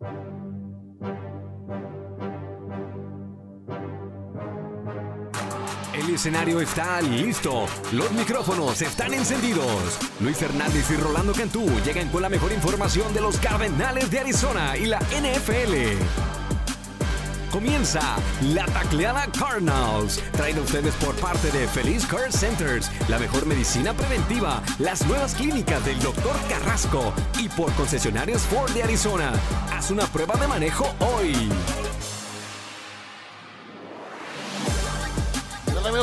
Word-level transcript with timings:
El 0.00 0.08
escenario 6.14 6.60
está 6.62 7.02
listo. 7.02 7.66
Los 7.92 8.10
micrófonos 8.12 8.80
están 8.80 9.12
encendidos. 9.12 9.98
Luis 10.20 10.40
Hernández 10.40 10.90
y 10.90 10.96
Rolando 10.96 11.34
Cantú 11.34 11.66
llegan 11.84 12.08
con 12.08 12.22
la 12.22 12.30
mejor 12.30 12.52
información 12.52 13.12
de 13.12 13.20
los 13.20 13.36
Cardenales 13.38 14.10
de 14.10 14.20
Arizona 14.20 14.74
y 14.78 14.86
la 14.86 15.00
NFL. 15.00 16.39
Comienza 17.50 18.00
la 18.54 18.64
tacleada 18.66 19.26
Cardinals. 19.36 20.22
Traído 20.32 20.62
ustedes 20.62 20.94
por 20.94 21.14
parte 21.16 21.50
de 21.50 21.66
Feliz 21.66 22.06
Care 22.06 22.30
Centers, 22.30 22.90
la 23.08 23.18
mejor 23.18 23.44
medicina 23.44 23.92
preventiva, 23.92 24.62
las 24.78 25.04
nuevas 25.06 25.34
clínicas 25.34 25.84
del 25.84 25.98
Dr. 26.00 26.36
Carrasco 26.48 27.12
y 27.38 27.48
por 27.48 27.72
concesionarios 27.72 28.42
Ford 28.42 28.70
de 28.70 28.84
Arizona. 28.84 29.32
Haz 29.72 29.90
una 29.90 30.06
prueba 30.06 30.36
de 30.36 30.46
manejo 30.46 30.94
hoy. 31.00 31.50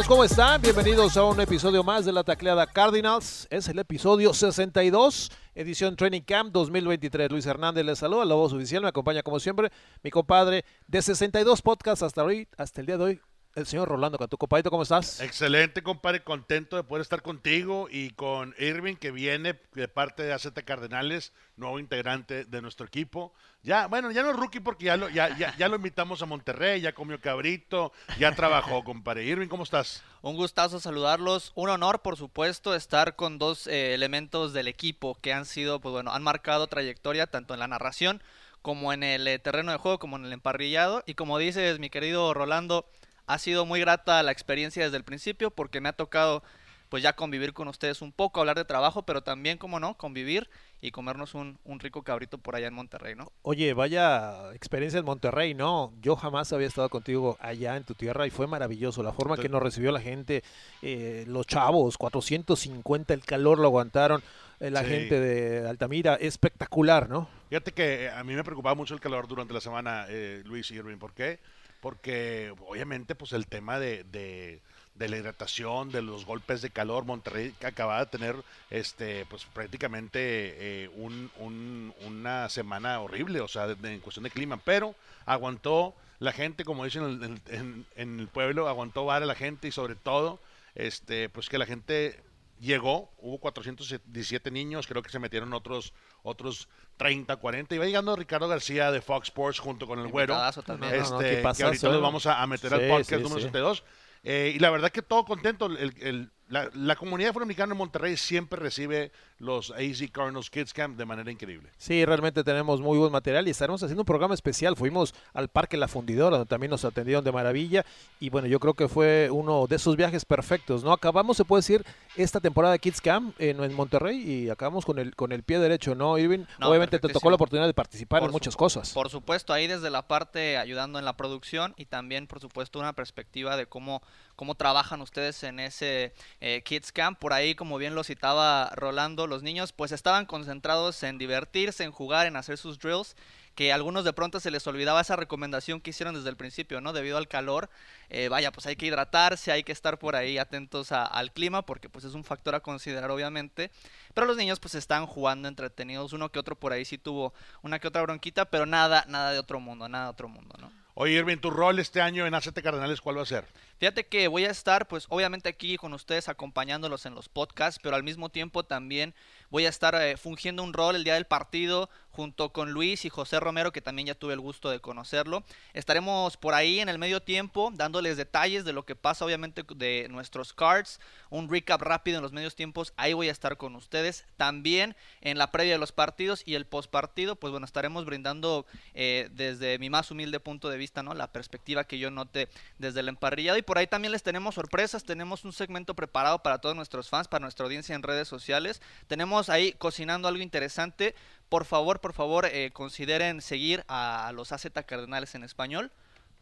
¿Cómo 0.05 0.23
están? 0.23 0.61
Bienvenidos 0.61 1.17
a 1.17 1.23
un 1.23 1.39
episodio 1.39 1.83
más 1.83 2.05
de 2.05 2.11
la 2.11 2.23
tacleada 2.23 2.67
Cardinals. 2.67 3.47
Es 3.49 3.67
el 3.67 3.79
episodio 3.79 4.31
62, 4.31 5.31
edición 5.55 5.95
Training 5.95 6.21
Camp 6.21 6.51
2023. 6.51 7.31
Luis 7.31 7.47
Hernández 7.47 7.83
les 7.83 7.97
saluda, 7.97 8.23
la 8.25 8.35
voz 8.35 8.53
oficial. 8.53 8.83
Me 8.83 8.89
acompaña 8.89 9.23
como 9.23 9.39
siempre 9.39 9.71
mi 10.03 10.11
compadre 10.11 10.65
de 10.85 11.01
62 11.01 11.63
podcasts 11.63 12.03
hasta 12.03 12.23
hoy, 12.23 12.47
hasta 12.57 12.81
el 12.81 12.87
día 12.87 12.97
de 12.97 13.03
hoy, 13.03 13.21
el 13.57 13.65
señor 13.65 13.89
Rolando 13.89 14.19
Cantú. 14.19 14.37
Compadrito, 14.37 14.69
¿cómo 14.69 14.83
estás? 14.83 15.19
Excelente, 15.19 15.81
compadre. 15.81 16.23
Contento 16.23 16.75
de 16.75 16.83
poder 16.83 17.01
estar 17.01 17.23
contigo 17.23 17.87
y 17.89 18.11
con 18.11 18.53
Irving, 18.59 18.95
que 18.95 19.09
viene 19.09 19.59
de 19.73 19.87
parte 19.87 20.21
de 20.21 20.31
AZ 20.31 20.47
Cardenales, 20.63 21.33
nuevo 21.55 21.79
integrante 21.79 22.45
de 22.45 22.61
nuestro 22.61 22.85
equipo. 22.85 23.33
Ya, 23.63 23.87
bueno, 23.87 24.11
ya 24.11 24.21
no 24.21 24.29
es 24.29 24.35
rookie 24.35 24.59
porque 24.59 24.85
ya 24.85 24.95
lo, 24.95 25.09
ya, 25.09 25.35
ya, 25.35 25.57
ya 25.57 25.69
lo 25.69 25.77
invitamos 25.77 26.21
a 26.21 26.27
Monterrey, 26.27 26.81
ya 26.81 26.93
comió 26.93 27.19
cabrito, 27.19 27.91
ya 28.19 28.35
trabajó, 28.35 28.83
compadre. 28.83 29.25
Irving, 29.25 29.47
¿cómo 29.47 29.63
estás? 29.63 30.03
Un 30.21 30.35
gustazo 30.35 30.79
saludarlos. 30.79 31.51
Un 31.55 31.69
honor, 31.69 32.03
por 32.03 32.15
supuesto, 32.15 32.75
estar 32.75 33.15
con 33.15 33.39
dos 33.39 33.65
eh, 33.65 33.95
elementos 33.95 34.53
del 34.53 34.67
equipo 34.67 35.17
que 35.19 35.33
han 35.33 35.45
sido, 35.45 35.81
pues 35.81 35.93
bueno, 35.93 36.11
han 36.11 36.21
marcado 36.21 36.67
trayectoria 36.67 37.25
tanto 37.25 37.55
en 37.55 37.59
la 37.59 37.67
narración 37.67 38.21
como 38.61 38.93
en 38.93 39.01
el 39.01 39.27
eh, 39.27 39.39
terreno 39.39 39.71
de 39.71 39.77
juego, 39.79 39.97
como 39.97 40.17
en 40.17 40.25
el 40.25 40.33
emparrillado. 40.33 41.01
Y 41.07 41.15
como 41.15 41.39
dices, 41.39 41.79
mi 41.79 41.89
querido 41.89 42.33
Rolando, 42.35 42.85
ha 43.27 43.37
sido 43.37 43.65
muy 43.65 43.79
grata 43.79 44.23
la 44.23 44.31
experiencia 44.31 44.83
desde 44.83 44.97
el 44.97 45.03
principio 45.03 45.51
porque 45.51 45.81
me 45.81 45.89
ha 45.89 45.93
tocado 45.93 46.43
pues 46.89 47.03
ya 47.03 47.13
convivir 47.13 47.53
con 47.53 47.67
ustedes 47.67 48.01
un 48.01 48.11
poco, 48.11 48.39
hablar 48.39 48.55
de 48.55 48.65
trabajo, 48.65 49.03
pero 49.03 49.21
también, 49.21 49.57
como 49.57 49.79
no, 49.79 49.95
convivir 49.95 50.49
y 50.79 50.91
comernos 50.91 51.33
un, 51.33 51.57
un, 51.65 51.79
rico 51.79 52.03
cabrito 52.03 52.37
por 52.37 52.55
allá 52.55 52.67
en 52.67 52.73
Monterrey, 52.73 53.15
¿no? 53.15 53.31
Oye, 53.41 53.73
vaya 53.73 54.53
experiencia 54.53 54.99
en 54.99 55.05
Monterrey, 55.05 55.53
¿no? 55.53 55.91
Yo 56.01 56.15
jamás 56.15 56.53
había 56.53 56.67
estado 56.67 56.87
contigo 56.89 57.37
allá 57.39 57.75
en 57.75 57.83
tu 57.83 57.93
tierra 57.93 58.27
y 58.27 58.29
fue 58.29 58.47
maravilloso 58.47 59.03
la 59.03 59.11
forma 59.11 59.37
que 59.37 59.49
nos 59.49 59.61
recibió 59.61 59.91
la 59.91 59.99
gente, 59.99 60.43
eh, 60.81 61.25
los 61.27 61.47
chavos, 61.47 61.97
450, 61.97 63.13
el 63.13 63.25
calor 63.25 63.57
lo 63.59 63.67
aguantaron, 63.67 64.21
eh, 64.59 64.69
la 64.69 64.81
sí. 64.81 64.87
gente 64.87 65.19
de 65.19 65.67
Altamira, 65.67 66.15
espectacular, 66.15 67.09
¿no? 67.09 67.27
Fíjate 67.49 67.71
que 67.71 68.09
a 68.09 68.23
mí 68.23 68.33
me 68.33 68.43
preocupaba 68.43 68.75
mucho 68.75 68.93
el 68.93 68.99
calor 68.99 69.27
durante 69.27 69.53
la 69.53 69.61
semana, 69.61 70.05
eh, 70.09 70.43
Luis 70.45 70.69
Irving, 70.71 70.97
¿por 70.97 71.13
qué? 71.13 71.39
Porque 71.81 72.53
obviamente 72.67 73.15
pues 73.15 73.33
el 73.33 73.47
tema 73.47 73.79
de, 73.79 74.03
de 74.05 74.61
de 74.97 75.09
la 75.09 75.17
hidratación, 75.17 75.91
de 75.91 76.01
los 76.01 76.25
golpes 76.25 76.61
de 76.61 76.69
calor. 76.69 77.05
Monterrey 77.05 77.53
acababa 77.63 77.99
de 77.99 78.05
tener 78.07 78.35
este, 78.69 79.25
pues 79.25 79.45
prácticamente 79.45 80.19
eh, 80.19 80.89
un, 80.95 81.31
un, 81.39 81.93
una 82.05 82.49
semana 82.49 82.99
horrible, 82.99 83.41
o 83.41 83.47
sea, 83.47 83.67
de, 83.67 83.93
en 83.93 83.99
cuestión 83.99 84.23
de 84.23 84.31
clima, 84.31 84.57
pero 84.63 84.95
aguantó 85.25 85.93
la 86.19 86.31
gente, 86.31 86.65
como 86.65 86.83
dicen 86.83 87.03
en, 87.23 87.41
en, 87.47 87.85
en 87.95 88.19
el 88.19 88.27
pueblo, 88.27 88.67
aguantó 88.67 89.05
vara 89.05 89.25
la 89.25 89.35
gente 89.35 89.67
y 89.67 89.71
sobre 89.71 89.95
todo, 89.95 90.39
este, 90.75 91.29
pues 91.29 91.49
que 91.49 91.57
la 91.57 91.65
gente 91.65 92.19
llegó, 92.59 93.13
hubo 93.17 93.39
417 93.39 94.51
niños, 94.51 94.87
creo 94.87 95.01
que 95.01 95.09
se 95.09 95.19
metieron 95.19 95.53
otros 95.53 95.93
otros 96.23 96.67
30, 96.97 97.35
40. 97.37 97.75
Iba 97.75 97.85
llegando 97.85 98.15
Ricardo 98.15 98.47
García 98.47 98.91
de 98.91 99.01
Fox 99.01 99.27
Sports 99.29 99.59
junto 99.59 99.87
con 99.87 99.99
el 99.99 100.07
güero. 100.07 100.35
También. 100.65 100.95
Este, 100.95 101.09
No, 101.11 101.15
no, 101.15 101.19
¿qué 101.19 101.41
que 101.57 101.63
ahorita 101.63 101.89
los 101.89 102.01
vamos 102.01 102.25
a, 102.25 102.41
a 102.41 102.47
meter 102.47 102.69
Sí, 102.69 102.75
al 102.75 102.87
podcast 102.89 103.09
sí, 103.09 103.15
número 103.23 103.35
sí. 103.39 103.47
62. 103.47 103.83
Eh, 104.23 104.53
y 104.55 104.59
la 104.59 104.69
verdad 104.69 104.91
que 104.91 105.01
todo 105.01 105.23
contento. 105.25 105.67
El, 105.67 105.93
el, 106.01 106.31
la, 106.49 106.69
la, 106.73 106.95
comunidad 106.95 107.31
afroamericana 107.31 107.73
en 107.73 107.77
Monterrey 107.77 108.17
siempre 108.17 108.59
recibe 108.59 109.11
los 109.39 109.71
AZ 109.71 110.01
Cardinals 110.11 110.49
Kids 110.49 110.73
Camp 110.73 110.97
de 110.97 111.05
manera 111.05 111.31
increíble. 111.31 111.69
Sí, 111.77 112.03
realmente 112.05 112.43
tenemos 112.43 112.81
muy 112.81 112.97
buen 112.97 113.11
material 113.11 113.47
y 113.47 113.51
estaremos 113.51 113.83
haciendo 113.83 114.01
un 114.01 114.05
programa 114.05 114.33
especial. 114.33 114.75
Fuimos 114.75 115.13
al 115.33 115.49
Parque 115.49 115.77
La 115.77 115.87
Fundidora, 115.87 116.37
donde 116.37 116.49
también 116.49 116.71
nos 116.71 116.85
atendieron 116.85 117.23
de 117.23 117.31
maravilla. 117.31 117.85
Y 118.19 118.29
bueno, 118.29 118.47
yo 118.47 118.59
creo 118.59 118.73
que 118.73 118.87
fue 118.87 119.29
uno 119.31 119.67
de 119.67 119.75
esos 119.75 119.95
viajes 119.95 120.25
perfectos, 120.25 120.83
¿no? 120.83 120.91
Acabamos, 120.91 121.37
se 121.37 121.45
puede 121.45 121.59
decir, 121.59 121.85
esta 122.15 122.39
temporada 122.39 122.73
de 122.73 122.79
Kids 122.79 123.01
Camp 123.01 123.35
en, 123.39 123.63
en 123.63 123.73
Monterrey 123.73 124.17
y 124.17 124.49
acabamos 124.49 124.85
con 124.85 124.99
el, 124.99 125.15
con 125.15 125.31
el 125.31 125.43
pie 125.43 125.59
derecho, 125.59 125.95
¿no, 125.95 126.17
Irving? 126.17 126.45
No, 126.59 126.69
Obviamente 126.69 126.99
te 126.99 127.09
tocó 127.09 127.29
la 127.29 127.35
oportunidad 127.35 127.67
de 127.67 127.73
participar 127.73 128.21
Por 128.21 128.29
en 128.29 128.33
muchas 128.33 128.55
cosas. 128.55 128.93
Por 128.93 129.09
supuesto, 129.09 129.53
ahí 129.53 129.67
desde 129.67 129.89
la 129.89 130.07
parte 130.07 130.57
ayudando 130.57 130.97
en 130.97 131.05
la 131.05 131.15
producción 131.15 131.73
y 131.77 131.85
también, 131.85 132.25
por 132.25 132.39
supuesto, 132.39 132.79
una 132.79 132.93
perspectiva 132.93 133.55
de 133.55 133.67
cómo, 133.67 134.01
cómo 134.37 134.55
trabajan 134.55 135.01
ustedes 135.01 135.43
en 135.43 135.59
ese 135.59 136.13
eh, 136.39 136.61
Kids 136.63 136.93
Camp. 136.93 137.19
Por 137.19 137.33
ahí, 137.33 137.55
como 137.55 137.77
bien 137.77 137.95
lo 137.95 138.05
citaba 138.05 138.71
Rolando, 138.75 139.27
los 139.27 139.43
niños 139.43 139.73
pues 139.73 139.91
estaban 139.91 140.25
concentrados 140.25 141.03
en 141.03 141.17
divertirse, 141.17 141.83
en 141.83 141.91
jugar, 141.91 142.27
en 142.27 142.37
hacer 142.37 142.57
sus 142.57 142.79
drills 142.79 143.17
que 143.55 143.71
a 143.71 143.75
algunos 143.75 144.05
de 144.05 144.13
pronto 144.13 144.39
se 144.39 144.51
les 144.51 144.67
olvidaba 144.67 145.01
esa 145.01 145.15
recomendación 145.15 145.81
que 145.81 145.89
hicieron 145.89 146.13
desde 146.13 146.29
el 146.29 146.37
principio, 146.37 146.79
¿no? 146.79 146.93
Debido 146.93 147.17
al 147.17 147.27
calor, 147.27 147.71
eh, 148.09 148.29
vaya, 148.29 148.51
pues 148.51 148.67
hay 148.67 148.75
que 148.75 148.85
hidratarse, 148.85 149.51
hay 149.51 149.63
que 149.63 149.71
estar 149.71 149.97
por 149.97 150.15
ahí 150.15 150.37
atentos 150.37 150.91
al 150.91 151.31
clima, 151.31 151.63
porque 151.63 151.89
pues 151.89 152.05
es 152.05 152.13
un 152.13 152.23
factor 152.23 152.53
a 152.53 152.59
considerar, 152.59 153.09
obviamente. 153.09 153.71
Pero 154.13 154.27
los 154.27 154.37
niños 154.37 154.59
pues 154.59 154.75
están 154.75 155.07
jugando 155.07 155.47
entretenidos, 155.47 156.13
uno 156.13 156.29
que 156.29 156.37
otro 156.37 156.55
por 156.55 156.71
ahí 156.71 156.85
sí 156.85 156.99
tuvo 156.99 157.33
una 157.63 157.79
que 157.79 157.87
otra 157.87 158.03
bronquita, 158.03 158.45
pero 158.45 158.67
nada, 158.67 159.05
nada 159.07 159.31
de 159.31 159.39
otro 159.39 159.59
mundo, 159.59 159.89
nada 159.89 160.05
de 160.05 160.11
otro 160.11 160.27
mundo, 160.27 160.55
¿no? 160.61 160.71
Oye, 160.99 161.13
Irving, 161.13 161.37
tu 161.37 161.51
rol 161.51 161.77
este 161.77 162.01
año 162.01 162.25
en 162.25 162.33
ACT 162.33 162.59
Cardenales, 162.61 163.01
¿cuál 163.01 163.17
va 163.17 163.21
a 163.21 163.25
ser? 163.25 163.45
Fíjate 163.79 164.07
que 164.07 164.27
voy 164.27 164.45
a 164.45 164.49
estar, 164.49 164.87
pues 164.87 165.05
obviamente 165.09 165.49
aquí 165.49 165.77
con 165.77 165.93
ustedes 165.93 166.29
acompañándolos 166.29 167.05
en 167.05 167.13
los 167.13 167.29
podcasts, 167.29 167.79
pero 167.81 167.95
al 167.95 168.01
mismo 168.01 168.29
tiempo 168.29 168.63
también 168.63 169.13
voy 169.51 169.67
a 169.67 169.69
estar 169.69 169.93
eh, 169.93 170.17
fungiendo 170.17 170.63
un 170.63 170.73
rol 170.73 170.95
el 170.95 171.03
día 171.03 171.13
del 171.13 171.25
partido 171.25 171.87
junto 172.17 172.51
con 172.51 172.71
Luis 172.71 173.05
y 173.05 173.09
José 173.09 173.39
Romero, 173.39 173.71
que 173.71 173.79
también 173.79 174.07
ya 174.07 174.15
tuve 174.15 174.33
el 174.33 174.39
gusto 174.39 174.71
de 174.71 174.79
conocerlo. 174.79 175.43
Estaremos 175.73 176.35
por 176.35 176.55
ahí 176.55 176.79
en 176.79 176.89
el 176.89 176.97
medio 176.97 177.21
tiempo 177.21 177.71
dándoles 177.71 178.17
detalles 178.17 178.65
de 178.65 178.73
lo 178.73 178.85
que 178.85 178.95
pasa, 178.95 179.23
obviamente, 179.23 179.63
de 179.75 180.07
nuestros 180.09 180.51
cards, 180.51 180.99
un 181.29 181.47
recap 181.47 181.79
rápido 181.79 182.17
en 182.17 182.23
los 182.23 182.33
medios 182.33 182.55
tiempos. 182.55 182.91
Ahí 182.97 183.13
voy 183.13 183.29
a 183.29 183.31
estar 183.31 183.57
con 183.57 183.75
ustedes. 183.75 184.25
También 184.35 184.95
en 185.21 185.37
la 185.37 185.51
previa 185.51 185.73
de 185.73 185.77
los 185.77 185.91
partidos 185.91 186.41
y 186.43 186.55
el 186.55 186.65
post 186.65 186.89
partido, 186.89 187.35
pues 187.35 187.51
bueno, 187.51 187.67
estaremos 187.67 188.03
brindando 188.05 188.65
eh, 188.95 189.29
desde 189.33 189.77
mi 189.77 189.91
más 189.91 190.09
humilde 190.09 190.39
punto 190.39 190.69
de 190.69 190.77
vista, 190.77 191.03
¿no? 191.03 191.13
La 191.13 191.31
perspectiva 191.31 191.83
que 191.83 191.99
yo 191.99 192.09
note 192.09 192.49
desde 192.79 193.01
el 193.01 193.09
emparrillado. 193.09 193.59
Y 193.59 193.61
por 193.67 193.77
ahí 193.77 193.85
también 193.85 194.13
les 194.13 194.23
tenemos 194.23 194.55
sorpresas. 194.55 195.03
Tenemos 195.03 195.43
un 195.43 195.51
segmento 195.51 195.93
preparado 195.93 196.41
para 196.41 196.59
todos 196.59 196.73
nuestros 196.73 197.09
fans, 197.09 197.27
para 197.27 197.41
nuestra 197.41 197.65
audiencia 197.65 197.95
en 197.95 198.01
redes 198.01 198.25
sociales. 198.29 198.81
Tenemos 199.07 199.49
ahí 199.49 199.73
cocinando 199.73 200.29
algo 200.29 200.41
interesante. 200.41 201.15
Por 201.49 201.65
favor, 201.65 201.99
por 201.99 202.13
favor, 202.13 202.45
eh, 202.45 202.71
consideren 202.71 203.41
seguir 203.41 203.83
a 203.89 204.31
los 204.33 204.53
AZ 204.53 204.67
Cardenales 204.85 205.35
en 205.35 205.43
español 205.43 205.91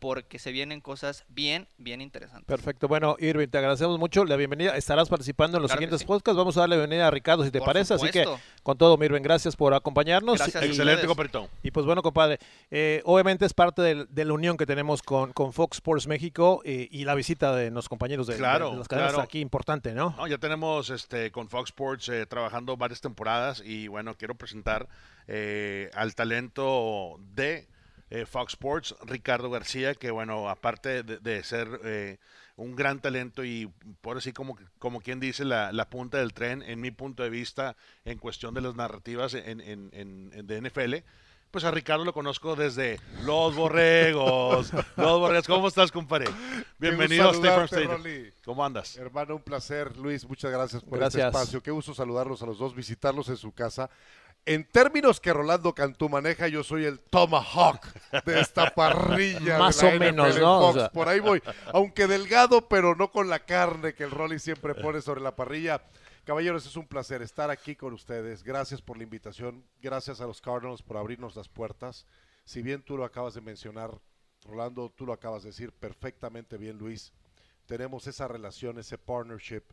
porque 0.05 0.37
se 0.37 0.51
vienen 0.51 0.81
cosas 0.81 1.25
bien, 1.29 1.67
bien 1.79 1.99
interesantes. 1.99 2.45
Perfecto. 2.45 2.87
Bueno, 2.87 3.15
Irving, 3.17 3.47
te 3.47 3.57
agradecemos 3.57 3.97
mucho 3.97 4.23
la 4.23 4.35
bienvenida. 4.35 4.77
Estarás 4.77 5.09
participando 5.09 5.57
en 5.57 5.63
los 5.63 5.69
Claro 5.71 5.79
siguientes 5.79 6.01
sí. 6.01 6.05
podcasts. 6.05 6.37
Vamos 6.37 6.55
a 6.57 6.59
darle 6.59 6.75
bienvenida 6.77 7.07
a 7.07 7.09
Ricardo, 7.11 7.43
si 7.43 7.49
te 7.49 7.57
Por 7.57 7.65
parece. 7.65 7.95
Así 7.95 8.11
que, 8.11 8.23
con 8.61 8.77
todo, 8.77 9.03
Irving, 9.03 9.23
gracias 9.23 9.55
por 9.55 9.73
acompañarnos. 9.73 10.37
Gracias 10.37 10.63
Excelente, 10.63 11.07
compadrito. 11.07 11.49
Y 11.63 11.71
pues 11.71 11.87
bueno, 11.87 12.03
compadre, 12.03 12.37
eh, 12.69 13.01
obviamente 13.05 13.45
es 13.47 13.55
parte 13.55 13.81
de 13.81 14.25
la 14.25 14.33
unión 14.33 14.57
que 14.57 14.67
tenemos 14.67 15.01
con, 15.01 15.33
con 15.33 15.53
Fox 15.53 15.77
Sports 15.77 16.05
México 16.05 16.61
eh, 16.65 16.87
y 16.91 17.03
la 17.05 17.15
visita 17.15 17.55
de 17.55 17.71
los 17.71 17.89
compañeros 17.89 18.27
de, 18.27 18.37
Claro, 18.37 18.65
de- 18.67 18.71
de 18.73 18.77
las 18.77 18.87
cadenas 18.87 19.09
claro. 19.13 19.23
aquí, 19.23 19.39
importante, 19.39 19.95
¿no? 19.95 20.13
No, 20.17 20.27
ya 20.27 20.37
tenemos 20.37 20.91
este, 20.91 21.31
con 21.31 21.49
Fox 21.49 21.69
Sports 21.71 22.09
eh, 22.09 22.27
trabajando 22.27 22.77
varias 22.77 23.01
temporadas 23.01 23.63
y 23.65 23.87
bueno, 23.87 24.13
quiero 24.13 24.35
presentar 24.35 24.87
eh, 25.27 25.89
al 25.95 26.13
talento 26.13 27.17
de 27.33 27.67
eh, 28.21 28.25
Fox 28.25 28.53
Sports, 28.53 28.95
Ricardo 29.05 29.49
García, 29.49 29.95
que 29.95 30.11
bueno, 30.11 30.49
aparte 30.49 31.03
de, 31.03 31.17
de 31.17 31.43
ser 31.43 31.67
eh, 31.83 32.17
un 32.55 32.75
gran 32.75 32.99
talento 33.01 33.43
y 33.43 33.69
por 34.01 34.17
así 34.17 34.31
como, 34.31 34.57
como 34.79 35.01
quien 35.01 35.19
dice 35.19 35.43
la, 35.45 35.71
la 35.71 35.89
punta 35.89 36.17
del 36.19 36.33
tren, 36.33 36.61
en 36.61 36.79
mi 36.81 36.91
punto 36.91 37.23
de 37.23 37.29
vista, 37.29 37.75
en 38.05 38.17
cuestión 38.17 38.53
de 38.53 38.61
las 38.61 38.75
narrativas 38.75 39.33
en, 39.33 39.59
en- 39.61 39.89
en- 39.93 40.31
en- 40.33 40.47
de 40.47 40.61
NFL, 40.61 40.95
pues 41.51 41.63
a 41.63 41.71
Ricardo 41.71 42.03
lo 42.03 42.11
conozco 42.13 42.55
desde 42.55 42.99
Los 43.23 43.55
Borregos. 43.55 44.73
Los 44.97 45.19
Borregos, 45.19 45.47
¿cómo 45.47 45.67
estás, 45.69 45.91
compadre? 45.91 46.25
Bienvenido 46.77 47.29
a 47.29 47.33
Farm. 47.33 47.67
Rolly. 47.87 48.31
¿Cómo 48.43 48.65
andas? 48.65 48.97
Hermano, 48.97 49.35
un 49.37 49.41
placer. 49.41 49.95
Luis, 49.97 50.27
muchas 50.27 50.51
gracias 50.51 50.83
por 50.83 50.99
Gracias. 50.99 51.25
este 51.25 51.37
espacio. 51.37 51.63
Qué 51.63 51.71
gusto 51.71 51.93
saludarlos 51.93 52.41
a 52.41 52.45
los 52.45 52.57
dos, 52.57 52.75
visitarlos 52.75 53.29
en 53.29 53.37
su 53.37 53.53
casa. 53.53 53.89
En 54.45 54.63
términos 54.63 55.19
que 55.19 55.33
Rolando 55.33 55.73
Cantú 55.73 56.07
maneja, 56.07 56.47
yo 56.47 56.63
soy 56.63 56.85
el 56.85 56.99
Tomahawk 56.99 57.83
de 58.25 58.39
esta 58.39 58.69
parrilla. 58.75 59.57
Más 59.57 59.79
de 59.79 59.89
la 59.89 59.95
o 59.95 59.99
menos, 59.99 60.35
NFL 60.35 60.41
¿no? 60.41 60.57
O 60.57 60.61
Fox. 60.67 60.79
sea. 60.79 60.89
Por 60.91 61.09
ahí 61.09 61.19
voy. 61.19 61.41
Aunque 61.73 62.05
delgado, 62.05 62.67
pero 62.67 62.95
no 62.95 63.11
con 63.11 63.27
la 63.27 63.39
carne 63.39 63.95
que 63.95 64.03
el 64.03 64.11
Rolly 64.11 64.37
siempre 64.37 64.75
pone 64.75 65.01
sobre 65.01 65.21
la 65.21 65.35
parrilla. 65.35 65.81
Caballeros, 66.25 66.65
es 66.67 66.75
un 66.75 66.87
placer 66.87 67.23
estar 67.23 67.49
aquí 67.49 67.75
con 67.75 67.93
ustedes. 67.93 68.43
Gracias 68.43 68.81
por 68.81 68.97
la 68.97 69.03
invitación. 69.03 69.63
Gracias 69.81 70.21
a 70.21 70.27
los 70.27 70.41
Cardinals 70.41 70.83
por 70.83 70.97
abrirnos 70.97 71.35
las 71.35 71.49
puertas. 71.49 72.05
Si 72.43 72.61
bien 72.61 72.83
tú 72.83 72.97
lo 72.97 73.03
acabas 73.05 73.33
de 73.33 73.41
mencionar, 73.41 73.99
Rolando, 74.43 74.91
tú 74.95 75.07
lo 75.07 75.13
acabas 75.13 75.41
de 75.41 75.49
decir 75.49 75.71
perfectamente 75.71 76.57
bien, 76.57 76.77
Luis. 76.77 77.13
Tenemos 77.65 78.05
esa 78.05 78.27
relación, 78.27 78.77
ese 78.77 78.99
partnership, 78.99 79.63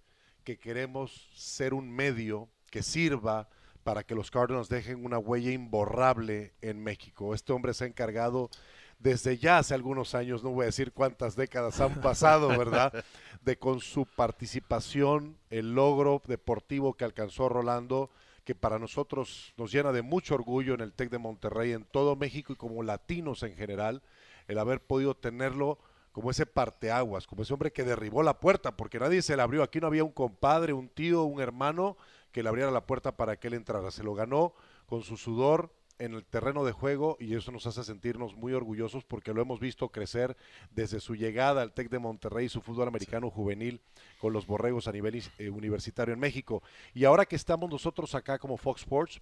que 0.45 0.59
queremos 0.59 1.29
ser 1.35 1.75
un 1.75 1.91
medio 1.91 2.49
que 2.71 2.83
sirva 2.83 3.51
para 3.83 4.05
que 4.05 4.15
los 4.15 4.31
Cardinals 4.31 4.69
dejen 4.69 5.05
una 5.05 5.19
huella 5.19 5.51
imborrable 5.51 6.55
en 6.61 6.83
México. 6.83 7.35
Este 7.35 7.53
hombre 7.53 7.75
se 7.75 7.85
ha 7.85 7.87
encargado 7.89 8.51
desde 8.99 9.37
ya 9.37 9.59
hace 9.59 9.75
algunos 9.75 10.15
años, 10.15 10.45
no 10.45 10.51
voy 10.51 10.63
a 10.63 10.67
decir 10.67 10.93
cuántas 10.93 11.35
décadas 11.35 11.81
han 11.81 12.01
pasado, 12.01 12.49
¿verdad? 12.49 12.93
De 13.43 13.59
con 13.59 13.81
su 13.81 14.07
participación, 14.07 15.37
el 15.51 15.75
logro 15.75 16.23
deportivo 16.27 16.95
que 16.95 17.05
alcanzó 17.05 17.49
Rolando, 17.49 18.11
que 18.45 18.55
para 18.55 18.79
nosotros 18.79 19.53
nos 19.57 19.73
llena 19.73 19.91
de 19.91 20.03
mucho 20.03 20.35
orgullo 20.35 20.75
en 20.75 20.81
el 20.81 20.93
TEC 20.93 21.11
de 21.11 21.19
Monterrey, 21.19 21.73
en 21.73 21.85
todo 21.85 22.15
México 22.15 22.53
y 22.53 22.57
como 22.57 22.83
latinos 22.85 23.43
en 23.43 23.57
general, 23.57 24.03
el 24.47 24.59
haber 24.59 24.81
podido 24.81 25.17
tenerlo 25.17 25.79
como 26.13 26.31
ese 26.31 26.47
parteaguas, 26.47 27.27
como 27.27 27.43
ese 27.43 27.53
hombre 27.55 27.73
que 27.73 27.85
derribó 27.85 28.23
la 28.23 28.39
puerta, 28.39 28.77
porque 28.77 29.01
nadie 29.01 29.23
se 29.23 29.37
la 29.37 29.45
abrió. 29.45 29.63
Aquí 29.63 29.81
no 29.81 29.87
había 29.87 30.05
un 30.05 30.13
compadre, 30.13 30.73
un 30.73 30.89
tío, 30.89 31.25
un 31.25 31.41
hermano 31.41 31.97
que 32.33 32.43
le 32.43 32.49
abriera 32.49 32.71
la 32.71 32.87
puerta 32.87 33.17
para 33.17 33.37
que 33.37 33.49
él 33.49 33.55
entrara. 33.55 33.91
Se 33.91 34.03
lo 34.03 34.15
ganó 34.15 34.55
con 34.87 35.03
su 35.03 35.17
sudor 35.17 35.73
en 35.99 36.15
el 36.15 36.25
terreno 36.25 36.65
de 36.65 36.73
juego 36.73 37.17
y 37.21 37.35
eso 37.37 37.53
nos 37.53 37.67
hace 37.67 37.85
sentirnos 37.85 38.35
muy 38.35 38.55
orgullosos 38.55 39.05
porque 39.05 39.33
lo 39.33 39.41
hemos 39.41 39.61
visto 39.61 39.91
crecer 39.91 40.37
desde 40.71 40.99
su 40.99 41.15
llegada 41.15 41.63
al 41.63 41.73
TEC 41.73 41.91
de 41.91 41.99
Monterrey, 41.99 42.49
su 42.49 42.61
fútbol 42.61 42.89
americano 42.89 43.31
juvenil 43.31 43.81
con 44.19 44.33
los 44.33 44.47
borregos 44.47 44.89
a 44.89 44.93
nivel 44.93 45.23
eh, 45.39 45.51
universitario 45.51 46.13
en 46.15 46.21
México. 46.21 46.63
Y 46.93 47.05
ahora 47.05 47.27
que 47.27 47.37
estamos 47.37 47.71
nosotros 47.71 48.15
acá 48.15 48.39
como 48.39 48.57
Fox 48.57 48.81
Sports, 48.81 49.21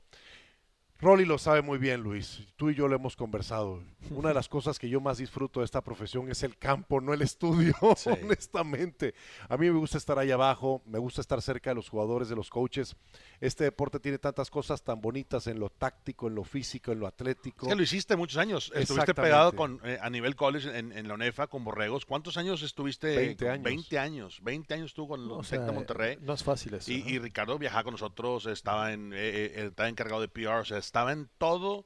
Rolly 1.01 1.25
lo 1.25 1.39
sabe 1.39 1.63
muy 1.63 1.79
bien, 1.79 2.03
Luis. 2.03 2.43
Tú 2.57 2.69
y 2.71 2.75
yo 2.75 2.87
lo 2.87 2.95
hemos 2.97 3.17
conversado. 3.17 3.83
Una 4.11 4.29
de 4.29 4.35
las 4.35 4.49
cosas 4.49 4.79
que 4.79 4.89
yo 4.89 5.01
más 5.01 5.19
disfruto 5.19 5.61
de 5.61 5.65
esta 5.65 5.81
profesión 5.83 6.31
es 6.31 6.43
el 6.43 6.57
campo, 6.59 7.01
no 7.01 7.15
el 7.15 7.23
estudio, 7.23 7.75
Sí. 7.97 8.11
honestamente. 8.11 9.15
A 9.49 9.57
mí 9.57 9.71
me 9.71 9.79
gusta 9.79 9.97
estar 9.99 10.19
ahí 10.19 10.31
abajo, 10.31 10.83
me 10.87 10.99
gusta 10.99 11.21
estar 11.21 11.41
cerca 11.41 11.71
de 11.71 11.77
los 11.77 11.89
jugadores, 11.89 12.29
de 12.29 12.37
los 12.37 12.51
coaches. 12.51 12.97
Este 13.41 13.65
deporte 13.65 13.99
tiene 13.99 14.19
tantas 14.19 14.51
cosas 14.51 14.83
tan 14.83 15.01
bonitas 15.01 15.47
en 15.47 15.59
lo 15.59 15.71
táctico, 15.71 16.29
en 16.29 16.35
lo 16.35 16.45
físico, 16.45 16.93
en 16.93 17.01
lo 17.01 17.07
atlético. 17.07 17.67
Es 17.67 17.71
que 17.73 17.77
lo 17.77 17.83
hiciste 17.83 18.17
muchos 18.17 18.37
años. 18.39 18.71
Estuviste 18.75 19.15
pegado 19.15 19.53
con, 19.55 19.81
eh, 19.85 19.99
a 20.03 20.11
nivel 20.11 20.37
college 20.37 20.77
en, 20.79 20.93
en 20.93 21.09
la 21.09 21.15
UNEFA 21.15 21.47
con 21.47 21.65
Borregos. 21.65 22.05
¿Cuántos 22.05 22.37
años 22.37 22.63
estuviste? 22.63 23.17
20 23.17 23.45
con- 23.45 23.53
años. 23.55 23.65
20 23.65 23.99
años. 23.99 24.41
20 24.43 24.75
años 24.75 24.87
estuvo 24.87 25.09
con 25.09 25.27
los 25.27 25.47
sea, 25.47 25.61
de 25.61 25.73
Monterrey. 25.73 26.19
No 26.21 26.35
es 26.35 26.45
fácil 26.45 26.75
eso. 26.75 26.91
Y, 26.93 27.03
¿no? 27.03 27.09
y 27.09 27.19
Ricardo 27.19 27.59
viajaba 27.59 27.85
con 27.85 27.93
nosotros, 27.93 28.45
estaba, 28.47 28.93
en, 28.93 29.13
eh, 29.15 29.17
eh, 29.21 29.65
estaba 29.69 29.89
encargado 29.89 30.21
de 30.21 30.29
PR, 30.29 30.61
o 30.61 30.65
sea, 30.65 30.79
estaba 30.91 31.13
en 31.13 31.29
todo. 31.39 31.85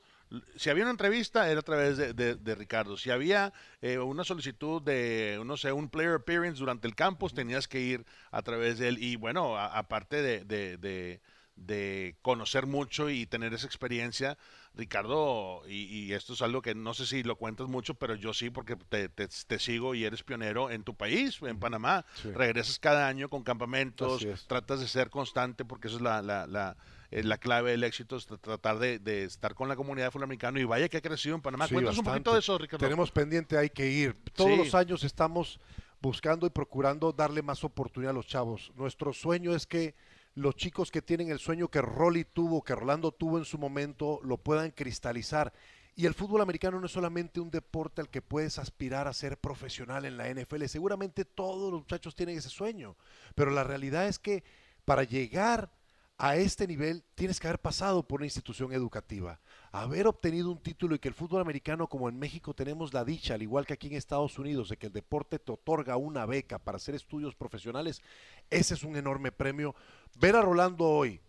Si 0.57 0.71
había 0.71 0.85
una 0.85 0.91
entrevista, 0.93 1.49
era 1.51 1.61
a 1.61 1.63
través 1.63 1.97
de, 1.99 2.15
de- 2.15 2.35
de 2.37 2.55
Ricardo. 2.55 2.97
Si 2.97 3.11
había 3.11 3.53
eh, 3.83 3.99
una 3.99 4.25
solicitud 4.25 4.81
de, 4.83 5.41
no 5.45 5.57
sé, 5.59 5.71
un 5.73 5.91
player 5.91 6.15
appearance 6.15 6.59
durante 6.59 6.89
el 6.89 6.95
campus, 6.95 7.35
tenías 7.35 7.69
que 7.69 7.81
ir 7.81 8.07
a 8.33 8.41
través 8.43 8.79
de 8.79 8.89
él. 8.89 8.99
Y 8.99 9.17
bueno, 9.17 9.59
aparte 9.59 10.23
de, 10.23 10.45
de- 10.45 11.21
de- 11.57 12.17
conocer 12.23 12.67
mucho 12.67 13.11
y 13.11 13.27
tener 13.27 13.53
esa 13.55 13.67
experiencia, 13.67 14.37
Ricardo, 14.75 15.63
y, 15.69 15.85
y 15.85 16.13
esto 16.13 16.33
es 16.33 16.43
algo 16.43 16.63
que 16.63 16.75
no 16.75 16.95
sé 16.95 17.07
si 17.07 17.23
lo 17.23 17.37
cuentas 17.37 17.69
mucho, 17.69 17.95
pero 17.95 18.17
yo 18.17 18.35
sí, 18.35 18.51
porque 18.51 18.75
te, 18.75 19.09
te- 19.09 19.29
te 19.29 19.59
sigo 19.61 19.95
y 19.95 20.05
eres 20.05 20.25
pionero 20.25 20.71
en 20.71 20.83
tu 20.83 20.97
país, 20.97 21.39
en 21.43 21.61
Panamá. 21.61 22.05
Sí. 22.21 22.33
Regresas 22.33 22.79
cada 22.81 23.07
año 23.07 23.29
con 23.29 23.45
campamentos, 23.45 24.23
tratas 24.49 24.81
de 24.81 24.89
ser 24.89 25.11
constante 25.11 25.65
porque 25.65 25.87
eso 25.89 25.97
es 25.99 26.03
la, 26.03 26.23
la, 26.23 26.47
la, 26.49 26.77
eh, 27.15 27.23
la 27.23 27.39
clave 27.39 27.71
del 27.73 27.85
éxito, 27.85 28.17
es 28.17 28.29
tra- 28.29 28.39
tratar 28.41 28.79
de, 28.79 28.99
de 28.99 29.25
estar 29.25 29.55
con 29.55 29.69
la 29.69 29.77
comunidad 29.77 30.11
fútbol 30.11 30.25
americano 30.25 30.59
y 30.59 30.65
vaya 30.65 30.89
que 30.89 30.97
ha 30.97 31.01
crecido 31.03 31.35
en 31.35 31.43
Panamá. 31.43 31.67
Sí, 31.69 31.75
Cuéntanos 31.75 31.99
un 31.99 32.05
poquito 32.05 32.33
de 32.33 32.41
eso, 32.41 32.59
Ricardo. 32.59 32.85
Tenemos 32.85 33.11
pendiente, 33.11 33.57
hay 33.57 33.71
que 33.71 33.89
ir. 33.91 34.15
Todos 34.35 34.51
Sí. 34.51 34.57
los 34.57 34.75
años 34.75 35.05
estamos 35.05 35.61
buscando 36.01 36.47
y 36.47 36.51
procurando 36.51 37.13
darle 37.13 37.41
más 37.43 37.65
oportunidad 37.65 38.11
a 38.11 38.15
los 38.15 38.27
chavos. 38.27 38.73
Nuestro 38.77 39.13
sueño 39.13 39.55
es 39.55 39.67
que 39.67 39.95
los 40.35 40.57
chicos 40.57 40.91
que 40.91 41.01
tienen 41.01 41.31
el 41.31 41.39
sueño 41.39 41.69
que 41.69 41.81
Rolly 41.81 42.25
tuvo, 42.25 42.63
que 42.63 42.75
Rolando 42.75 43.13
tuvo 43.13 43.39
en 43.39 43.45
su 43.45 43.57
momento, 43.57 44.21
lo 44.25 44.37
puedan 44.37 44.71
cristalizar. 44.73 45.53
Y 45.97 46.07
el 46.07 46.15
fútbol 46.15 46.41
americano 46.41 46.81
no 46.81 46.87
es 46.87 46.93
solamente 46.93 47.39
un 47.41 47.53
deporte 47.53 48.01
al 48.01 48.09
que 48.11 48.21
puedes 48.21 48.59
aspirar 48.59 49.07
a 49.07 49.13
ser 49.13 49.39
profesional 49.39 50.05
en 50.05 50.17
la 50.17 50.29
NFL. 50.29 50.65
Seguramente 50.67 51.25
todos 51.25 51.71
los 51.71 51.83
muchachos 51.83 52.17
tienen 52.17 52.37
ese 52.37 52.49
sueño. 52.49 52.97
Pero 53.37 53.53
la 53.53 53.63
realidad 53.63 54.09
es 54.09 54.19
que 54.19 54.43
para 54.85 55.05
llegar 55.05 55.71
a 56.17 56.37
este 56.37 56.67
nivel 56.67 57.03
tienes 57.15 57.41
que 57.41 57.49
haber 57.49 57.61
pasado 57.61 58.07
por 58.07 58.21
una 58.21 58.27
institución 58.27 58.73
educativa, 58.73 59.41
haber 59.73 60.07
obtenido 60.07 60.51
un 60.51 60.63
título 60.63 60.95
y 60.95 60.99
que 61.01 61.09
el 61.09 61.15
fútbol 61.15 61.41
americano, 61.41 61.89
como 61.89 62.09
en 62.09 62.19
México 62.19 62.55
tenemos 62.55 62.95
la 62.95 63.05
dicha, 63.05 63.35
al 63.35 63.43
igual 63.43 63.67
que 63.67 63.73
aquí 63.73 63.89
en 63.89 63.95
Estados 63.95 64.39
Unidos, 64.39 64.69
de 64.69 64.77
que 64.77 64.87
el 64.87 64.93
deporte 64.93 65.39
te 65.39 65.53
otorga 65.53 65.97
una 65.97 66.25
beca 66.27 66.59
para 66.59 66.77
hacer 66.77 66.95
estudios 66.95 67.35
profesionales, 67.35 68.01
ese 68.51 68.75
es 68.75 68.85
un 68.85 68.97
enorme 68.97 69.33
premio. 69.33 69.75
Ver 70.15 70.37
a 70.37 70.43
Rolando 70.43 70.85
hoy, 70.85 71.21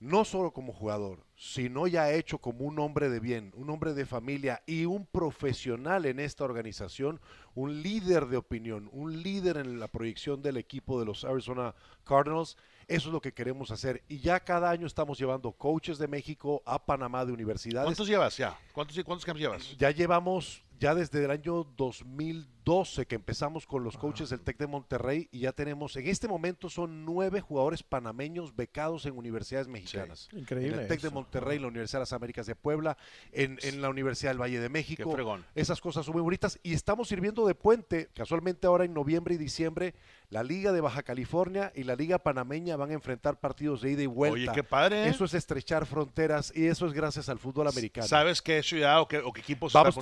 no 0.00 0.24
solo 0.24 0.52
como 0.52 0.72
jugador, 0.72 1.24
sino 1.36 1.86
ya 1.86 2.12
hecho 2.12 2.38
como 2.38 2.64
un 2.64 2.78
hombre 2.78 3.08
de 3.10 3.20
bien, 3.20 3.52
un 3.54 3.70
hombre 3.70 3.94
de 3.94 4.06
familia 4.06 4.62
y 4.66 4.86
un 4.86 5.06
profesional 5.06 6.06
en 6.06 6.20
esta 6.20 6.44
organización, 6.44 7.20
un 7.54 7.82
líder 7.82 8.26
de 8.26 8.38
opinión, 8.38 8.88
un 8.92 9.22
líder 9.22 9.58
en 9.58 9.78
la 9.78 9.88
proyección 9.88 10.42
del 10.42 10.56
equipo 10.56 10.98
de 10.98 11.06
los 11.06 11.24
Arizona 11.24 11.74
Cardinals. 12.04 12.56
Eso 12.88 13.08
es 13.08 13.12
lo 13.12 13.20
que 13.20 13.32
queremos 13.32 13.70
hacer. 13.70 14.02
Y 14.08 14.18
ya 14.18 14.40
cada 14.40 14.70
año 14.70 14.86
estamos 14.86 15.18
llevando 15.18 15.52
coaches 15.52 15.98
de 15.98 16.08
México 16.08 16.62
a 16.64 16.84
Panamá 16.84 17.24
de 17.24 17.32
universidades. 17.32 17.86
¿Cuántos 17.86 18.08
llevas 18.08 18.36
ya? 18.36 18.58
¿Cuántos, 18.72 18.96
cuántos 19.04 19.24
camps 19.24 19.40
llevas? 19.40 19.76
Ya 19.76 19.90
llevamos, 19.90 20.62
ya 20.80 20.94
desde 20.94 21.24
el 21.24 21.30
año 21.30 21.64
2012 21.76 23.06
que 23.06 23.14
empezamos 23.14 23.66
con 23.66 23.84
los 23.84 23.96
coaches 23.96 24.30
del 24.30 24.40
TEC 24.40 24.58
de 24.58 24.66
Monterrey 24.66 25.28
y 25.32 25.40
ya 25.40 25.52
tenemos, 25.52 25.96
en 25.96 26.06
este 26.08 26.28
momento 26.28 26.68
son 26.70 27.04
nueve 27.04 27.40
jugadores 27.40 27.82
panameños 27.82 28.56
becados 28.56 29.06
en 29.06 29.16
universidades 29.16 29.68
mexicanas. 29.68 30.28
Increíble 30.32 30.74
En 30.74 30.80
el 30.80 30.88
TEC 30.88 31.00
de. 31.02 31.10
Monterrey, 31.10 31.58
la 31.58 31.68
Universidad 31.68 32.00
de 32.00 32.02
las 32.02 32.12
Américas 32.12 32.46
de 32.46 32.56
Puebla, 32.56 32.96
en, 33.32 33.58
en 33.62 33.80
la 33.82 33.88
Universidad 33.88 34.30
del 34.30 34.40
Valle 34.40 34.58
de 34.58 34.66
Qué 34.66 34.70
México. 34.70 35.12
fregón. 35.12 35.44
Esas 35.54 35.80
cosas 35.80 36.04
son 36.06 36.14
muy 36.14 36.22
bonitas 36.22 36.58
y 36.62 36.72
estamos 36.74 37.08
sirviendo 37.08 37.46
de 37.46 37.54
puente. 37.54 38.08
Casualmente 38.14 38.66
ahora 38.66 38.84
en 38.84 38.94
noviembre 38.94 39.34
y 39.34 39.38
diciembre, 39.38 39.94
la 40.30 40.42
Liga 40.42 40.72
de 40.72 40.80
Baja 40.80 41.02
California 41.02 41.70
y 41.74 41.84
la 41.84 41.94
Liga 41.96 42.18
Panameña 42.18 42.76
van 42.76 42.90
a 42.90 42.94
enfrentar 42.94 43.38
partidos 43.38 43.82
de 43.82 43.92
ida 43.92 44.02
y 44.02 44.06
vuelta. 44.06 44.34
Oye, 44.34 44.48
qué 44.54 44.64
padre. 44.64 45.04
¿eh? 45.04 45.08
Eso 45.08 45.24
es 45.26 45.34
estrechar 45.34 45.86
fronteras 45.86 46.52
y 46.54 46.66
eso 46.66 46.86
es 46.86 46.92
gracias 46.92 47.28
al 47.28 47.38
fútbol 47.38 47.68
americano. 47.68 48.06
¿Sabes 48.08 48.42
qué 48.42 48.62
ciudad 48.62 49.00
o 49.00 49.06
qué, 49.08 49.18
o 49.18 49.32
qué 49.32 49.40
equipos 49.42 49.70
está 49.70 49.80
Vamos 49.80 49.94
con- 49.94 50.00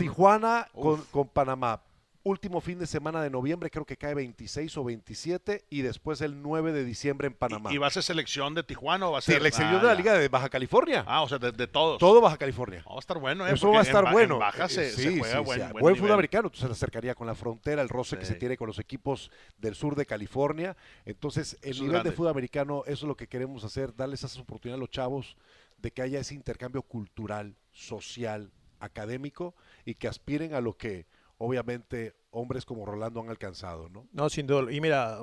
Con, 0.73 1.28
Panamá. 1.28 1.83
Último 2.25 2.61
fin 2.61 2.78
de 2.78 2.87
semana 2.87 3.21
de 3.21 3.31
noviembre, 3.31 3.69
creo 3.69 3.85
que 3.85 3.97
cae 3.97 4.14
26 4.14 4.76
o 4.76 4.85
27 4.85 5.64
y 5.71 5.83
después 5.83 6.21
el 6.21 6.40
9 6.40 6.71
de 6.71 6.85
diciembre 6.85 7.26
en 7.26 7.35
Panamá. 7.35 7.73
¿Y, 7.73 7.75
y 7.75 7.78
va 7.78 7.88
a 7.88 7.90
ser 7.90 8.04
selección 8.04 8.54
de 8.54 8.62
Tijuana 8.62 9.09
o 9.09 9.12
va 9.12 9.19
a 9.19 9.23
ser 9.23 9.42
la 9.42 9.49
Ah, 9.49 9.59
de 9.59 9.83
la 9.88 9.92
ya. 9.92 9.95
Liga 9.97 10.14
de 10.14 10.28
Baja 10.28 10.49
California. 10.49 11.02
Ah, 11.09 11.23
o 11.23 11.28
sea, 11.28 11.40
de, 11.40 11.50
de 11.50 11.66
todos. 11.66 11.99
Todo 11.99 12.21
Baja 12.21 12.37
California. 12.37 12.85
Va 12.88 12.95
a 12.95 12.99
estar 13.00 13.19
bueno, 13.19 13.45
¿eh? 13.45 13.54
Eso 13.54 13.62
Porque 13.66 13.75
va 13.75 13.81
a 13.81 13.83
estar 13.83 14.04
en 14.07 14.12
bueno. 14.12 14.38
Baja 14.38 14.69
se, 14.69 14.92
sí, 14.92 15.02
se 15.02 15.19
juega 15.19 15.38
sí, 15.38 15.45
buen, 15.45 15.61
sí. 15.61 15.66
buen 15.73 15.83
Buen 15.83 15.97
fútbol 15.97 16.12
americano, 16.12 16.47
entonces 16.47 16.69
se 16.69 16.73
acercaría 16.73 17.16
con 17.16 17.26
la 17.26 17.35
frontera, 17.35 17.83
el 17.83 17.88
roce 17.88 18.16
que 18.16 18.25
se 18.25 18.37
tiene 18.37 18.57
con 18.57 18.69
los 18.69 18.78
equipos 18.78 19.33
del 19.59 19.75
sur 19.75 19.97
de 19.97 20.07
California. 20.07 20.76
Entonces, 21.04 21.59
el 21.62 21.73
Eso 21.73 21.83
nivel 21.83 22.04
de 22.04 22.12
fútbol 22.12 22.31
americano, 22.31 22.85
eso 22.87 23.04
es 23.04 23.09
lo 23.09 23.16
que 23.16 23.26
queremos 23.26 23.64
hacer, 23.64 23.97
darles 23.97 24.21
esas 24.23 24.38
oportunidades 24.38 24.78
a 24.78 24.83
los 24.83 24.90
chavos 24.90 25.37
de 25.78 25.90
que 25.90 26.02
haya 26.02 26.21
ese 26.21 26.37
intercambio 26.37 26.83
cultural, 26.83 27.57
social, 27.73 28.52
académico 28.82 29.54
y 29.84 29.94
que 29.94 30.08
aspiren 30.08 30.54
a 30.54 30.60
lo 30.60 30.76
que 30.76 31.06
obviamente 31.38 32.14
hombres 32.30 32.64
como 32.64 32.84
Rolando 32.84 33.20
han 33.20 33.30
alcanzado, 33.30 33.88
¿no? 33.88 34.06
No, 34.12 34.28
sin 34.28 34.46
duda. 34.46 34.72
Y 34.72 34.80
mira, 34.80 35.18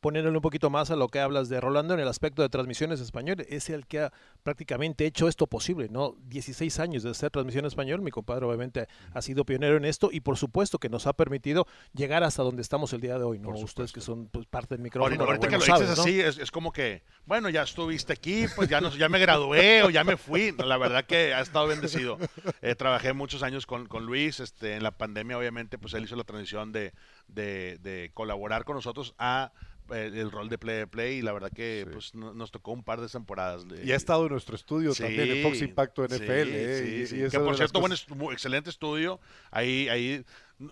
poniéndole 0.00 0.36
un 0.36 0.42
poquito 0.42 0.70
más 0.70 0.90
a 0.90 0.96
lo 0.96 1.08
que 1.08 1.20
hablas 1.20 1.48
de 1.48 1.60
Rolando 1.60 1.94
en 1.94 2.00
el 2.00 2.08
aspecto 2.08 2.42
de 2.42 2.48
transmisiones 2.48 3.00
español, 3.00 3.44
es 3.48 3.70
el 3.70 3.86
que 3.86 4.00
ha 4.00 4.12
prácticamente 4.42 5.06
hecho 5.06 5.28
esto 5.28 5.46
posible, 5.46 5.88
¿no? 5.90 6.14
16 6.28 6.78
años 6.80 7.02
de 7.02 7.10
hacer 7.10 7.30
transmisión 7.30 7.64
en 7.64 7.68
español, 7.68 8.00
mi 8.02 8.10
compadre 8.10 8.46
obviamente 8.46 8.86
ha 9.12 9.22
sido 9.22 9.44
pionero 9.44 9.76
en 9.76 9.84
esto 9.84 10.10
y 10.12 10.20
por 10.20 10.36
supuesto 10.36 10.78
que 10.78 10.88
nos 10.88 11.06
ha 11.06 11.12
permitido 11.12 11.66
llegar 11.92 12.22
hasta 12.22 12.42
donde 12.42 12.62
estamos 12.62 12.92
el 12.92 13.00
día 13.00 13.18
de 13.18 13.24
hoy, 13.24 13.38
¿no? 13.38 13.50
Ustedes 13.50 13.92
que 13.92 14.00
son 14.00 14.28
pues, 14.28 14.46
parte 14.46 14.74
del 14.74 14.82
micrófono. 14.82 15.14
Ahorita, 15.14 15.24
ahorita 15.24 15.48
que 15.48 15.52
lo 15.52 15.58
bueno, 15.58 15.74
dices 15.74 15.96
sabes, 15.96 15.98
¿no? 15.98 16.02
así, 16.02 16.20
es, 16.20 16.38
es 16.38 16.50
como 16.50 16.72
que, 16.72 17.02
bueno, 17.26 17.48
ya 17.48 17.62
estuviste 17.62 18.12
aquí, 18.12 18.46
pues 18.54 18.68
ya, 18.68 18.80
no, 18.80 18.90
ya 18.90 19.08
me 19.08 19.18
gradué 19.18 19.82
o 19.82 19.90
ya 19.90 20.04
me 20.04 20.16
fui. 20.16 20.52
La 20.52 20.76
verdad 20.76 21.04
que 21.04 21.34
ha 21.34 21.40
estado 21.40 21.66
bendecido. 21.66 22.18
Eh, 22.62 22.74
trabajé 22.74 23.12
muchos 23.12 23.42
años 23.42 23.66
con, 23.66 23.86
con 23.86 24.06
Luis, 24.06 24.40
este, 24.40 24.74
en 24.74 24.82
la 24.82 24.90
pandemia 24.90 25.38
obviamente, 25.38 25.78
pues 25.78 25.94
él 25.94 26.04
hizo 26.04 26.16
la 26.16 26.24
transición 26.24 26.72
de, 26.72 26.92
de, 27.28 27.78
de 27.78 28.10
colaborar 28.14 28.64
con 28.64 28.74
nosotros 28.76 29.14
a 29.18 29.52
el, 29.90 30.16
el 30.16 30.30
rol 30.30 30.48
de 30.48 30.58
play 30.58 30.86
play 30.86 31.18
y 31.18 31.22
la 31.22 31.32
verdad 31.32 31.50
que 31.54 31.86
pues 31.92 32.14
no- 32.14 32.34
nos 32.34 32.50
tocó 32.50 32.72
un 32.72 32.82
par 32.82 33.00
de 33.00 33.08
temporadas. 33.08 33.66
de- 33.68 33.84
Y 33.84 33.92
ha 33.92 33.96
estado 33.96 34.26
en 34.26 34.32
nuestro 34.32 34.54
estudio 34.56 34.92
también 34.94 35.30
en 35.30 35.42
Fox 35.42 35.60
Impacto 35.62 36.06
sí, 36.08 36.14
NFL. 36.14 36.48
eh, 36.54 36.82
sí, 36.84 36.94
y- 36.94 37.06
sí. 37.06 37.16
y 37.16 37.20
esa 37.22 37.38
que 37.38 37.44
por 37.44 37.52
de 37.52 37.56
cierto, 37.58 37.80
buen 37.80 37.92
estu- 37.92 38.32
excelente 38.32 38.70
estudio. 38.70 39.20
Ahí, 39.50 39.88
ahí 39.88 40.24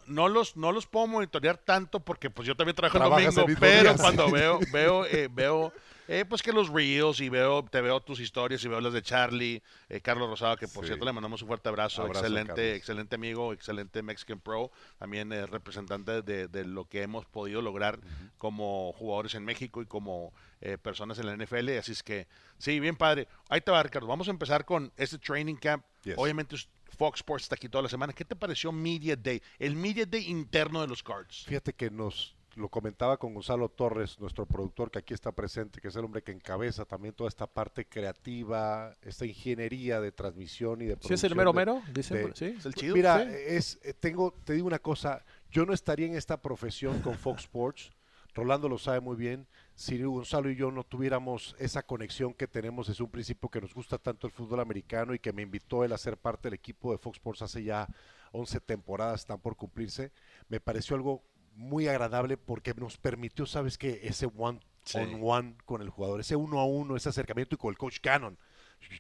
no 0.07 0.29
los, 0.29 0.57
no 0.57 0.73
los 0.73 0.87
puedo 0.87 1.07
monitorear 1.07 1.59
tanto 1.59 2.01
porque 2.01 2.29
pues 2.31 2.47
yo 2.49 2.57
también 2.57 2.75
trabajo 2.75 2.97
el 2.99 3.03
Trabajas 3.03 3.29
el 3.29 3.35
domingo, 3.43 3.61
pero 3.61 3.83
día, 3.93 3.97
cuando 3.97 4.27
sí. 4.27 4.33
veo, 4.33 4.61
veo, 4.73 5.07
eh, 5.07 5.29
veo 5.33 5.73
eh, 6.09 6.25
pues 6.29 6.41
que 6.43 6.53
los 6.53 6.69
reels 6.69 7.21
y 7.21 7.29
veo, 7.29 7.65
te 7.65 7.81
veo 7.81 8.01
tus 8.01 8.21
historias 8.21 8.65
y 8.65 8.69
veo 8.69 8.81
las 8.81 8.93
de 8.93 9.03
Charlie, 9.03 9.61
eh, 9.89 10.01
Carlos 10.01 10.29
Rosado, 10.31 10.57
que 10.57 10.69
por 10.69 10.85
Sí. 10.85 10.89
cierto 10.89 11.05
le 11.05 11.13
mandamos 11.13 11.43
un 11.43 11.49
fuerte 11.49 11.69
abrazo, 11.69 12.03
Abrazo, 12.03 12.21
excelente, 12.21 12.53
Carlos. 12.55 12.77
excelente 12.77 13.15
amigo, 13.17 13.53
excelente 13.53 14.03
Mexican 14.03 14.39
Pro, 14.41 14.71
también 14.99 15.33
eh, 15.33 15.47
representante 15.47 16.23
de, 16.23 16.47
de 16.47 16.65
lo 16.65 16.85
que 16.85 17.03
hemos 17.03 17.27
podido 17.27 17.61
lograr 17.61 17.99
como 18.39 18.93
jugadores 18.93 19.35
en 19.35 19.45
México 19.45 19.83
y 19.83 19.87
como 19.87 20.33
eh, 20.61 20.79
personas 20.79 21.19
en 21.19 21.27
la 21.27 21.37
NFL, 21.37 21.71
así 21.79 21.93
es 21.93 22.03
que 22.05 22.29
sí, 22.59 22.79
bien 22.81 22.97
padre. 22.97 23.27
Ahí 23.49 23.61
te 23.61 23.71
va, 23.73 23.83
Ricardo, 23.83 24.07
vamos 24.07 24.29
a 24.29 24.31
empezar 24.31 24.65
con 24.65 24.93
este 24.97 25.19
training 25.19 25.57
camp. 25.57 25.85
Yes. 26.05 26.15
Obviamente 26.19 26.55
Fox 26.97 27.21
Sports 27.21 27.45
está 27.45 27.55
aquí 27.57 27.69
toda 27.69 27.83
la 27.83 27.89
semana. 27.89 28.13
¿Qué 28.13 28.25
te 28.25 28.35
pareció 28.37 28.73
Media 28.73 29.17
Day? 29.17 29.43
El 29.59 29.77
Media 29.77 30.07
Day 30.07 30.27
interno 30.29 30.81
de 30.81 30.87
los 30.89 31.03
Cards. 31.03 31.45
Fíjate 31.47 31.73
que 31.73 31.91
nos 31.91 32.35
lo 32.55 32.71
comentaba 32.71 33.19
con 33.19 33.35
Gonzalo 33.35 33.69
Torres, 33.69 34.19
nuestro 34.19 34.47
productor 34.47 34.91
que 34.91 34.99
aquí 34.99 35.13
está 35.13 35.31
presente, 35.31 35.79
que 35.79 35.89
es 35.89 35.97
el 35.97 36.05
hombre 36.07 36.23
que 36.23 36.33
encabeza 36.33 36.87
también 36.87 37.13
toda 37.13 37.29
esta 37.29 37.47
parte 37.47 37.85
creativa, 37.85 38.97
esta 39.03 39.27
ingeniería 39.27 40.01
de 40.01 40.11
transmisión 40.11 40.81
y 40.81 40.87
de 40.87 40.97
¿Sí 41.03 41.13
es 41.13 41.23
el 41.25 41.35
producción 41.35 41.37
mero 41.37 41.53
de- 41.53 41.57
mero? 41.83 41.83
Dicen, 41.93 42.17
de- 42.29 42.35
¿sí? 42.35 42.45
Es 42.59 42.65
el 42.67 42.75
chido. 42.75 42.95
Mira, 42.97 43.23
Sí. 43.25 43.31
es 43.47 43.79
eh, 43.83 43.93
tengo 43.93 44.33
te 44.45 44.55
digo 44.55 44.67
una 44.67 44.79
cosa, 44.79 45.23
yo 45.51 45.67
no 45.67 45.75
estaría 45.75 46.07
en 46.07 46.15
esta 46.17 46.41
profesión 46.41 47.01
con 47.03 47.15
Fox 47.19 47.43
Sports. 47.43 47.91
Rolando 48.35 48.69
lo 48.71 48.79
sabe 48.79 49.01
muy 49.01 49.17
bien. 49.17 49.47
Si 49.77 50.03
Gonzalo 50.03 50.51
y 50.51 50.57
yo 50.57 50.71
no 50.71 50.85
tuviéramos 50.85 51.55
esa 51.59 51.83
conexión 51.83 52.33
que 52.33 52.49
tenemos 52.49 52.87
desde 52.89 53.05
un 53.05 53.11
principio 53.11 53.51
que 53.51 53.61
nos 53.61 53.75
gusta 53.75 53.99
tanto 53.99 54.27
el 54.27 54.33
fútbol 54.33 54.61
americano 54.61 55.13
y 55.13 55.19
que 55.19 55.35
me 55.35 55.43
invitó 55.43 55.85
él 55.85 55.93
a 55.93 55.99
ser 55.99 56.17
parte 56.17 56.49
del 56.49 56.55
equipo 56.55 56.93
de 56.93 56.99
Fox 56.99 57.19
Sports 57.19 57.43
hace 57.43 57.63
ya 57.63 57.87
11 58.33 58.61
temporadas, 58.61 59.21
están 59.21 59.39
por 59.39 59.55
cumplirse, 59.55 60.13
me 60.49 60.61
pareció 60.61 60.97
algo 60.97 61.23
muy 61.55 61.89
agradable 61.89 62.39
porque 62.39 62.73
nos 62.73 62.97
permitió, 62.97 63.45
¿sabes 63.45 63.77
qué? 63.77 64.01
Ese 64.03 64.27
one 64.35 64.61
Sí. 64.85 64.99
on 64.99 65.19
one 65.21 65.57
con 65.67 65.83
el 65.83 65.91
jugador, 65.91 66.21
ese 66.21 66.37
uno 66.37 66.61
a 66.61 66.65
uno, 66.65 66.97
ese 66.97 67.09
acercamiento 67.11 67.57
y 67.57 67.59
con 67.59 67.71
el 67.71 67.77
coach 67.77 67.99
Cannon. 68.01 68.39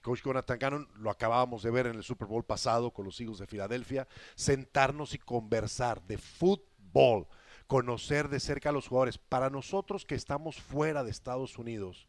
Coach 0.02 0.22
Jonathan 0.24 0.58
Cannon 0.58 0.88
lo 0.96 1.10
acabábamos 1.10 1.62
de 1.62 1.70
ver 1.70 1.86
en 1.86 1.94
el 1.94 2.02
Super 2.02 2.26
Bowl 2.28 2.44
pasado 2.44 2.92
con 2.92 3.04
los 3.06 3.18
Eagles 3.20 3.38
de 3.38 3.46
Filadelfia, 3.46 4.08
sentarnos 4.34 5.14
y 5.14 5.18
conversar 5.18 6.02
de 6.02 6.18
fútbol, 6.18 7.28
conocer 7.66 8.28
de 8.28 8.40
cerca 8.40 8.70
a 8.70 8.72
los 8.72 8.88
jugadores. 8.88 9.18
Para 9.18 9.50
nosotros 9.50 10.04
que 10.04 10.14
estamos 10.14 10.56
fuera 10.56 11.04
de 11.04 11.10
Estados 11.10 11.58
Unidos, 11.58 12.06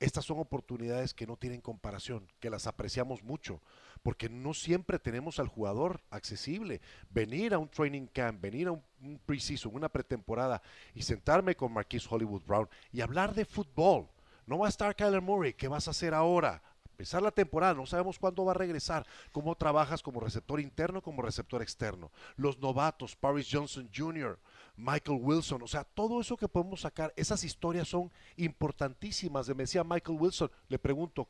estas 0.00 0.24
son 0.24 0.38
oportunidades 0.38 1.12
que 1.12 1.26
no 1.26 1.36
tienen 1.36 1.60
comparación, 1.60 2.28
que 2.38 2.50
las 2.50 2.68
apreciamos 2.68 3.24
mucho, 3.24 3.60
porque 4.02 4.28
no 4.28 4.54
siempre 4.54 5.00
tenemos 5.00 5.40
al 5.40 5.48
jugador 5.48 6.00
accesible. 6.10 6.80
Venir 7.10 7.52
a 7.52 7.58
un 7.58 7.68
training 7.68 8.06
camp, 8.06 8.40
venir 8.40 8.68
a 8.68 8.72
un, 8.72 8.82
un 9.02 9.18
preseason, 9.18 9.74
una 9.74 9.88
pretemporada 9.88 10.62
y 10.94 11.02
sentarme 11.02 11.56
con 11.56 11.72
Marquise 11.72 12.06
Hollywood 12.08 12.42
Brown 12.46 12.68
y 12.92 13.00
hablar 13.00 13.34
de 13.34 13.44
fútbol. 13.44 14.08
No 14.46 14.58
va 14.58 14.66
a 14.66 14.70
estar 14.70 14.94
Kyler 14.94 15.20
Murray, 15.20 15.52
¿qué 15.52 15.66
vas 15.66 15.88
a 15.88 15.90
hacer 15.90 16.14
ahora? 16.14 16.62
Empezar 16.98 17.22
la 17.22 17.30
temporada, 17.30 17.74
no 17.74 17.86
sabemos 17.86 18.18
cuándo 18.18 18.44
va 18.44 18.50
a 18.50 18.56
regresar, 18.56 19.06
cómo 19.30 19.54
trabajas 19.54 20.02
como 20.02 20.18
receptor 20.18 20.58
interno, 20.58 21.00
como 21.00 21.22
receptor 21.22 21.62
externo. 21.62 22.10
Los 22.36 22.58
novatos, 22.58 23.14
Paris 23.14 23.48
Johnson 23.48 23.88
Jr., 23.94 24.36
Michael 24.78 25.18
Wilson, 25.20 25.60
o 25.60 25.66
sea, 25.66 25.82
todo 25.82 26.20
eso 26.20 26.36
que 26.36 26.46
podemos 26.46 26.82
sacar, 26.82 27.12
esas 27.16 27.42
historias 27.42 27.88
son 27.88 28.12
importantísimas. 28.36 29.48
Me 29.48 29.64
decía 29.64 29.82
Michael 29.82 30.18
Wilson, 30.20 30.50
le 30.68 30.78
pregunto, 30.78 31.28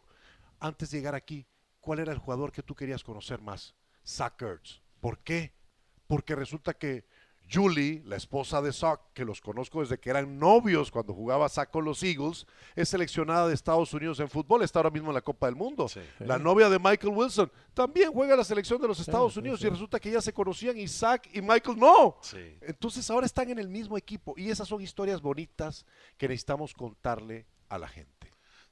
antes 0.60 0.90
de 0.90 0.98
llegar 0.98 1.14
aquí, 1.14 1.46
¿cuál 1.80 2.00
era 2.00 2.12
el 2.12 2.18
jugador 2.18 2.52
que 2.52 2.62
tú 2.62 2.74
querías 2.74 3.02
conocer 3.02 3.40
más? 3.40 3.74
Zach 4.06 4.40
Ertz. 4.42 4.82
¿Por 5.00 5.20
qué? 5.20 5.54
Porque 6.06 6.34
resulta 6.34 6.74
que 6.74 7.06
Julie, 7.50 8.02
la 8.04 8.16
esposa 8.16 8.60
de 8.60 8.72
Zach, 8.72 9.00
que 9.14 9.24
los 9.24 9.40
conozco 9.40 9.80
desde 9.80 9.98
que 9.98 10.10
eran 10.10 10.38
novios 10.38 10.90
cuando 10.90 11.14
jugaba 11.14 11.48
Zach 11.48 11.70
con 11.70 11.84
los 11.84 12.02
Eagles, 12.02 12.46
es 12.76 12.88
seleccionada 12.88 13.48
de 13.48 13.54
Estados 13.54 13.92
Unidos 13.94 14.20
en 14.20 14.28
fútbol, 14.28 14.62
está 14.62 14.80
ahora 14.80 14.90
mismo 14.90 15.08
en 15.08 15.14
la 15.14 15.22
Copa 15.22 15.46
del 15.46 15.56
Mundo. 15.56 15.88
Sí. 15.88 16.00
La 16.18 16.38
novia 16.38 16.68
de 16.68 16.78
Michael 16.78 17.14
Wilson 17.14 17.50
también 17.72 18.12
juega 18.12 18.34
en 18.34 18.38
la 18.38 18.44
selección 18.44 18.80
de 18.80 18.88
los 18.88 19.00
Estados 19.00 19.32
sí, 19.32 19.38
Unidos 19.38 19.60
sí. 19.60 19.66
y 19.66 19.70
resulta 19.70 19.98
que 19.98 20.10
ya 20.10 20.20
se 20.20 20.32
conocían 20.32 20.78
y 20.78 20.88
Zach 20.88 21.26
y 21.32 21.40
Michael 21.40 21.78
no. 21.78 22.16
Entonces 22.60 23.08
ahora 23.10 23.26
están 23.26 23.48
en 23.50 23.58
el 23.58 23.68
mismo 23.68 23.96
equipo 23.96 24.34
y 24.36 24.50
esas 24.50 24.68
son 24.68 24.82
historias 24.82 25.20
bonitas 25.20 25.86
que 26.16 26.28
necesitamos 26.28 26.74
contarle 26.74 27.46
a 27.68 27.78
la 27.78 27.88
gente. 27.88 28.17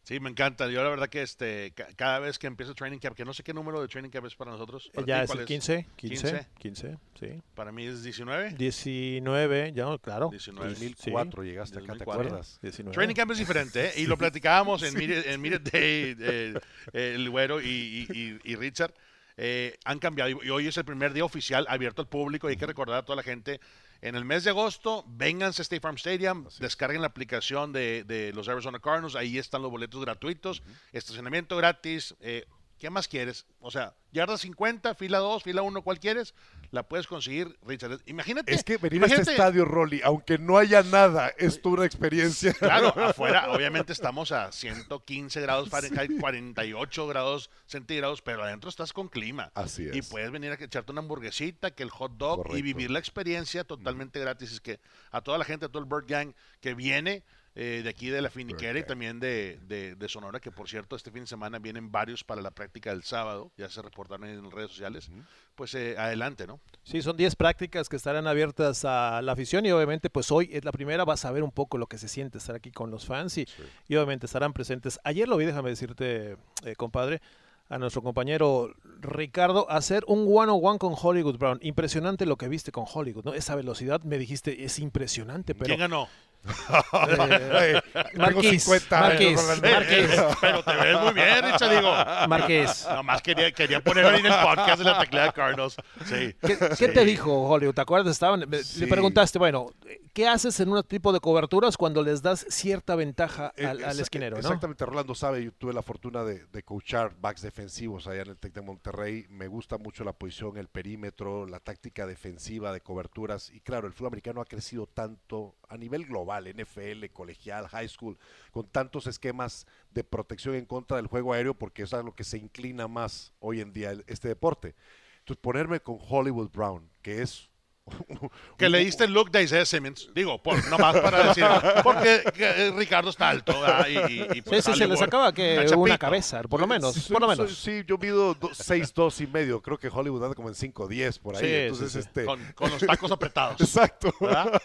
Sí, 0.06 0.20
me 0.20 0.30
encanta. 0.30 0.68
Yo 0.70 0.84
la 0.84 0.88
verdad 0.88 1.08
que 1.08 1.20
este 1.22 1.72
ca- 1.74 1.88
cada 1.96 2.20
vez 2.20 2.38
que 2.38 2.46
empieza 2.46 2.72
Training 2.74 3.00
Camp, 3.00 3.16
que 3.16 3.24
no 3.24 3.34
sé 3.34 3.42
qué 3.42 3.52
número 3.52 3.80
de 3.82 3.88
Training 3.88 4.10
Camp 4.10 4.24
es 4.26 4.36
para 4.36 4.52
nosotros. 4.52 4.88
¿Para 4.94 5.04
Ya 5.04 5.26
ti 5.26 5.32
es 5.32 5.38
el 5.40 5.44
15, 5.46 5.86
15, 5.96 6.46
15, 6.60 6.96
sí. 7.18 7.42
Para 7.56 7.72
mí 7.72 7.86
es 7.86 8.04
19. 8.04 8.50
19, 8.56 9.72
ya, 9.74 9.98
claro. 9.98 10.28
19. 10.30 10.70
2004 10.70 11.42
llegaste 11.42 11.78
acá, 11.78 11.86
¿te 11.94 12.04
2004. 12.04 12.22
acuerdas? 12.22 12.58
19. 12.62 12.94
Training 12.94 13.14
Camp 13.16 13.32
es 13.32 13.38
diferente, 13.38 13.86
¿eh? 13.88 13.92
Y 13.96 14.06
lo 14.06 14.16
platicábamos 14.16 14.84
en 14.84 14.94
Media, 14.94 15.22
en 15.26 15.40
Media 15.40 15.58
Day, 15.58 16.16
eh, 16.20 16.54
eh, 16.92 17.12
el 17.16 17.28
güero 17.28 17.60
y, 17.60 17.66
y- 17.66 18.06
y- 18.16 18.38
y 18.52 18.54
Richard. 18.54 18.94
eh, 19.38 19.76
han 19.84 19.98
cambiado 19.98 20.30
y 20.30 20.48
hoy 20.50 20.68
es 20.68 20.76
el 20.76 20.84
primer 20.84 21.12
día 21.14 21.24
oficial 21.24 21.66
abierto 21.68 22.00
al 22.00 22.08
público 22.08 22.48
y 22.48 22.52
hay 22.52 22.56
que 22.56 22.64
recordar 22.66 22.98
a 22.98 23.04
toda 23.04 23.16
la 23.16 23.22
gente. 23.24 23.60
En 24.02 24.14
el 24.14 24.24
mes 24.24 24.44
de 24.44 24.50
agosto, 24.50 25.04
vénganse 25.08 25.62
a 25.62 25.64
State 25.64 25.80
Farm 25.80 25.96
Stadium, 25.96 26.46
descarguen 26.58 27.00
la 27.00 27.08
aplicación 27.08 27.72
de, 27.72 28.04
de 28.04 28.32
los 28.32 28.48
Arizona 28.48 28.78
Cardinals, 28.78 29.14
ahí 29.16 29.38
están 29.38 29.62
los 29.62 29.70
boletos 29.70 30.00
gratuitos, 30.00 30.62
estacionamiento 30.92 31.56
gratis. 31.56 32.14
eh, 32.20 32.46
¿Qué 32.78 32.90
más 32.90 33.08
quieres? 33.08 33.46
O 33.60 33.70
sea, 33.70 33.94
yarda 34.12 34.36
50, 34.36 34.94
fila 34.96 35.18
2, 35.18 35.42
fila 35.42 35.62
1, 35.62 35.80
¿cuál 35.80 35.98
quieres? 35.98 36.34
La 36.76 36.82
puedes 36.82 37.06
conseguir, 37.06 37.56
Richard. 37.66 38.00
Imagínate. 38.04 38.52
Es 38.52 38.62
que 38.62 38.76
venir 38.76 39.02
a 39.02 39.06
este 39.06 39.22
estadio, 39.22 39.64
Rolly, 39.64 40.02
aunque 40.04 40.36
no 40.36 40.58
haya 40.58 40.82
nada, 40.82 41.28
es 41.38 41.62
toda 41.62 41.76
una 41.76 41.86
experiencia. 41.86 42.52
Claro, 42.52 42.88
afuera 43.02 43.50
obviamente 43.50 43.94
estamos 43.94 44.30
a 44.30 44.52
115 44.52 45.40
grados 45.40 45.70
Fahrenheit, 45.70 46.20
48 46.20 47.06
grados 47.06 47.50
centígrados, 47.64 48.20
pero 48.20 48.42
adentro 48.42 48.68
estás 48.68 48.92
con 48.92 49.08
clima. 49.08 49.50
Así 49.54 49.88
Y 49.90 50.00
es. 50.00 50.08
puedes 50.10 50.30
venir 50.30 50.50
a 50.50 50.62
echarte 50.62 50.92
una 50.92 51.00
hamburguesita, 51.00 51.70
que 51.70 51.82
el 51.82 51.88
hot 51.88 52.12
dog 52.18 52.36
Correcto. 52.42 52.58
y 52.58 52.60
vivir 52.60 52.90
la 52.90 52.98
experiencia 52.98 53.64
totalmente 53.64 54.20
gratis. 54.20 54.52
Es 54.52 54.60
que 54.60 54.78
a 55.12 55.22
toda 55.22 55.38
la 55.38 55.46
gente, 55.46 55.64
a 55.64 55.68
todo 55.70 55.82
el 55.82 55.88
Bird 55.88 56.04
Gang 56.06 56.34
que 56.60 56.74
viene 56.74 57.24
eh, 57.58 57.80
de 57.82 57.88
aquí 57.88 58.10
de 58.10 58.20
la 58.20 58.28
Finiquera 58.30 58.78
y 58.78 58.82
también 58.84 59.18
de, 59.18 59.58
de- 59.66 59.94
de 59.96 60.08
Sonora, 60.08 60.38
que 60.40 60.50
por 60.52 60.68
cierto 60.68 60.94
este 60.94 61.10
fin 61.10 61.22
de 61.22 61.26
semana 61.26 61.58
vienen 61.58 61.90
varios 61.90 62.22
para 62.22 62.42
la 62.42 62.50
práctica 62.50 62.90
del 62.90 63.02
sábado, 63.02 63.50
ya 63.56 63.68
se 63.70 63.80
reportaron 63.80 64.28
en 64.28 64.42
las 64.44 64.52
redes 64.52 64.70
sociales, 64.70 65.10
pues 65.54 65.74
eh, 65.74 65.96
adelante, 65.98 66.46
¿no? 66.46 66.60
Sí, 66.84 67.00
son 67.00 67.16
10 67.16 67.34
prácticas 67.34 67.88
que 67.88 67.96
estarán 67.96 68.26
abiertas 68.26 68.84
a 68.84 69.22
la 69.22 69.32
afición 69.32 69.64
y 69.64 69.72
obviamente 69.72 70.10
pues 70.10 70.30
hoy 70.30 70.50
es 70.52 70.64
la 70.66 70.70
primera, 70.72 71.04
vas 71.06 71.24
a 71.24 71.32
ver 71.32 71.42
un 71.42 71.50
poco 71.50 71.78
lo 71.78 71.86
que 71.86 71.96
se 71.96 72.08
siente 72.08 72.36
estar 72.38 72.54
aquí 72.54 72.70
con 72.70 72.90
los 72.90 73.06
fans 73.06 73.38
y, 73.38 73.46
y 73.88 73.96
obviamente 73.96 74.26
estarán 74.26 74.52
presentes. 74.52 75.00
Ayer 75.02 75.26
lo 75.26 75.38
vi, 75.38 75.46
déjame 75.46 75.70
decirte, 75.70 76.36
eh, 76.64 76.76
compadre, 76.76 77.22
a 77.68 77.78
nuestro 77.78 78.00
compañero 78.02 78.72
Ricardo 79.00 79.68
hacer 79.70 80.04
un 80.06 80.26
one-on-one 80.30 80.78
con 80.78 80.94
Hollywood 81.00 81.36
Brown. 81.38 81.58
Impresionante 81.62 82.24
lo 82.26 82.36
que 82.36 82.48
viste 82.48 82.70
con 82.70 82.84
Hollywood, 82.92 83.24
¿no? 83.24 83.34
Esa 83.34 83.56
velocidad, 83.56 84.02
me 84.02 84.18
dijiste, 84.18 84.64
es 84.64 84.78
impresionante, 84.78 85.54
pero... 85.54 85.66
¿Quién 85.66 85.80
ganó? 85.80 86.06
Eh, 86.44 87.80
Tengo 87.92 88.18
Marquís, 88.18 88.62
50 88.62 89.06
años, 89.06 89.20
Marquís, 89.20 89.40
Rolando. 89.42 89.68
Marquís, 89.70 90.36
Pero 90.40 90.62
te 90.62 90.76
ves 90.76 91.00
muy 91.00 91.12
bien, 91.14 91.42
Richard, 91.42 91.70
digo. 91.70 91.92
Marqués. 92.28 92.86
Nomás 92.88 93.22
quería, 93.22 93.52
quería 93.52 93.80
ponerlo 93.82 94.10
ahí 94.10 94.20
en 94.20 94.26
el 94.26 94.40
podcast 94.42 94.78
de 94.78 94.84
la 94.84 94.98
tecla 95.00 95.32
de. 95.32 95.70
Sí. 96.04 96.34
¿Qué, 96.40 96.58
qué 96.78 96.88
te 96.88 97.04
dijo 97.04 97.48
Hollywood? 97.48 97.74
¿Te 97.74 97.80
acuerdas? 97.80 98.12
Estaban, 98.12 98.44
Sí. 98.62 98.80
Le 98.80 98.86
preguntaste, 98.86 99.38
bueno, 99.38 99.70
¿qué 100.12 100.28
haces 100.28 100.58
en 100.60 100.70
un 100.70 100.82
tipo 100.82 101.12
de 101.12 101.20
coberturas 101.20 101.76
cuando 101.76 102.02
les 102.02 102.22
das 102.22 102.46
cierta 102.48 102.94
ventaja 102.94 103.52
Eh, 103.56 103.66
al, 103.66 104.00
esquinero? 104.00 104.36
¿no? 104.36 104.40
Exactamente, 104.40 104.84
Rolando 104.86 105.14
sabe, 105.14 105.44
yo 105.44 105.52
tuve 105.52 105.72
la 105.72 105.82
fortuna 105.82 106.24
de, 106.24 106.44
de 106.46 106.62
coachar 106.62 107.12
backs 107.20 107.42
defensivos 107.42 108.06
allá 108.06 108.22
en 108.22 108.30
el 108.30 108.36
Tec 108.38 108.52
de 108.54 108.62
Monterrey. 108.62 109.26
Me 109.28 109.48
gusta 109.48 109.78
mucho 109.78 110.04
la 110.04 110.12
posición, 110.12 110.56
el 110.56 110.68
perímetro, 110.68 111.46
la 111.46 111.60
táctica 111.60 112.06
defensiva 112.06 112.72
de 112.72 112.80
coberturas. 112.80 113.50
Y 113.50 113.60
claro, 113.60 113.86
el 113.86 113.92
fútbol 113.92 114.08
americano 114.08 114.40
ha 114.40 114.44
crecido 114.44 114.86
tanto 114.86 115.54
a 115.68 115.76
nivel 115.76 116.06
global, 116.06 116.46
NFL, 116.46 117.06
colegial, 117.12 117.68
high 117.68 117.88
school, 117.88 118.18
con 118.50 118.66
tantos 118.66 119.06
esquemas 119.06 119.66
de 119.90 120.04
protección 120.04 120.54
en 120.54 120.66
contra 120.66 120.96
del 120.96 121.06
juego 121.06 121.32
aéreo, 121.32 121.54
porque 121.54 121.82
eso 121.82 121.96
es 121.96 122.00
a 122.02 122.04
lo 122.04 122.14
que 122.14 122.24
se 122.24 122.38
inclina 122.38 122.88
más 122.88 123.32
hoy 123.40 123.60
en 123.60 123.72
día 123.72 123.92
este 124.06 124.28
deporte. 124.28 124.74
Entonces, 125.18 125.40
ponerme 125.42 125.80
con 125.80 125.98
Hollywood 126.00 126.50
Brown, 126.50 126.88
que 127.02 127.22
es 127.22 127.50
Que 128.58 128.68
le 128.68 128.78
diste 128.78 129.04
el 129.04 129.12
look 129.12 129.30
de 129.30 129.42
Isaiah 129.42 129.64
Simmons. 129.66 130.10
Digo, 130.14 130.42
por, 130.42 130.56
nomás 130.68 130.98
para 131.00 131.28
decir. 131.28 131.44
Porque 131.82 132.22
que, 132.34 132.44
eh, 132.44 132.72
Ricardo 132.76 133.10
está 133.10 133.28
alto. 133.28 133.60
¿verdad? 133.60 133.86
Y, 133.88 133.96
y- 134.12 134.22
y, 134.22 134.28
Sí, 134.34 134.42
pues, 134.42 134.64
sí, 134.64 134.74
se 134.74 134.86
le 134.86 134.96
sacaba 134.96 135.32
que 135.32 135.58
una 135.58 135.66
chapito. 135.66 135.98
cabeza, 135.98 136.42
por 136.42 136.60
lo 136.60 136.66
menos, 136.66 136.94
Sí, 136.94 137.12
por 137.12 137.20
lo 137.22 137.28
menos. 137.28 137.56
sí, 137.56 137.82
yo 137.86 137.98
mido 137.98 138.34
do- 138.34 138.50
6'2 138.50 139.20
y 139.20 139.26
medio. 139.26 139.60
Creo 139.62 139.78
que 139.78 139.88
Hollywood 139.88 140.22
anda 140.24 140.34
como 140.34 140.48
en 140.48 140.54
5'10 140.54 141.18
por 141.20 141.36
ahí. 141.36 141.42
Sí, 141.44 141.54
Entonces, 141.54 141.92
sí, 141.92 142.00
sí. 142.02 142.06
este. 142.06 142.24
Con, 142.24 142.40
con 142.54 142.70
los 142.70 142.80
tacos 142.86 143.10
apretados. 143.12 143.60
Exacto. 143.60 144.12
¿verdad? 144.20 144.60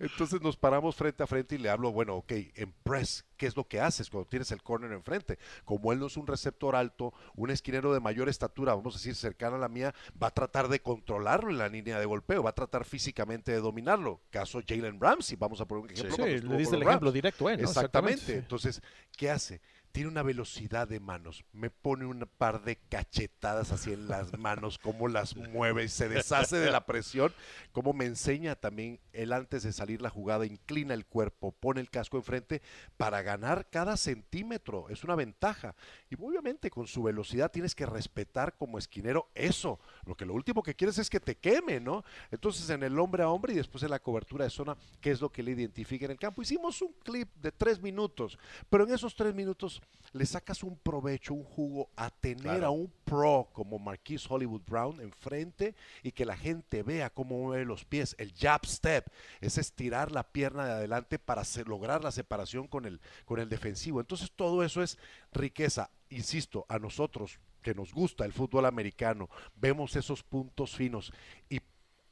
Entonces 0.00 0.40
nos 0.40 0.56
paramos 0.56 0.94
frente 0.96 1.22
a 1.22 1.26
frente 1.26 1.56
y 1.56 1.58
le 1.58 1.68
hablo, 1.70 1.92
bueno, 1.92 2.14
ok, 2.16 2.32
en 2.54 2.72
press, 2.82 3.24
¿qué 3.44 3.48
es 3.48 3.56
lo 3.58 3.68
que 3.68 3.78
haces 3.78 4.08
cuando 4.08 4.26
tienes 4.26 4.50
el 4.52 4.62
corner 4.62 4.90
enfrente? 4.92 5.38
Como 5.66 5.92
él 5.92 5.98
no 5.98 6.06
es 6.06 6.16
un 6.16 6.26
receptor 6.26 6.74
alto, 6.74 7.12
un 7.36 7.50
esquinero 7.50 7.92
de 7.92 8.00
mayor 8.00 8.30
estatura, 8.30 8.74
vamos 8.74 8.94
a 8.94 8.96
decir, 8.96 9.14
cercana 9.14 9.56
a 9.56 9.58
la 9.58 9.68
mía, 9.68 9.94
va 10.20 10.28
a 10.28 10.30
tratar 10.30 10.68
de 10.68 10.80
controlarlo 10.80 11.50
en 11.50 11.58
la 11.58 11.68
línea 11.68 11.98
de 11.98 12.06
golpeo, 12.06 12.42
va 12.42 12.50
a 12.50 12.54
tratar 12.54 12.86
físicamente 12.86 13.52
de 13.52 13.60
dominarlo. 13.60 14.22
Caso 14.30 14.62
Jalen 14.66 14.98
Ramsey, 14.98 15.36
vamos 15.36 15.60
a 15.60 15.66
poner 15.66 15.84
un 15.84 15.90
ejemplo. 15.90 16.16
Sí, 16.16 16.22
cuando 16.22 16.56
le 16.56 16.62
el 16.62 16.82
ejemplo 16.82 17.12
directo, 17.12 17.50
¿eh? 17.50 17.58
¿no? 17.58 17.64
Exactamente. 17.64 18.24
sí. 18.24 18.32
Entonces, 18.32 18.80
¿qué 19.14 19.30
hace? 19.30 19.60
Tiene 19.94 20.10
una 20.10 20.24
velocidad 20.24 20.88
de 20.88 20.98
manos. 20.98 21.44
Me 21.52 21.70
pone 21.70 22.04
un 22.04 22.28
par 22.36 22.64
de 22.64 22.74
cachetadas 22.74 23.70
así 23.70 23.92
en 23.92 24.08
las 24.08 24.36
manos, 24.40 24.76
cómo 24.76 25.06
las 25.06 25.36
mueve 25.36 25.84
y 25.84 25.88
se 25.88 26.08
deshace 26.08 26.56
de 26.56 26.72
la 26.72 26.84
presión. 26.84 27.32
Cómo 27.70 27.92
me 27.92 28.04
enseña 28.04 28.56
también 28.56 28.98
él 29.12 29.32
antes 29.32 29.62
de 29.62 29.72
salir 29.72 30.02
la 30.02 30.10
jugada, 30.10 30.46
inclina 30.46 30.94
el 30.94 31.06
cuerpo, 31.06 31.52
pone 31.52 31.80
el 31.80 31.90
casco 31.90 32.16
enfrente 32.16 32.60
para 32.96 33.22
ganar 33.22 33.70
cada 33.70 33.96
centímetro. 33.96 34.88
Es 34.88 35.04
una 35.04 35.14
ventaja. 35.14 35.76
Y 36.10 36.16
obviamente 36.20 36.70
con 36.70 36.88
su 36.88 37.04
velocidad 37.04 37.52
tienes 37.52 37.76
que 37.76 37.86
respetar 37.86 38.56
como 38.56 38.78
esquinero 38.78 39.30
eso. 39.32 39.78
Lo 40.06 40.16
que 40.16 40.26
lo 40.26 40.34
último 40.34 40.64
que 40.64 40.74
quieres 40.74 40.98
es 40.98 41.08
que 41.08 41.20
te 41.20 41.36
queme, 41.36 41.78
¿no? 41.78 42.02
Entonces 42.32 42.68
en 42.68 42.82
el 42.82 42.98
hombre 42.98 43.22
a 43.22 43.28
hombre 43.28 43.52
y 43.52 43.56
después 43.58 43.84
en 43.84 43.90
la 43.90 44.00
cobertura 44.00 44.44
de 44.44 44.50
zona, 44.50 44.76
¿qué 45.00 45.12
es 45.12 45.20
lo 45.20 45.30
que 45.30 45.44
le 45.44 45.52
identifica 45.52 46.06
en 46.06 46.10
el 46.10 46.18
campo? 46.18 46.42
Hicimos 46.42 46.82
un 46.82 46.94
clip 46.94 47.28
de 47.36 47.52
tres 47.52 47.80
minutos, 47.80 48.40
pero 48.68 48.82
en 48.82 48.92
esos 48.92 49.14
tres 49.14 49.32
minutos 49.32 49.80
le 50.12 50.26
sacas 50.26 50.62
un 50.62 50.76
provecho, 50.78 51.34
un 51.34 51.42
jugo 51.42 51.90
a 51.96 52.08
tener 52.08 52.42
Claro. 52.42 52.66
a 52.66 52.70
un 52.70 52.92
pro 53.04 53.48
como 53.52 53.80
Marquise 53.80 54.26
Hollywood 54.30 54.62
Brown 54.64 55.00
enfrente 55.00 55.74
y 56.04 56.12
que 56.12 56.24
la 56.24 56.36
gente 56.36 56.84
vea 56.84 57.10
cómo 57.10 57.36
mueve 57.36 57.64
los 57.64 57.84
pies. 57.84 58.14
El 58.18 58.32
jab 58.32 58.64
step 58.64 59.06
es 59.40 59.58
estirar 59.58 60.12
la 60.12 60.22
pierna 60.22 60.66
de 60.66 60.72
adelante 60.72 61.18
para 61.18 61.42
hacer- 61.42 61.66
lograr 61.66 62.04
la 62.04 62.12
separación 62.12 62.68
con 62.68 62.84
el, 62.84 63.00
con 63.24 63.40
el 63.40 63.48
defensivo. 63.48 63.98
Entonces 64.00 64.30
todo 64.30 64.62
eso 64.62 64.82
es 64.84 64.98
riqueza. 65.32 65.90
Insisto, 66.10 66.64
a 66.68 66.78
nosotros 66.78 67.40
que 67.60 67.74
nos 67.74 67.92
gusta 67.92 68.24
el 68.24 68.32
fútbol 68.32 68.66
americano, 68.66 69.28
vemos 69.56 69.96
esos 69.96 70.22
puntos 70.22 70.76
finos 70.76 71.12
y 71.48 71.60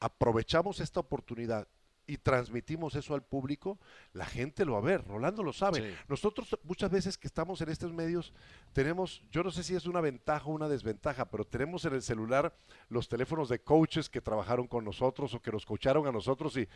aprovechamos 0.01 0.81
esta 0.81 0.99
oportunidad 1.01 1.69
y 2.07 2.19
transmitimos 2.19 2.95
eso 2.95 3.15
al 3.15 3.23
público, 3.23 3.79
la 4.13 4.27
gente 4.27 4.65
lo 4.65 4.73
va 4.73 4.79
a 4.79 4.83
ver, 4.83 5.07
Rolando 5.07 5.43
lo 5.43 5.53
sabe. 5.53 5.81
Sí. 5.81 5.97
Nosotros 6.09 6.57
muchas 6.65 6.91
veces 6.91 7.17
que 7.17 7.27
estamos 7.27 7.61
en 7.61 7.69
estos 7.69 7.93
medios 7.93 8.33
tenemos, 8.73 9.23
yo 9.31 9.43
no 9.43 9.51
sé 9.51 9.63
si 9.63 9.75
es 9.75 9.87
una 9.87 10.01
ventaja 10.01 10.47
o 10.47 10.51
una 10.51 10.69
desventaja, 10.69 11.31
pero 11.31 11.45
tenemos 11.45 11.85
en 11.85 11.95
el 11.95 12.03
celular 12.03 12.55
los 12.89 13.09
teléfonos 13.09 13.49
de 13.49 13.61
coaches 13.61 14.09
que 14.09 14.21
trabajaron 14.21 14.67
con 14.67 14.85
nosotros 14.85 15.35
o 15.35 15.41
que 15.41 15.53
nos 15.53 15.65
coacharon 15.65 16.07
a 16.07 16.13
nosotros 16.13 16.57
y 16.57 16.69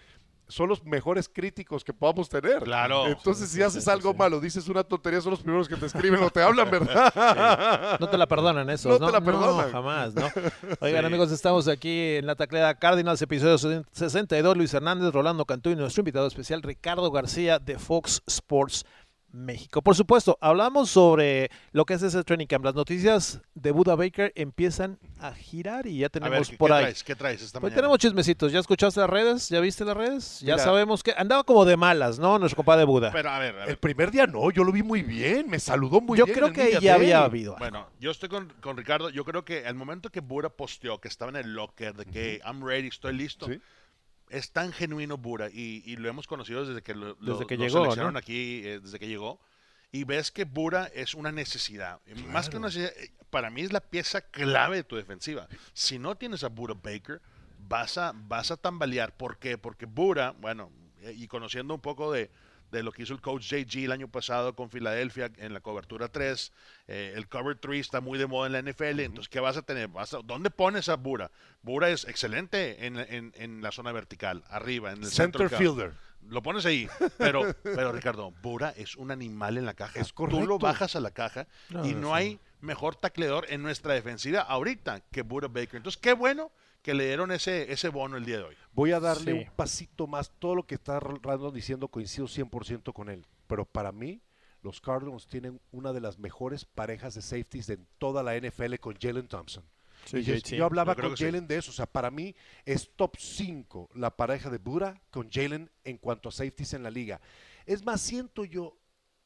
son 0.48 0.68
los 0.68 0.84
mejores 0.84 1.28
críticos 1.28 1.82
que 1.84 1.92
podamos 1.92 2.28
tener. 2.28 2.62
Claro. 2.62 3.06
Entonces, 3.06 3.48
Sí, 3.48 3.52
si 3.54 3.56
sí, 3.58 3.62
haces 3.62 3.84
sí, 3.84 3.90
algo 3.90 4.12
sí. 4.12 4.18
malo, 4.18 4.40
dices 4.40 4.68
una 4.68 4.84
tontería, 4.84 5.20
son 5.20 5.30
los 5.32 5.40
primeros 5.42 5.68
que 5.68 5.76
te 5.76 5.86
escriben 5.86 6.22
o 6.22 6.30
te 6.30 6.42
hablan, 6.42 6.70
¿verdad? 6.70 7.96
No 8.00 8.08
te 8.08 8.16
la 8.18 8.26
perdonan 8.26 8.68
eso, 8.70 8.88
No 8.90 8.98
¿no? 8.98 9.06
te 9.06 9.12
la 9.12 9.20
perdonan. 9.20 9.70
jamás, 9.72 10.14
¿no? 10.14 10.26
Oigan, 10.80 11.00
Sí. 11.02 11.06
amigos, 11.06 11.32
estamos 11.32 11.68
aquí 11.68 12.16
en 12.16 12.26
la 12.26 12.34
tacleada 12.36 12.74
Cardinals, 12.74 13.20
episodio 13.22 13.58
62. 13.92 14.56
Luis 14.56 14.72
Hernández, 14.74 15.12
Rolando 15.12 15.44
Cantú 15.44 15.70
y 15.70 15.76
nuestro 15.76 16.00
invitado 16.02 16.26
especial, 16.26 16.62
Ricardo 16.62 17.10
García 17.10 17.58
de 17.58 17.78
Fox 17.78 18.22
Sports 18.26 18.84
México. 19.37 19.83
Por 19.83 19.95
supuesto, 19.95 20.38
hablamos 20.40 20.90
sobre 20.90 21.50
lo 21.73 21.85
que 21.85 21.95
es 21.95 22.02
ese 22.02 22.25
training 22.25 22.47
camp. 22.47 22.64
Las 22.64 22.75
noticias 22.75 23.40
de 23.55 23.71
Buda 23.71 23.95
Baker 23.95 24.33
empiezan 24.35 24.99
a 25.21 25.33
girar 25.33 25.87
y 25.87 25.99
ya 25.99 26.07
A 26.07 26.09
ver, 26.09 26.11
tenemos 26.23 26.49
¿qué, 26.50 26.57
por 26.57 26.71
qué 26.71 26.75
ahí. 26.75 26.83
traes? 26.85 27.05
¿Qué 27.05 27.14
traes 27.14 27.43
esta 27.43 27.61
Pues 27.61 27.71
mañana? 27.71 27.83
tenemos 27.83 27.99
chismecitos. 27.99 28.52
¿Ya 28.52 28.61
escuchaste 28.61 29.00
las 29.00 29.11
redes? 29.11 29.49
¿Ya 29.49 29.61
viste 29.61 29.85
las 29.85 29.97
redes? 29.97 30.40
Ya 30.40 30.55
Mira. 30.55 30.64
sabemos 30.64 31.02
que 31.02 31.12
andaba 31.16 31.45
como 31.45 31.64
de 31.64 31.76
malas, 31.76 32.19
¿no? 32.19 32.38
Nuestro 32.38 32.57
compadre 32.57 32.85
Buda. 32.85 33.11
Pero 33.12 33.31
a 33.31 33.38
ver, 33.38 33.55
a 33.55 33.59
ver. 33.61 33.69
El 33.71 33.76
primer 33.78 34.11
día 34.11 34.26
no, 34.26 34.50
yo 34.50 34.64
lo 34.64 34.73
vi 34.73 34.83
muy 34.83 35.02
bien, 35.02 35.49
me 35.49 35.59
saludó 35.61 36.00
muy 36.00 36.19
Yo 36.19 36.25
bien. 36.25 36.35
creo 36.37 36.49
en 36.49 36.55
que 36.55 36.78
ya 36.81 36.95
había 36.95 37.23
habido. 37.25 37.52
algo. 37.52 37.59
Bueno, 37.59 37.87
yo 38.00 38.11
estoy 38.11 38.28
con, 38.28 38.52
con 38.61 38.76
Ricardo. 38.76 39.11
Yo 39.11 39.25
creo 39.25 39.45
que 39.45 39.66
al 39.66 39.75
momento 39.75 40.11
que 40.11 40.21
Bura 40.21 40.49
posteó 40.49 41.00
que 41.00 41.09
estaba 41.09 41.31
en 41.31 41.37
el 41.37 41.55
locker, 41.55 41.95
de 41.95 42.05
que 42.07 42.40
I'm 42.45 42.64
ready, 42.64 42.88
estoy 42.88 43.14
listo, 43.14 43.47
Sí. 43.47 43.61
Es 44.30 44.50
tan 44.52 44.73
genuino 44.73 45.16
Bura 45.16 45.49
y, 45.50 45.83
y 45.87 45.97
lo 45.97 46.09
hemos 46.09 46.27
conocido 46.27 46.64
desde 46.64 46.83
que 46.83 46.94
lo, 46.94 47.16
lo- 47.20 47.35
Desde 47.35 47.46
que 47.46 47.57
lo 47.57 47.64
llegó, 47.64 47.79
seleccionaron 47.79 48.14
¿no? 48.14 48.18
aquí, 48.18 48.62
eh, 48.64 48.81
desde 48.81 48.98
que 48.98 49.09
llegó. 49.09 49.40
Y 49.92 50.05
ves 50.05 50.31
que 50.31 50.44
Bura 50.44 50.87
es 50.94 51.14
una 51.14 51.31
necesidad. 51.33 52.00
Más 52.29 52.48
que 52.50 52.57
una 52.57 52.66
necesidad, 52.66 52.92
eh, 52.98 53.12
para 53.31 53.50
mí 53.50 53.62
es 53.62 53.72
la 53.72 53.81
pieza 53.81 54.20
clave 54.20 54.77
de 54.79 54.85
tu 54.85 54.96
defensiva. 54.96 55.48
Si 55.72 55.98
no 55.98 56.16
tienes 56.16 56.42
a 56.44 56.48
Bura 56.48 56.74
Baker, 56.74 57.20
vas 57.68 57.96
a, 57.96 58.12
vas 58.14 58.50
a 58.50 58.57
tambalear. 58.57 59.16
¿Por 59.16 59.38
qué? 59.38 59.57
Porque 59.59 59.87
Bura, 59.87 60.33
bueno, 60.33 60.70
eh, 61.03 61.14
y 61.16 61.29
conociendo 61.29 61.72
un 61.74 61.81
poco 61.81 62.12
de, 62.12 62.31
de 62.70 62.83
lo 62.83 62.92
que 62.92 63.02
hizo 63.02 63.14
el 63.14 63.20
coach 63.20 63.42
JG 63.50 63.85
el 63.85 63.92
año 63.92 64.09
pasado 64.09 64.55
con 64.55 64.70
Filadelfia 64.70 65.31
en 65.37 65.52
la 65.55 65.61
cobertura 65.61 66.09
3, 66.09 66.52
eh, 66.88 67.12
el 67.16 67.29
cover 67.29 67.57
3 67.59 67.81
está 67.81 68.00
muy 68.00 68.18
de 68.18 68.26
moda 68.26 68.46
en 68.46 68.52
la 68.52 68.59
NFL, 68.72 69.00
entonces 69.00 69.29
¿qué 69.29 69.40
vas 69.40 69.57
a 69.57 69.62
tener? 69.62 69.88
Vas 69.88 70.14
a- 70.14 70.20
¿Dónde 70.24 70.50
pones 70.50 70.88
a 70.88 70.96
Bura? 70.96 71.31
Bura 71.62 71.90
es 71.90 72.05
excelente 72.07 72.87
en, 72.87 72.96
en- 72.98 73.33
en 73.37 73.62
la 73.62 73.70
zona 73.72 73.92
vertical, 73.92 74.42
arriba, 74.50 74.92
en 74.92 75.02
el 75.05 75.11
Center 75.11 75.48
centro. 75.48 75.59
fielder. 75.59 75.92
Lo 76.29 76.42
pones 76.42 76.66
ahí, 76.66 76.88
pero, 77.18 77.55
pero 77.62 77.92
Ricardo, 77.92 78.33
Bura 78.42 78.70
es 78.76 78.96
un 78.96 79.12
animal 79.12 79.59
en 79.59 79.64
la 79.64 79.74
caja. 79.74 80.00
Es 80.00 80.12
Tú 80.12 80.24
lo 80.24 80.31
correcto. 80.31 80.59
bajas 80.59 80.96
a 80.96 81.00
la 81.00 81.12
caja 81.12 81.46
No, 81.70 81.87
y 81.87 81.94
no, 81.94 82.09
sí. 82.09 82.14
hay 82.14 82.40
mejor 82.61 82.96
tacleador 82.96 83.46
en 83.48 83.62
nuestra 83.62 83.94
defensiva 83.94 84.40
ahorita 84.40 85.02
que 85.12 85.22
Bura 85.22 85.46
Baker. 85.46 85.76
Entonces, 85.76 86.00
qué 86.00 86.14
bueno 86.14 86.50
que 86.87 86.94
le 86.94 87.07
dieron 87.09 87.33
ese, 87.33 87.72
ese 87.72 87.88
bono 87.88 88.16
el 88.16 88.25
día 88.25 88.37
de 88.38 88.44
hoy. 88.44 88.57
Voy 88.72 88.92
a 88.92 89.01
darle 89.01 89.33
Sí. 89.33 89.38
un 89.38 89.51
pasito 89.57 90.07
más. 90.07 90.31
Todo 90.38 90.55
lo 90.55 90.66
que 90.68 90.77
está 90.77 91.01
Randall 91.01 91.53
diciendo 91.53 91.88
coincido 91.88 92.29
100% 92.29 92.92
con 92.92 93.09
él. 93.09 93.27
Pero 93.49 93.64
para 93.64 93.90
mí, 93.90 94.20
los 94.62 94.81
Cardinals 94.81 95.27
tienen 95.27 95.61
una 95.72 95.92
de 95.92 96.01
las 96.01 96.16
mejores 96.20 96.64
parejas 96.64 97.16
de 97.16 97.22
safeties 97.22 97.66
de 97.66 97.79
toda 97.99 98.22
la 98.22 98.37
NFL 98.37 98.77
con 98.79 98.94
Jalen 99.01 99.27
Thompson. 99.27 99.64
Sí, 100.05 100.18
Y 100.18 100.57
yo, 100.57 100.64
hablaba 100.64 100.94
Yo 100.94 101.03
con 101.03 101.16
sí. 101.16 101.25
Jalen 101.25 101.49
de 101.49 101.57
eso. 101.57 101.72
O 101.72 101.75
sea, 101.75 101.87
para 101.87 102.12
mí 102.12 102.37
es 102.64 102.88
top 102.94 103.16
5 103.18 103.90
la 103.96 104.16
pareja 104.16 104.49
de 104.49 104.59
Buda 104.59 105.03
con 105.11 105.29
Jalen 105.29 105.68
en 105.83 105.99
cuanto 105.99 106.29
a 106.29 106.33
safeties 106.33 106.72
en 106.75 106.85
la 106.85 106.90
liga. 106.90 107.20
Es 107.64 107.85
más, 107.85 108.01
siento 108.01 108.44
yo 108.44 108.79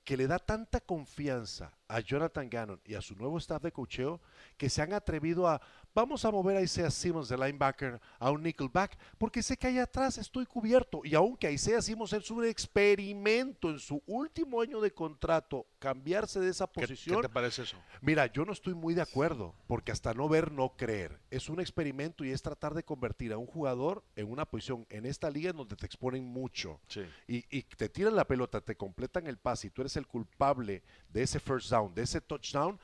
que 0.05 0.17
le 0.17 0.27
da 0.27 0.39
tanta 0.39 0.81
confianza 0.81 1.77
a 1.91 2.01
Jonathan 2.01 2.49
Gannon 2.49 2.81
y 2.85 2.95
a 2.95 3.03
su 3.03 3.15
nuevo 3.17 3.39
staff 3.39 3.63
de 3.63 3.73
cocheo 3.73 4.21
que 4.57 4.71
se 4.71 4.81
han 4.81 4.93
atrevido 4.93 5.49
a 5.49 5.61
vamos 5.93 6.25
a 6.25 6.31
mover 6.31 6.57
a 6.57 6.63
Isaiah 6.63 6.91
Simmons 6.91 7.29
de 7.29 7.37
linebacker 7.37 8.01
a 8.19 8.31
un 8.31 8.43
nickelback 8.43 8.97
porque 9.19 9.43
sé 9.43 9.57
que 9.57 9.67
ahí 9.67 9.79
atrás 9.79 10.17
estoy 10.19 10.47
cubierto 10.47 11.01
y 11.05 11.15
aunque 11.15 11.51
Isaiah 11.51 11.83
Simmons 11.83 12.13
es 12.13 12.31
un 12.31 12.45
experimento 12.45 13.71
en 13.71 13.79
su 13.79 14.03
último 14.07 14.61
año 14.61 14.81
de 14.81 14.93
contrato 14.93 15.67
cambiarse 15.81 16.39
de 16.39 16.51
esa 16.51 16.67
¿Qué, 16.67 16.83
posición 16.83 17.17
qué 17.17 17.29
te 17.29 17.33
parece 17.33 17.63
eso? 17.63 17.77
Mira, 18.03 18.27
yo 18.27 18.45
no 18.45 18.53
estoy 18.53 18.75
muy 18.75 18.95
de 18.95 19.03
acuerdo, 19.03 19.55
porque 19.67 19.91
hasta 19.91 20.15
no 20.15 20.29
ver, 20.29 20.53
no 20.53 20.77
creer. 20.77 21.19
Es 21.31 21.49
un 21.49 21.59
experimento 21.59 22.25
y 22.25 22.31
es 22.31 22.43
tratar 22.43 22.75
de 22.75 22.85
convertir 22.85 23.33
a 23.33 23.39
un 23.39 23.47
jugador 23.47 24.05
en 24.15 24.31
una 24.31 24.45
posición 24.45 24.87
en 24.91 25.07
esta 25.07 25.31
liga 25.31 25.51
en 25.51 25.57
donde 25.57 25.77
te 25.77 25.87
exponen 25.87 26.25
mucho. 26.25 26.81
Sí. 26.87 27.03
Y, 27.27 27.45
y 27.57 27.63
te 27.63 27.89
tiran 27.89 28.15
la 28.15 28.27
pelota, 28.27 28.61
te 28.61 28.77
completan 28.77 29.27
el 29.27 29.39
pase 29.39 29.69
y 29.69 29.71
tú 29.71 29.81
eres 29.83 29.97
el 29.97 30.07
culpable 30.07 30.83
de 31.09 31.23
ese 31.23 31.41
first 31.41 31.71
down, 31.71 31.80
de 31.89 32.03
ese 32.03 32.21
touchdown. 32.21 32.79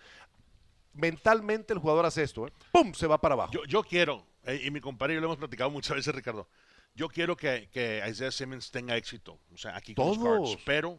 Mentalmente 0.95 1.75
el 1.75 1.79
jugador 1.79 2.07
hace 2.07 2.23
esto, 2.23 2.47
¿eh? 2.47 2.53
¡pum! 2.73 2.95
Se 2.95 3.07
va 3.07 3.21
para 3.21 3.35
abajo. 3.35 3.53
Yo, 3.53 3.65
yo 3.67 3.83
quiero, 3.83 4.27
eh, 4.45 4.63
y 4.65 4.71
mi 4.71 4.81
compadre 4.81 5.13
y 5.13 5.17
yo 5.17 5.21
lo 5.21 5.27
hemos 5.27 5.37
platicado 5.37 5.71
muchas 5.71 5.95
veces, 5.97 6.15
Ricardo. 6.15 6.49
Yo 6.95 7.09
quiero 7.09 7.37
que, 7.37 7.69
que 7.71 8.03
Isaiah 8.09 8.31
Simmons 8.31 8.71
tenga 8.71 8.97
éxito, 8.97 9.39
o 9.53 9.59
sea, 9.59 9.77
aquí 9.77 9.95
con 9.95 10.07
los 10.09 10.17
Todos. 10.19 10.51
Cards, 10.51 10.63
pero 10.65 10.99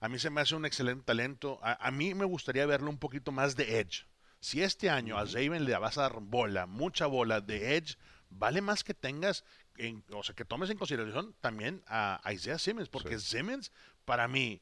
a 0.00 0.08
mí 0.10 0.18
se 0.18 0.28
me 0.28 0.42
hace 0.42 0.54
un 0.54 0.66
excelente 0.66 1.04
talento. 1.04 1.58
A, 1.62 1.86
a 1.86 1.90
mí 1.90 2.12
me 2.14 2.26
gustaría 2.26 2.66
verle 2.66 2.90
un 2.90 2.98
poquito 2.98 3.32
más 3.32 3.56
de 3.56 3.80
edge. 3.80 4.04
Si 4.40 4.62
este 4.62 4.90
año 4.90 5.16
a 5.18 5.26
Zaven 5.26 5.64
le 5.64 5.76
vas 5.78 5.96
a 5.96 6.02
dar 6.02 6.20
bola, 6.20 6.66
mucha 6.66 7.06
bola 7.06 7.40
de 7.40 7.76
edge, 7.76 7.96
vale 8.28 8.60
más 8.60 8.84
que 8.84 8.92
tengas, 8.92 9.44
en- 9.78 10.04
o 10.12 10.22
sea, 10.22 10.34
que 10.34 10.44
tomes 10.44 10.68
en 10.68 10.76
consideración 10.76 11.34
también 11.40 11.82
a, 11.86 12.20
a 12.22 12.32
Isaiah 12.34 12.58
Simmons, 12.58 12.90
porque 12.90 13.18
Simmons, 13.18 13.72
para 14.04 14.28
mí, 14.28 14.60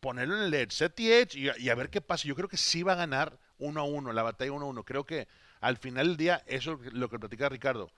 ponerlo 0.00 0.36
en 0.36 0.42
el 0.44 0.54
edge, 0.54 0.72
set 0.72 0.94
the 0.94 1.20
edge 1.20 1.34
y, 1.36 1.48
a- 1.48 1.58
y 1.58 1.68
a 1.68 1.74
ver 1.74 1.90
qué 1.90 2.00
pasa. 2.00 2.26
Yo 2.28 2.34
creo 2.34 2.48
que 2.48 2.56
sí 2.56 2.82
va 2.82 2.92
a 2.92 2.96
ganar 2.96 3.38
uno 3.58 3.80
a 3.80 3.84
uno, 3.84 4.12
la 4.12 4.22
batalla 4.22 4.52
uno 4.52 4.66
a 4.66 4.68
uno. 4.68 4.84
Creo 4.84 5.04
que 5.04 5.28
al 5.60 5.76
final 5.76 6.08
del 6.08 6.16
día, 6.16 6.42
eso 6.46 6.78
es 6.84 6.92
lo 6.92 7.08
que 7.08 7.18
platica 7.18 7.48
Ricardo, 7.48 7.90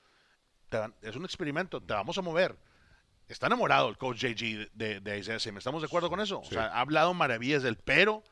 te 0.68 0.78
es 1.02 1.16
un 1.16 1.24
experimento, 1.24 1.80
te 1.80 1.92
vamos 1.94 2.16
a 2.18 2.22
mover. 2.22 2.56
Está 3.28 3.46
enamorado 3.46 3.88
el 3.88 3.98
coach 3.98 4.18
JG 4.24 4.70
de, 4.72 5.00
de 5.00 5.18
Isaiah. 5.18 5.36
¿Estamos 5.36 5.82
de 5.82 5.86
acuerdo 5.86 6.08
con 6.08 6.20
eso? 6.20 6.40
O 6.40 6.44
sea, 6.44 6.66
ha 6.68 6.80
hablado 6.80 7.12
maravillas 7.12 7.62
del 7.62 7.76
pero 7.76 8.22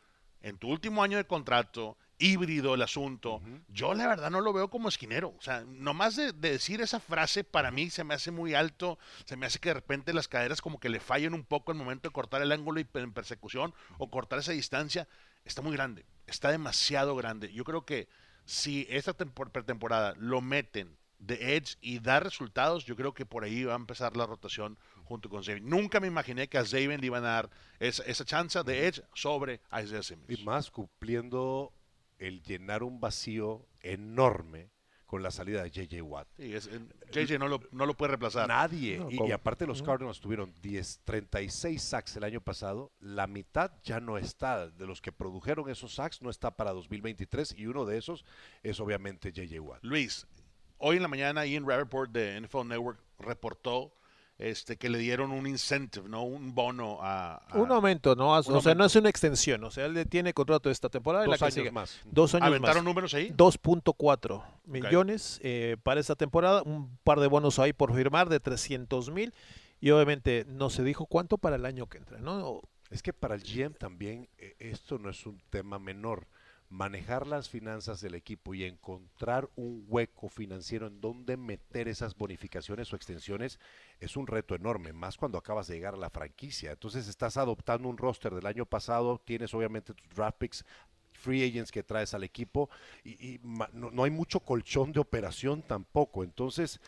en 0.41 0.57
tu 0.59 0.69
último 0.71 1.03
año 1.03 1.19
de 1.19 1.27
contrato 1.27 1.99
híbrido 2.19 2.75
el 2.75 2.83
asunto. 2.83 3.43
Yo 3.69 3.95
la 3.95 4.07
verdad 4.07 4.31
no 4.31 4.41
lo 4.41 4.53
veo 4.53 4.69
como 4.69 4.89
esquinero. 4.89 5.35
O 5.39 5.43
sea, 5.43 5.65
nomás 5.67 6.17
de, 6.17 6.33
de, 6.33 6.53
decir 6.53 6.81
esa 6.81 7.01
frase 7.01 7.45
para 7.45 7.71
mí 7.71 7.91
se 7.91 8.05
me 8.05 8.15
hace 8.15 8.31
muy 8.31 8.55
alto, 8.55 8.99
se 9.25 9.37
me 9.37 9.47
hace 9.47 9.59
que 9.59 9.71
de 9.71 9.75
repente 9.75 10.15
las 10.15 10.29
caderas 10.29 10.61
como 10.61 10.81
que 10.81 10.89
le 10.89 11.01
fallen 11.01 11.35
un 11.35 11.45
poco 11.45 11.73
el 11.73 11.79
momento 11.79 12.09
de 12.09 12.13
cortar 12.13 12.43
el 12.43 12.53
ángulo 12.53 12.81
y 12.81 12.87
en 12.95 13.13
persecución 13.13 13.75
o 13.99 14.11
cortar 14.11 14.39
esa 14.39 14.53
distancia. 14.53 15.09
Está 15.45 15.63
muy 15.63 15.73
grande, 15.73 16.05
está 16.27 16.51
demasiado 16.51 17.15
grande. 17.17 17.53
Yo 17.53 17.65
creo 17.65 17.85
que 17.85 18.09
si 18.45 18.87
esta 18.91 19.15
pretemporada 19.15 20.15
lo 20.19 20.41
meten 20.41 20.97
de 21.19 21.57
Edge 21.57 21.77
y 21.81 21.99
da 21.99 22.21
resultados, 22.21 22.85
yo 22.85 22.97
creo 22.97 23.15
que 23.15 23.27
por 23.27 23.45
ahí 23.45 23.65
va 23.65 23.75
a 23.75 23.77
empezar 23.77 24.17
la 24.17 24.27
rotación 24.27 24.79
junto 25.05 25.29
con 25.29 25.45
Zaven. 25.45 25.69
Nunca 25.69 26.01
me 26.01 26.07
imaginé 26.07 26.49
que 26.49 26.59
a 26.59 26.65
Zaven 26.65 27.01
le 27.01 27.07
iban 27.07 27.25
a 27.25 27.29
dar 27.29 27.51
esa, 27.79 28.03
esa 28.05 28.25
chance 28.25 28.63
de 28.63 28.87
Edge 28.87 29.03
sobre 29.15 29.61
Isaiah 29.73 30.03
Simmons. 30.03 30.29
Y 30.29 30.45
más 30.45 30.71
cumpliendo 30.71 31.73
el 32.19 32.43
llenar 32.43 32.83
un 32.83 33.01
vacío 33.01 33.67
enorme 33.81 34.71
con 35.07 35.23
la 35.23 35.31
salida 35.31 35.63
de 35.63 35.71
JJ 35.71 36.03
Watt. 36.03 36.29
Sí, 36.37 36.55
es, 36.55 36.69
JJ 37.13 37.39
no 37.39 37.49
lo, 37.49 37.61
no 37.71 37.87
lo, 37.87 37.97
puede 37.97 38.11
reemplazar. 38.11 38.49
Nadie. 38.49 38.99
No, 38.99 39.11
y, 39.11 39.29
y, 39.29 39.33
aparte 39.33 39.67
los 39.67 39.83
Cardinals 39.83 40.21
tuvieron 40.21 40.53
10, 40.61 41.03
36 41.05 41.81
sacks 41.81 42.17
el 42.17 42.25
año 42.25 42.41
pasado. 42.41 42.93
La 42.99 43.27
mitad 43.27 43.71
ya 43.85 44.01
no 44.01 44.19
está. 44.19 44.69
De 44.69 44.87
los 44.87 45.01
que 45.01 45.13
produjeron 45.13 45.71
esos 45.71 45.95
sacks 45.95 46.23
no 46.23 46.31
está 46.31 46.57
para 46.57 46.73
2023 46.73 47.55
y 47.57 47.67
uno 47.67 47.85
de 47.85 47.99
esos 47.99 48.25
es 48.63 48.81
obviamente 48.81 49.33
JJ 49.33 49.61
Watt. 49.61 49.85
Luis, 49.85 50.27
hoy 50.79 50.97
en 50.97 51.03
la 51.03 51.09
mañana 51.09 51.47
Ian 51.47 51.67
Rappaport 51.67 52.11
de 52.11 52.41
NFL 52.41 52.67
Network 52.67 53.01
reportó 53.19 53.93
este, 54.39 54.77
que 54.77 54.91
le 54.91 54.99
dieron 54.99 55.33
un 55.33 55.47
incentive, 55.47 56.09
¿no? 56.09 56.23
Un 56.23 56.55
bono 56.55 56.99
a... 57.01 57.37
a 57.37 57.59
un 57.59 57.73
aumento, 57.73 58.15
¿no? 58.15 58.33
O 58.33 58.61
sea, 58.61 58.75
no 58.75 58.85
es 58.85 58.95
una 58.97 59.09
extensión. 59.09 59.65
O 59.65 59.71
sea, 59.71 59.87
él 59.87 60.07
tiene 60.09 60.35
contrato 60.35 60.71
esta 60.71 60.89
temporada 60.91 61.25
Dos 61.25 61.29
y 61.29 61.31
la 61.33 61.39
que 61.39 61.45
años 61.45 61.55
sigue. 61.55 61.71
más. 61.71 62.01
Dos 62.05 62.35
años 62.35 62.47
¿Aventaron 62.49 62.77
más. 62.77 62.85
números 62.85 63.15
ahí? 63.15 63.31
2.4 63.31 64.45
millones 64.67 65.41
eh, 65.43 65.77
para 65.83 66.01
esta 66.01 66.17
temporada. 66.17 66.63
Un 66.63 66.99
par 67.03 67.21
de 67.21 67.29
bonos 67.29 67.59
ahí 67.59 67.73
por 67.73 67.95
firmar 67.95 68.29
de 68.29 68.41
300 68.41 69.11
mil. 69.11 69.33
Y 69.81 69.91
obviamente 69.91 70.45
no 70.49 70.71
se 70.71 70.83
dijo 70.83 71.07
cuánto 71.07 71.39
para 71.39 71.57
el 71.57 71.65
año 71.65 71.87
que 71.87 71.99
entra, 71.99 72.19
¿no? 72.19 72.61
Es 72.91 73.03
que 73.03 73.13
para 73.13 73.35
el 73.35 73.43
GM 73.43 73.75
también 73.75 74.29
eh, 74.39 74.55
esto 74.59 74.99
no 74.99 75.11
es 75.11 75.27
un 75.27 75.41
tema 75.51 75.79
menor 75.79 76.29
manejar 76.77 77.27
las 77.27 77.49
finanzas 77.49 78.03
del 78.03 78.15
equipo 78.15 78.55
y 78.55 78.65
encontrar 78.65 79.49
un 79.57 79.87
hueco 79.89 80.29
financiero 80.29 80.87
en 80.87 81.01
donde 81.01 81.39
meter 81.39 81.89
esas 81.89 82.15
bonificaciones 82.15 82.93
o 82.93 82.97
extensiones 82.97 83.59
es 83.99 84.17
un 84.17 84.27
reto 84.27 84.55
enorme, 84.55 84.93
más 84.93 85.17
cuando 85.17 85.39
acabas 85.39 85.69
de 85.69 85.75
llegar 85.75 85.95
a 85.95 85.99
la 85.99 86.11
franquicia. 86.11 86.73
Entonces 86.73 87.09
estás 87.09 87.39
adoptando 87.39 87.89
un 87.89 87.97
roster 87.97 88.35
del 88.35 88.47
año 88.47 88.67
pasado, 88.67 89.19
tienes 89.25 89.55
obviamente 89.55 89.95
tus 89.95 90.09
draft 90.15 90.37
picks, 90.39 90.65
free 91.15 91.49
agents 91.49 91.73
que 91.73 91.83
traes 91.83 92.13
al 92.13 92.25
equipo 92.25 92.69
y, 93.03 93.41
no, 93.43 93.91
no, 93.91 94.05
hay 94.05 94.11
mucho 94.11 94.41
colchón 94.41 94.93
de 94.93 95.01
operación 95.01 95.63
tampoco. 95.63 96.25
Entonces. 96.25 96.79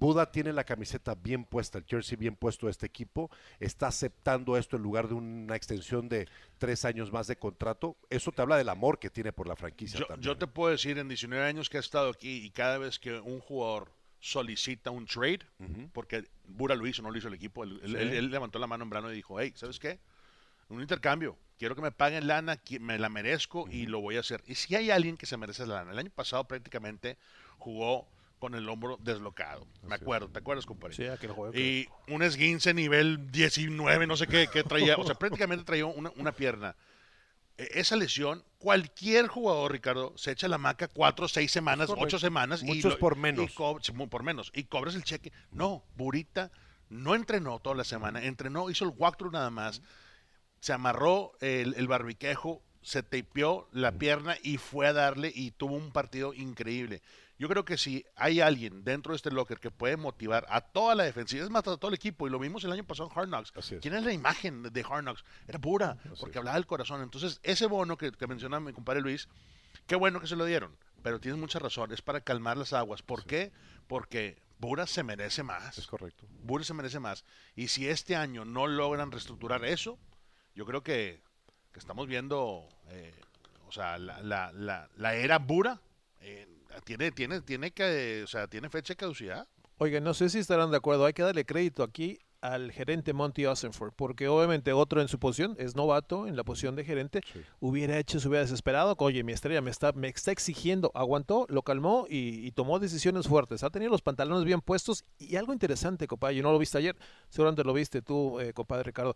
Buda 0.00 0.32
tiene 0.32 0.54
la 0.54 0.64
camiseta 0.64 1.14
bien 1.14 1.44
puesta, 1.44 1.76
el 1.76 1.84
jersey 1.84 2.16
bien 2.16 2.34
puesto 2.34 2.66
de 2.66 2.72
este 2.72 2.86
equipo, 2.86 3.30
está 3.58 3.88
aceptando 3.88 4.56
esto 4.56 4.76
en 4.76 4.82
lugar 4.82 5.08
de 5.08 5.14
una 5.14 5.54
extensión 5.54 6.08
de 6.08 6.26
tres 6.56 6.86
años 6.86 7.12
más 7.12 7.26
de 7.26 7.36
contrato. 7.36 7.98
Eso 8.08 8.32
te 8.32 8.40
habla 8.40 8.56
del 8.56 8.70
amor 8.70 8.98
que 8.98 9.10
tiene 9.10 9.30
por 9.30 9.46
la 9.46 9.56
franquicia. 9.56 10.00
Yo, 10.00 10.06
también. 10.06 10.24
yo 10.24 10.38
te 10.38 10.46
puedo 10.46 10.72
decir, 10.72 10.96
en 10.96 11.06
19 11.06 11.44
años 11.44 11.68
que 11.68 11.76
he 11.76 11.80
estado 11.80 12.08
aquí 12.08 12.46
y 12.46 12.50
cada 12.50 12.78
vez 12.78 12.98
que 12.98 13.20
un 13.20 13.40
jugador 13.40 13.92
solicita 14.20 14.90
un 14.90 15.04
trade, 15.04 15.40
uh 15.58 15.64
-huh. 15.64 15.90
porque 15.92 16.24
Bura 16.44 16.74
lo 16.74 16.86
hizo, 16.86 17.02
no 17.02 17.10
lo 17.10 17.18
hizo 17.18 17.28
el 17.28 17.34
equipo, 17.34 17.64
él, 17.64 17.78
sí. 17.84 17.94
él, 17.94 18.12
él, 18.14 18.30
levantó 18.30 18.58
la 18.58 18.66
mano 18.66 18.84
en 18.84 18.90
verano 18.90 19.12
y 19.12 19.14
dijo, 19.14 19.38
hey, 19.38 19.52
¿sabes 19.54 19.78
qué? 19.78 19.98
Un 20.70 20.80
intercambio, 20.80 21.36
quiero 21.58 21.76
que 21.76 21.82
me 21.82 21.92
paguen 21.92 22.26
lana, 22.26 22.58
me 22.80 22.98
la 22.98 23.10
merezco 23.10 23.64
uh 23.64 23.66
-huh. 23.66 23.74
y 23.74 23.86
lo 23.86 24.00
voy 24.00 24.16
a 24.16 24.20
hacer. 24.20 24.42
Y 24.46 24.54
si 24.54 24.74
hay 24.76 24.90
alguien 24.90 25.18
que 25.18 25.26
se 25.26 25.36
merece 25.36 25.66
la 25.66 25.74
lana, 25.74 25.92
el 25.92 25.98
año 25.98 26.10
pasado 26.10 26.44
prácticamente 26.44 27.18
jugó 27.58 28.08
con 28.40 28.54
el 28.54 28.68
hombro 28.68 28.96
deslocado. 29.00 29.66
Me 29.82 29.94
acuerdo, 29.94 30.28
¿te 30.30 30.38
acuerdas, 30.40 30.66
compadre? 30.66 30.96
Sí, 30.96 31.06
aquí 31.06 31.28
lo 31.28 31.34
juego. 31.34 31.56
Y 31.56 31.88
un 32.08 32.22
esguince 32.22 32.74
nivel 32.74 33.30
19, 33.30 34.06
no 34.06 34.16
sé 34.16 34.26
qué, 34.26 34.48
qué 34.52 34.64
traía. 34.64 34.96
o 34.96 35.04
sea, 35.04 35.14
prácticamente 35.14 35.64
traía 35.64 35.86
una, 35.86 36.10
una, 36.16 36.32
pierna. 36.32 36.74
Esa 37.58 37.96
lesión, 37.96 38.42
cualquier 38.58 39.28
jugador, 39.28 39.72
Ricardo, 39.72 40.14
se 40.16 40.32
echa 40.32 40.48
la 40.48 40.56
maca 40.56 40.88
cuatro, 40.88 41.28
seis 41.28 41.52
semanas, 41.52 41.90
ocho 41.94 42.18
semanas. 42.18 42.62
Muchos 42.62 42.92
y 42.92 42.94
lo, 42.94 42.98
por 42.98 43.16
menos. 43.16 43.50
Y 43.50 44.06
por 44.06 44.22
menos. 44.22 44.50
Y 44.54 44.64
cobras 44.64 44.94
el 44.94 45.04
cheque. 45.04 45.32
No, 45.52 45.84
Burita 45.94 46.50
no 46.88 47.14
entrenó 47.14 47.60
toda 47.60 47.76
la 47.76 47.84
semana. 47.84 48.24
Entrenó, 48.24 48.70
hizo 48.70 48.86
el 48.86 48.92
walkthrough 48.96 49.32
nada 49.32 49.50
más. 49.50 49.82
Se 50.60 50.72
amarró 50.72 51.32
el, 51.40 51.74
el 51.74 51.86
barbiquejo, 51.88 52.62
se 52.80 53.02
tapeó 53.02 53.68
la 53.72 53.92
pierna 53.92 54.36
y 54.42 54.56
fue 54.56 54.86
a 54.86 54.94
darle 54.94 55.30
y 55.34 55.50
tuvo 55.50 55.76
un 55.76 55.92
partido 55.92 56.32
increíble. 56.32 57.02
Yo 57.40 57.48
creo 57.48 57.64
que 57.64 57.78
si 57.78 58.04
hay 58.16 58.40
alguien 58.42 58.84
dentro 58.84 59.12
de 59.12 59.16
este 59.16 59.30
locker 59.30 59.58
que 59.58 59.70
puede 59.70 59.96
motivar 59.96 60.44
a 60.50 60.60
toda 60.60 60.94
la 60.94 61.04
defensiva, 61.04 61.42
es 61.42 61.48
más, 61.50 61.66
a 61.66 61.78
todo 61.78 61.88
el 61.88 61.94
equipo, 61.94 62.26
y 62.26 62.30
lo 62.30 62.38
vimos 62.38 62.62
el 62.64 62.72
año 62.72 62.84
pasado 62.84 63.08
en 63.10 63.18
Hard 63.18 63.28
Knocks. 63.28 63.52
¿Quién 63.80 63.94
es 63.94 64.04
la 64.04 64.12
imagen 64.12 64.62
de 64.62 64.80
Hard 64.86 65.04
Knocks? 65.04 65.24
Era 65.48 65.58
pura, 65.58 65.96
Así 66.04 66.10
porque 66.20 66.32
es. 66.32 66.36
hablaba 66.36 66.56
del 66.56 66.66
corazón. 66.66 67.00
Entonces, 67.00 67.40
ese 67.42 67.64
bono 67.64 67.96
que, 67.96 68.12
que 68.12 68.26
menciona 68.26 68.60
mi 68.60 68.74
compadre 68.74 69.00
Luis, 69.00 69.26
qué 69.86 69.96
bueno 69.96 70.20
que 70.20 70.26
se 70.26 70.36
lo 70.36 70.44
dieron, 70.44 70.76
pero 71.02 71.18
tienes 71.18 71.40
mucha 71.40 71.58
razón, 71.58 71.92
es 71.92 72.02
para 72.02 72.20
calmar 72.20 72.58
las 72.58 72.74
aguas. 72.74 73.00
¿Por 73.00 73.22
Sí. 73.22 73.28
qué? 73.28 73.52
Porque 73.88 74.36
Bura 74.58 74.86
se 74.86 75.02
merece 75.02 75.42
más. 75.42 75.78
Es 75.78 75.86
correcto. 75.86 76.26
Bura 76.42 76.62
se 76.62 76.74
merece 76.74 77.00
más. 77.00 77.24
Y 77.56 77.68
si 77.68 77.88
este 77.88 78.16
año 78.16 78.44
no 78.44 78.66
logran 78.66 79.10
reestructurar 79.10 79.64
eso, 79.64 79.98
yo 80.54 80.66
creo 80.66 80.82
que, 80.82 81.22
que 81.72 81.78
estamos 81.78 82.06
viendo, 82.06 82.68
eh, 82.90 83.14
o 83.66 83.72
sea, 83.72 83.96
la, 83.96 84.20
la, 84.20 84.52
la, 84.52 84.90
la 84.96 85.14
era 85.14 85.38
Bura 85.38 85.80
eh, 86.20 86.46
tiene, 86.84 87.10
tiene, 87.12 87.40
tiene 87.40 87.70
que, 87.72 88.22
o 88.24 88.26
sea, 88.26 88.46
tiene 88.48 88.68
fecha 88.70 88.92
de 88.92 88.96
caducidad. 88.96 89.46
Oigan, 89.78 90.04
no 90.04 90.14
sé 90.14 90.28
si 90.28 90.38
estarán 90.38 90.70
de 90.70 90.76
acuerdo, 90.76 91.06
hay 91.06 91.12
que 91.12 91.22
darle 91.22 91.44
crédito 91.46 91.82
aquí 91.82 92.18
al 92.42 92.72
gerente 92.72 93.12
Monty 93.12 93.44
Osenford, 93.44 93.92
porque 93.94 94.26
obviamente 94.28 94.72
otro 94.72 95.02
en 95.02 95.08
su 95.08 95.18
posición 95.18 95.54
es 95.58 95.76
novato 95.76 96.26
en 96.26 96.36
la 96.36 96.44
posición 96.44 96.74
de 96.74 96.84
gerente, 96.84 97.20
Sí. 97.32 97.40
hubiera 97.60 97.98
hecho, 97.98 98.18
se 98.18 98.28
hubiera 98.28 98.42
desesperado, 98.44 98.94
oye, 98.98 99.22
mi 99.24 99.32
estrella 99.32 99.60
me 99.60 99.70
está, 99.70 99.92
me 99.92 100.08
está 100.08 100.32
exigiendo, 100.32 100.90
aguantó, 100.94 101.44
lo 101.50 101.62
calmó 101.62 102.06
y, 102.08 102.46
y 102.46 102.50
tomó 102.52 102.78
decisiones 102.78 103.28
fuertes, 103.28 103.62
ha 103.62 103.68
tenido 103.68 103.90
los 103.90 104.00
pantalones 104.00 104.44
bien 104.44 104.62
puestos 104.62 105.04
y 105.18 105.36
algo 105.36 105.52
interesante, 105.52 106.06
compadre, 106.06 106.36
yo 106.36 106.42
no 106.42 106.50
lo 106.52 106.58
viste 106.58 106.78
ayer, 106.78 106.96
seguramente 107.28 107.62
lo 107.62 107.74
viste 107.74 108.00
tú, 108.00 108.40
eh, 108.40 108.54
compadre 108.54 108.84
Ricardo, 108.84 109.14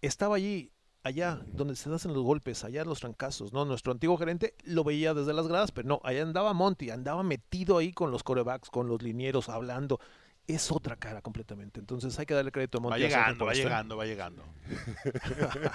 estaba 0.00 0.36
allí 0.36 0.72
allá 1.02 1.44
donde 1.52 1.74
se 1.76 1.92
hacen 1.92 2.12
los 2.14 2.22
golpes, 2.22 2.64
allá 2.64 2.84
los 2.84 3.00
trancazos, 3.00 3.52
¿no? 3.52 3.64
Nuestro 3.64 3.92
antiguo 3.92 4.16
gerente 4.16 4.54
lo 4.64 4.84
veía 4.84 5.14
desde 5.14 5.32
las 5.32 5.48
gradas, 5.48 5.72
pero 5.72 5.88
no, 5.88 6.00
allá 6.04 6.22
andaba 6.22 6.52
Monty, 6.52 6.90
andaba 6.90 7.22
metido 7.22 7.78
ahí 7.78 7.92
con 7.92 8.10
los 8.10 8.22
corebacks, 8.22 8.70
con 8.70 8.88
los 8.88 9.02
linieros, 9.02 9.48
hablando. 9.48 9.98
Es 10.46 10.72
otra 10.72 10.96
cara 10.96 11.22
completamente. 11.22 11.78
Entonces 11.78 12.18
hay 12.18 12.26
que 12.26 12.34
darle 12.34 12.50
crédito 12.50 12.78
a 12.78 12.80
Va 12.80 12.88
Monty. 12.90 13.04
Osenford 13.04 13.20
llegando, 13.20 13.46
va 13.46 13.54
llegando, 13.54 13.96
va 13.96 14.04
llegando. 14.04 14.44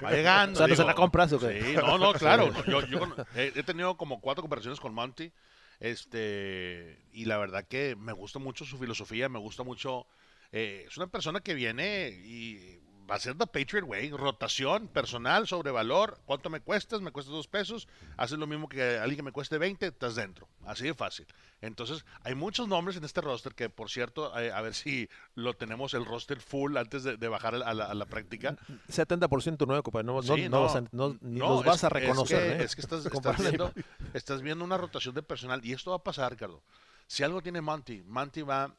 va 0.04 0.12
llegando. 0.12 0.54
O 0.54 0.58
sea, 0.58 0.68
¿no 0.68 0.76
se 0.76 0.84
la 0.84 0.94
compras 0.96 1.32
o 1.34 1.40
qué? 1.40 1.62
Sí, 1.64 1.74
no, 1.76 1.98
no, 1.98 2.14
claro. 2.14 2.52
no, 2.52 2.66
yo 2.68 2.86
yo 2.88 3.00
con- 3.00 3.14
he, 3.36 3.54
he 3.56 3.64
tenido 3.64 3.96
como 3.96 4.20
cuatro 4.20 4.42
conversaciones 4.44 4.80
con 4.80 4.94
Monty. 4.94 5.32
Este, 5.80 6.98
y 7.14 7.26
la 7.26 7.38
verdad 7.38 7.66
que 7.68 7.96
me 7.96 8.12
gusta 8.14 8.40
mucho 8.40 8.66
su 8.66 8.78
filosofía, 8.78 9.30
me 9.30 9.40
gusta 9.40 9.64
mucho. 9.64 10.06
eh, 10.52 10.86
es 10.88 10.98
una 10.98 11.08
persona 11.08 11.40
que 11.40 11.54
viene 11.54 12.10
y 12.10 12.80
va 13.10 13.16
a 13.16 13.20
ser 13.20 13.36
The 13.38 13.48
Patriot 13.48 13.86
Way, 13.86 14.12
rotación, 14.12 14.88
personal, 14.90 15.48
sobre 15.48 15.72
valor. 15.72 16.20
¿Cuánto 16.26 16.50
me 16.50 16.60
cuestas? 16.60 17.00
Me 17.02 17.12
cuesta 17.12 17.32
dos 17.32 17.48
pesos. 17.48 17.88
Haces 18.18 18.38
lo 18.38 18.48
mismo 18.48 18.68
que 18.68 18.98
alguien 18.98 19.16
que 19.18 19.24
me 19.24 19.32
cueste 19.32 19.58
20, 19.58 19.88
estás 19.88 20.16
dentro. 20.16 20.48
Así 20.66 20.84
de 20.86 20.94
fácil. 20.94 21.26
Entonces, 21.62 22.04
hay 22.24 22.36
muchos 22.36 22.68
nombres 22.68 22.98
en 22.98 23.06
este 23.06 23.22
roster 23.22 23.56
que, 23.56 23.70
por 23.70 23.90
cierto, 23.90 24.38
eh, 24.38 24.52
a 24.52 24.62
ver 24.62 24.74
si 24.76 25.10
lo 25.36 25.54
tenemos 25.54 25.94
el 25.94 26.06
roster 26.06 26.40
full 26.42 26.76
antes 26.76 27.04
de, 27.04 27.16
de 27.18 27.28
bajar 27.30 27.56
a 27.56 27.74
la, 27.74 27.86
a 27.86 27.94
la 27.94 28.06
práctica. 28.06 28.58
70% 28.90 29.66
nuevo, 29.68 29.84
compadre. 29.84 30.06
No, 30.06 30.22
Sí, 30.22 30.50
no 30.50 30.64
vas 30.64 30.76
a- 30.76 30.84
no- 30.92 31.18
ni 31.22 31.40
los 31.40 31.64
vas 31.64 31.78
es- 31.78 31.84
a 31.86 31.90
reconocer. 31.90 32.38
Es 32.42 32.46
que, 32.58 32.62
¿eh? 32.62 32.66
es 32.66 32.76
que 32.76 32.82
estás, 32.82 33.04
viendo, 33.40 33.74
estás 34.14 34.42
viendo 34.42 34.66
una 34.66 34.78
rotación 34.78 35.16
de 35.16 35.24
personal 35.24 35.64
y 35.66 35.74
esto 35.74 35.92
va 35.92 35.98
a 35.98 36.04
pasar, 36.04 36.32
Ricardo. 36.32 36.62
Si 37.08 37.24
algo 37.24 37.42
tiene 37.42 37.62
Monty, 37.62 38.04
Monty 38.04 38.42
va 38.42 38.64
a 38.66 38.76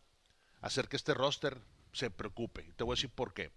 hacer 0.60 0.88
que 0.88 0.96
este 0.96 1.14
roster 1.14 1.56
se 1.92 2.10
preocupe. 2.10 2.62
Te 2.76 2.84
voy 2.84 2.92
a 2.92 2.96
decir 2.96 3.10
por 3.10 3.32
qué. 3.32 3.50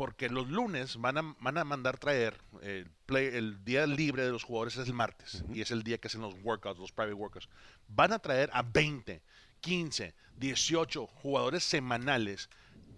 Porque 0.00 0.30
los 0.30 0.48
lunes 0.48 0.96
van 0.96 1.18
a, 1.18 1.36
van 1.40 1.58
a 1.58 1.64
mandar 1.64 1.98
traer 1.98 2.40
el, 2.62 2.90
play, 3.04 3.26
el 3.36 3.62
día 3.66 3.86
libre 3.86 4.24
de 4.24 4.30
los 4.30 4.44
jugadores 4.44 4.78
es 4.78 4.88
el 4.88 4.94
martes 4.94 5.44
y 5.52 5.60
es 5.60 5.70
el 5.70 5.82
día 5.82 5.98
que 5.98 6.08
hacen 6.08 6.22
los 6.22 6.32
workouts, 6.42 6.80
los 6.80 6.90
private 6.90 7.12
workouts. 7.12 7.50
Van 7.86 8.10
a 8.14 8.18
traer 8.18 8.48
a 8.54 8.62
20, 8.62 9.22
15, 9.60 10.14
18 10.38 11.06
jugadores 11.06 11.64
semanales 11.64 12.48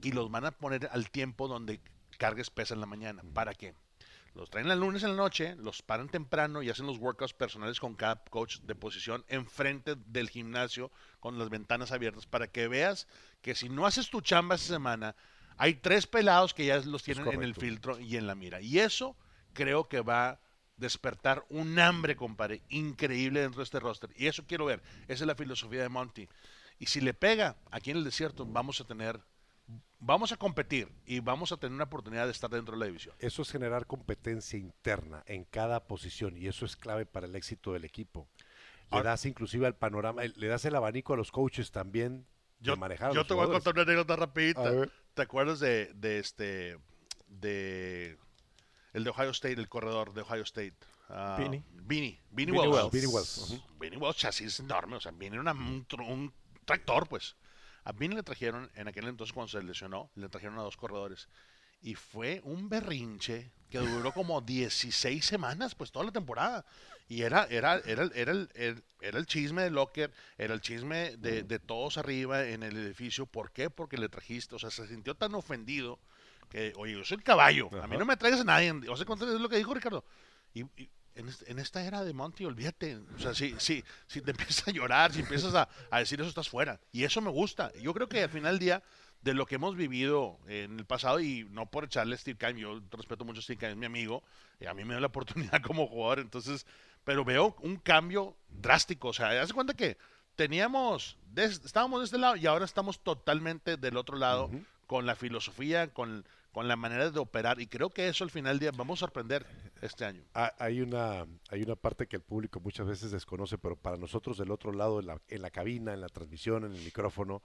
y 0.00 0.12
los 0.12 0.30
van 0.30 0.44
a 0.44 0.52
poner 0.52 0.88
al 0.92 1.10
tiempo 1.10 1.48
donde 1.48 1.80
cargues 2.18 2.50
pesa 2.50 2.74
en 2.74 2.80
la 2.80 2.86
mañana. 2.86 3.24
¿Para 3.34 3.52
qué? 3.52 3.74
Los 4.36 4.48
traen 4.48 4.70
el 4.70 4.78
lunes 4.78 5.02
en 5.02 5.16
la 5.16 5.22
noche, 5.24 5.56
los 5.56 5.82
paran 5.82 6.08
temprano 6.08 6.62
y 6.62 6.70
hacen 6.70 6.86
los 6.86 6.98
workouts 6.98 7.34
personales 7.34 7.80
con 7.80 7.96
cada 7.96 8.22
coach 8.30 8.60
de 8.60 8.76
posición 8.76 9.24
enfrente 9.26 9.96
del 10.06 10.30
gimnasio 10.30 10.92
con 11.18 11.36
las 11.36 11.50
ventanas 11.50 11.90
abiertas 11.90 12.26
para 12.26 12.46
que 12.46 12.68
veas 12.68 13.08
que 13.40 13.56
si 13.56 13.68
no 13.68 13.86
haces 13.86 14.08
tu 14.08 14.20
chamba 14.20 14.54
esa 14.54 14.74
semana, 14.74 15.16
hay 15.56 15.74
tres 15.74 16.06
pelados 16.06 16.54
que 16.54 16.66
ya 16.66 16.78
los 16.78 17.02
tienen 17.02 17.26
en 17.28 17.42
el 17.42 17.54
filtro 17.54 17.98
y 18.00 18.16
en 18.16 18.26
la 18.26 18.34
mira. 18.34 18.60
Y 18.60 18.78
eso 18.78 19.16
creo 19.52 19.88
que 19.88 20.00
va 20.00 20.28
a 20.30 20.40
despertar 20.76 21.44
un 21.50 21.78
hambre, 21.78 22.16
compadre, 22.16 22.62
increíble 22.68 23.40
dentro 23.40 23.58
de 23.58 23.64
este 23.64 23.78
roster. 23.80 24.10
Y 24.16 24.26
eso 24.26 24.44
quiero 24.46 24.64
ver. 24.64 24.82
Esa 25.04 25.24
es 25.24 25.26
la 25.26 25.34
filosofía 25.34 25.82
de 25.82 25.88
Monty. 25.88 26.28
Y 26.78 26.86
si 26.86 27.00
le 27.00 27.14
pega 27.14 27.56
aquí 27.70 27.90
en 27.90 27.98
el 27.98 28.04
desierto, 28.04 28.44
vamos 28.44 28.80
a 28.80 28.84
tener, 28.84 29.20
vamos 30.00 30.32
a 30.32 30.36
competir 30.36 30.88
y 31.06 31.20
vamos 31.20 31.52
a 31.52 31.56
tener 31.56 31.74
una 31.74 31.84
oportunidad 31.84 32.24
de 32.26 32.32
estar 32.32 32.50
dentro 32.50 32.74
de 32.74 32.80
la 32.80 32.86
división. 32.86 33.14
Eso 33.20 33.42
es 33.42 33.50
generar 33.52 33.86
competencia 33.86 34.58
interna 34.58 35.22
en 35.26 35.44
cada 35.44 35.84
posición 35.86 36.36
y 36.36 36.48
eso 36.48 36.64
es 36.64 36.76
clave 36.76 37.06
para 37.06 37.26
el 37.26 37.36
éxito 37.36 37.72
del 37.74 37.84
equipo. 37.84 38.26
Le 38.90 38.96
Ahora- 38.98 39.10
das 39.10 39.24
inclusive 39.26 39.66
al 39.66 39.76
panorama, 39.76 40.22
le 40.24 40.46
das 40.48 40.64
el 40.64 40.74
abanico 40.74 41.14
a 41.14 41.16
los 41.16 41.30
coaches 41.30 41.70
también 41.70 42.26
Yo, 42.62 42.72
de 42.74 42.78
manejar 42.80 43.12
yo 43.12 43.26
te 43.26 43.34
voy 43.34 43.44
a 43.44 43.48
contar 43.50 43.74
una 43.74 43.82
anécdota 43.82 44.16
rapidita. 44.16 44.62
¿Te 45.14 45.22
acuerdas 45.22 45.60
de, 45.60 45.92
de 45.94 46.18
este, 46.18 46.78
de 47.28 48.16
el 48.92 49.04
de 49.04 49.10
Ohio 49.10 49.30
State, 49.30 49.54
el 49.60 49.68
corredor 49.68 50.14
de 50.14 50.22
Ohio 50.22 50.42
State? 50.44 50.74
Ah. 51.08 51.36
Beanie 51.38 52.20
Beanie 52.30 52.52
Wells. 52.58 52.72
Wells. 52.74 52.92
Beanie 52.92 53.08
Wells. 53.08 53.60
Beanie 53.78 53.98
Wells, 53.98 54.16
chasis 54.16 54.60
enorme, 54.60 54.96
o 54.96 55.00
sea, 55.00 55.12
viene 55.12 55.38
una- 55.38 55.52
un, 55.52 55.86
un 56.08 56.32
tractor, 56.64 57.06
pues. 57.08 57.36
A 57.84 57.92
Beanie 57.92 58.16
le 58.16 58.22
trajeron, 58.22 58.70
en 58.76 58.88
aquel 58.88 59.08
entonces 59.08 59.34
cuando 59.34 59.48
se 59.50 59.62
lesionó, 59.62 60.10
le 60.14 60.28
trajeron 60.28 60.58
a 60.58 60.62
dos 60.62 60.76
corredores. 60.76 61.28
Y 61.82 61.94
fue 61.94 62.40
un 62.44 62.68
berrinche 62.68 63.50
que 63.70 63.78
duró 63.78 64.12
como 64.12 64.40
16 64.40 65.24
semanas, 65.24 65.74
pues 65.74 65.90
toda 65.90 66.04
la 66.04 66.12
temporada. 66.12 66.64
Y 67.08 67.22
era, 67.22 67.44
era, 67.50 67.78
era, 67.84 68.02
el- 68.04 68.12
era, 68.14 68.32
el, 68.32 68.48
el- 68.54 68.84
era 69.00 69.18
el 69.18 69.26
chisme 69.26 69.62
de 69.62 69.70
Locker, 69.70 70.12
era 70.38 70.54
el 70.54 70.60
chisme 70.60 71.16
de, 71.16 71.42
de 71.42 71.58
todos 71.58 71.96
arriba 71.98 72.44
en 72.46 72.62
el 72.62 72.76
edificio. 72.76 73.26
¿Por 73.26 73.50
qué? 73.50 73.68
Porque 73.70 73.96
le 73.98 74.08
trajiste, 74.08 74.54
o 74.54 74.58
sea, 74.58 74.70
se 74.70 74.86
sintió 74.86 75.14
tan 75.14 75.34
ofendido 75.34 75.98
que, 76.50 76.72
oye, 76.76 76.92
yo 76.92 77.04
soy 77.04 77.16
el 77.16 77.22
caballo, 77.24 77.68
a 77.72 77.86
mí 77.86 77.94
Ajá. 77.94 77.98
no 77.98 78.04
me 78.06 78.16
traigas 78.16 78.40
a 78.42 78.44
nadie. 78.44 78.72
O 78.88 78.96
sea, 78.96 79.06
¿cuánto 79.06 79.32
es 79.34 79.40
lo 79.40 79.48
que 79.48 79.56
dijo 79.56 79.74
Ricardo? 79.74 80.04
Y, 80.54 80.62
y 80.80 80.90
en, 81.14 81.28
en 81.46 81.58
esta 81.58 81.82
era 81.84 82.04
de 82.04 82.12
Monty, 82.12 82.44
olvídate. 82.44 82.96
O 83.16 83.18
sea, 83.18 83.34
si, 83.34 83.54
si, 83.58 83.82
si 84.06 84.20
te 84.20 84.30
empiezas 84.36 84.68
a 84.68 84.70
llorar, 84.70 85.12
si 85.12 85.20
empiezas 85.20 85.54
a, 85.54 85.68
a 85.90 85.98
decir 85.98 86.20
eso, 86.20 86.28
estás 86.28 86.48
fuera. 86.48 86.78
Y 86.92 87.04
eso 87.04 87.20
me 87.20 87.30
gusta. 87.30 87.72
Yo 87.80 87.92
creo 87.94 88.08
que 88.08 88.22
al 88.22 88.30
final 88.30 88.52
del 88.52 88.58
día, 88.60 88.82
de 89.22 89.34
lo 89.34 89.46
que 89.46 89.54
hemos 89.54 89.76
vivido 89.76 90.38
en 90.48 90.78
el 90.78 90.84
pasado, 90.84 91.20
y 91.20 91.44
no 91.50 91.66
por 91.66 91.84
echarle 91.84 92.14
a 92.16 92.18
Steve 92.18 92.36
Keim, 92.38 92.56
yo 92.56 92.80
respeto 92.90 93.24
mucho 93.24 93.38
a 93.40 93.42
Steve 93.42 93.58
Keim, 93.58 93.72
es 93.72 93.76
mi 93.78 93.86
amigo, 93.86 94.22
y 94.60 94.66
a 94.66 94.74
mí 94.74 94.84
me 94.84 94.94
dio 94.94 95.00
la 95.00 95.06
oportunidad 95.06 95.62
como 95.66 95.86
jugador, 95.86 96.18
entonces, 96.18 96.66
pero 97.04 97.24
veo 97.24 97.56
un 97.60 97.76
cambio 97.76 98.36
drástico. 98.50 99.08
O 99.08 99.12
sea, 99.12 99.40
hace 99.40 99.52
cuenta 99.54 99.74
que 99.74 99.96
teníamos, 100.36 101.16
des- 101.32 101.64
estábamos 101.64 102.00
de 102.00 102.04
este 102.06 102.18
lado 102.18 102.36
y 102.36 102.46
ahora 102.46 102.64
estamos 102.64 103.00
totalmente 103.00 103.76
del 103.76 103.96
otro 103.96 104.16
lado 104.16 104.50
con 104.86 105.06
la 105.06 105.14
filosofía, 105.14 105.88
con, 105.94 106.24
con 106.50 106.66
la 106.68 106.76
manera 106.76 107.10
de 107.10 107.18
operar, 107.20 107.60
y 107.60 107.66
creo 107.66 107.90
que 107.90 108.08
eso 108.08 108.24
al 108.24 108.30
final 108.30 108.54
del 108.58 108.60
día 108.60 108.70
vamos 108.76 108.98
a 108.98 109.06
sorprender 109.06 109.46
este 109.80 110.04
año. 110.04 110.22
Ah, 110.34 110.52
Hay 110.58 110.80
una, 110.80 111.26
hay 111.48 111.62
una 111.62 111.76
parte 111.76 112.06
que 112.08 112.16
el 112.16 112.22
público 112.22 112.60
muchas 112.60 112.86
veces 112.86 113.10
desconoce, 113.12 113.56
pero 113.56 113.76
para 113.76 113.96
nosotros 113.96 114.36
del 114.36 114.50
otro 114.50 114.72
lado, 114.72 114.98
en 115.00 115.06
la, 115.06 115.20
en 115.28 115.42
la 115.42 115.50
cabina, 115.50 115.94
en 115.94 116.00
la 116.00 116.08
transmisión, 116.08 116.64
en 116.64 116.74
el 116.74 116.82
micrófono, 116.84 117.42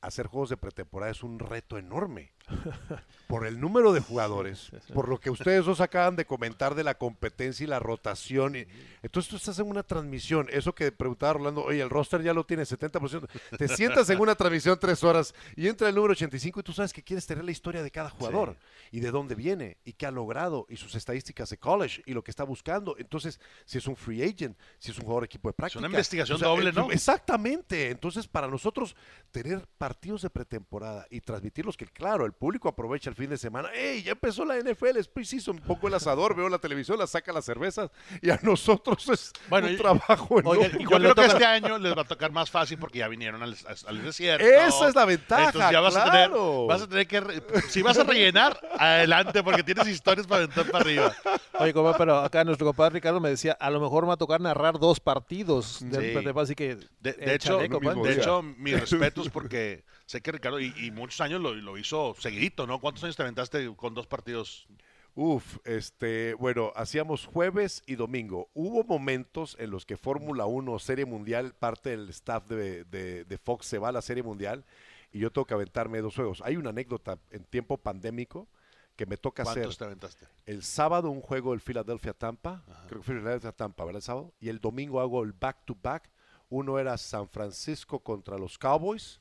hacer 0.00 0.26
juegos 0.26 0.50
de 0.50 0.56
pretemporada 0.56 1.12
es 1.12 1.22
un 1.22 1.38
reto 1.38 1.78
enorme. 1.78 2.32
Por 3.26 3.46
el 3.46 3.60
número 3.60 3.92
de 3.92 4.00
jugadores, 4.00 4.72
por 4.92 5.08
lo 5.08 5.20
que 5.20 5.30
ustedes 5.30 5.64
dos 5.64 5.80
acaban 5.80 6.16
de 6.16 6.24
comentar 6.24 6.74
de 6.74 6.82
la 6.82 6.94
competencia 6.98 7.62
y 7.62 7.68
la 7.68 7.78
rotación. 7.78 8.56
y- 8.56 8.66
entonces 9.02 9.30
tú 9.30 9.36
estás 9.36 9.56
en 9.60 9.68
una 9.68 9.84
transmisión, 9.84 10.48
eso 10.50 10.74
que 10.74 10.90
preguntaba 10.90 11.34
Rolando, 11.34 11.62
oye, 11.62 11.80
el 11.80 11.90
roster 11.90 12.22
ya 12.22 12.34
lo 12.34 12.44
tiene 12.44 12.64
70%. 12.64 13.28
Te 13.56 13.68
sientas 13.76 14.10
en 14.10 14.20
una 14.20 14.34
transmisión 14.34 14.76
tres 14.80 15.04
horas 15.04 15.32
y 15.54 15.68
entra 15.68 15.88
el 15.88 15.94
número 15.94 16.10
85 16.12 16.58
y 16.58 16.62
tú 16.64 16.72
sabes 16.72 16.92
que 16.92 17.04
quieres 17.04 17.24
tener 17.24 17.44
la 17.44 17.52
historia 17.52 17.84
de 17.84 17.90
cada 17.92 18.10
jugador 18.10 18.56
y 18.90 18.98
de 18.98 19.12
dónde 19.12 19.36
viene 19.36 19.76
y 19.84 19.92
qué 19.92 20.06
ha 20.06 20.10
logrado 20.10 20.66
y 20.68 20.76
sus 20.76 20.96
estadísticas 20.96 21.50
de 21.50 21.58
college 21.58 22.02
y 22.06 22.14
lo 22.14 22.24
que 22.24 22.32
está 22.32 22.42
buscando. 22.42 22.96
Entonces, 22.98 23.38
si 23.64 23.78
es 23.78 23.86
un 23.86 23.94
free 23.94 24.24
agent, 24.24 24.58
si 24.80 24.90
es 24.90 24.98
un 24.98 25.04
jugador 25.04 25.22
de 25.22 25.26
equipo 25.26 25.48
de 25.48 25.52
práctica. 25.52 25.86
investigación 25.86 26.40
doble, 26.40 26.70
eh, 26.70 26.72
¿no? 26.72 26.90
Exactamente. 26.90 27.90
Entonces, 27.90 28.26
para 28.26 28.48
nosotros, 28.48 28.96
tener 29.30 29.68
partidos 29.78 30.22
de 30.22 30.30
pretemporada 30.30 31.06
y 31.10 31.20
transmitirlos, 31.20 31.76
que 31.76 31.86
claro, 31.86 32.26
el 32.26 32.32
público 32.40 32.68
aprovecha 32.70 33.10
el 33.10 33.14
fin 33.16 33.28
de 33.28 33.36
semana. 33.36 33.68
¡Ey! 33.74 34.02
Ya 34.02 34.12
empezó 34.12 34.44
la 34.46 34.56
NFL, 34.58 34.96
es 34.96 35.06
preciso. 35.06 35.50
Un 35.52 35.58
poco 35.58 35.86
el 35.88 35.94
asador, 35.94 36.34
veo 36.34 36.48
la 36.48 36.58
televisión, 36.58 36.98
la 36.98 37.06
saca 37.06 37.32
las 37.34 37.44
cervezas 37.44 37.90
y 38.22 38.30
a 38.30 38.40
nosotros 38.42 39.06
es 39.10 39.32
Bueno, 39.48 39.68
un 39.68 39.74
y- 39.74 39.76
trabajo 39.76 40.40
enorme. 40.40 40.70
y 40.78 40.82
Yo 40.84 40.88
creo 40.88 41.14
que 41.14 41.26
este 41.26 41.44
año 41.44 41.78
les 41.78 41.94
va 41.96 42.02
a 42.02 42.06
tocar 42.06 42.32
más 42.32 42.50
fácil 42.50 42.78
porque 42.78 42.98
ya 43.00 43.08
vinieron 43.08 43.42
al, 43.42 43.54
al 43.86 44.02
desierto. 44.02 44.44
Esa 44.44 44.88
es 44.88 44.94
la 44.94 45.04
ventaja, 45.04 45.44
Entonces 45.46 45.70
ya 45.70 45.80
vas 45.80 45.96
a 45.96 46.04
claro. 46.04 46.34
tener, 46.34 46.68
vas 46.68 46.82
a 46.82 46.88
tener 46.88 47.06
que, 47.06 47.20
re- 47.20 47.42
si 47.68 47.82
vas 47.82 47.98
a 47.98 48.04
rellenar, 48.04 48.58
adelante 48.78 49.42
porque 49.42 49.62
tienes 49.62 49.86
historias 49.88 50.26
para 50.26 50.44
aventar 50.44 50.64
para 50.70 50.82
arriba. 50.82 51.14
Oye, 51.58 51.74
compa, 51.74 51.96
pero 51.98 52.20
acá 52.20 52.42
nuestro 52.42 52.66
compadre 52.66 52.94
Ricardo 52.94 53.20
me 53.20 53.28
decía, 53.28 53.52
a 53.60 53.68
lo 53.70 53.80
mejor 53.80 54.04
me 54.04 54.08
va 54.08 54.14
a 54.14 54.16
tocar 54.16 54.40
narrar 54.40 54.78
dos 54.78 54.98
partidos 54.98 55.80
del 55.82 55.90
Sí. 55.90 56.10
pretemporada, 56.12 56.42
así 56.44 56.54
que 56.54 56.76
De, 57.00 57.12
de 57.12 57.34
hecho, 57.34 57.58
de 57.58 58.12
hecho, 58.14 58.42
mis 58.42 58.80
respetos 58.80 59.28
porque 59.28 59.84
sé 60.10 60.20
que 60.22 60.32
Ricardo 60.32 60.58
y, 60.60 60.74
y 60.76 60.90
muchos 60.90 61.20
años 61.20 61.40
lo, 61.40 61.54
lo 61.54 61.78
hizo 61.78 62.14
seguidito, 62.18 62.66
¿no? 62.66 62.80
¿Cuántos 62.80 63.04
años 63.04 63.16
te 63.16 63.22
aventaste 63.22 63.72
con 63.76 63.94
dos 63.94 64.06
partidos? 64.06 64.66
Uf, 65.14 65.58
este, 65.64 66.34
bueno, 66.34 66.72
hacíamos 66.76 67.26
jueves 67.26 67.82
y 67.86 67.94
domingo. 67.96 68.48
Hubo 68.54 68.84
momentos 68.84 69.56
en 69.58 69.70
los 69.70 69.84
que 69.86 69.96
Fórmula 69.96 70.46
1, 70.46 70.78
Serie 70.78 71.04
Mundial, 71.04 71.54
parte 71.54 71.90
del 71.90 72.08
staff 72.10 72.46
de, 72.46 72.84
de- 72.84 73.24
de 73.24 73.38
Fox 73.38 73.66
se 73.66 73.78
va 73.78 73.88
a 73.88 73.92
la 73.92 74.02
Serie 74.02 74.22
Mundial 74.22 74.64
y 75.12 75.18
yo 75.20 75.30
tengo 75.32 75.46
que 75.46 75.54
aventarme 75.54 76.00
dos 76.00 76.14
juegos. 76.14 76.42
Hay 76.44 76.56
una 76.56 76.70
anécdota 76.70 77.18
en 77.30 77.44
tiempo 77.44 77.76
pandémico 77.76 78.48
que 78.96 79.06
me 79.06 79.16
toca 79.16 79.42
hacer 79.42 79.54
¿Cuántos 79.62 79.78
te 79.78 79.84
aventaste? 79.84 80.26
el 80.46 80.62
sábado 80.62 81.10
un 81.10 81.20
juego 81.22 81.50
del 81.52 81.60
Philadelphia 81.60 82.12
Tampa, 82.14 82.62
creo 82.88 83.00
que 83.00 83.12
Philadelphia 83.12 83.52
Tampa, 83.52 83.84
¿verdad? 83.84 83.98
El 83.98 84.02
sábado, 84.02 84.32
y 84.40 84.48
el 84.48 84.60
domingo 84.60 85.00
hago 85.00 85.22
el 85.22 85.32
back 85.32 85.64
to 85.64 85.76
back. 85.80 86.10
Uno 86.50 86.78
era 86.80 86.96
San 86.98 87.28
Francisco 87.28 88.00
contra 88.00 88.36
los 88.38 88.58
Cowboys 88.58 89.19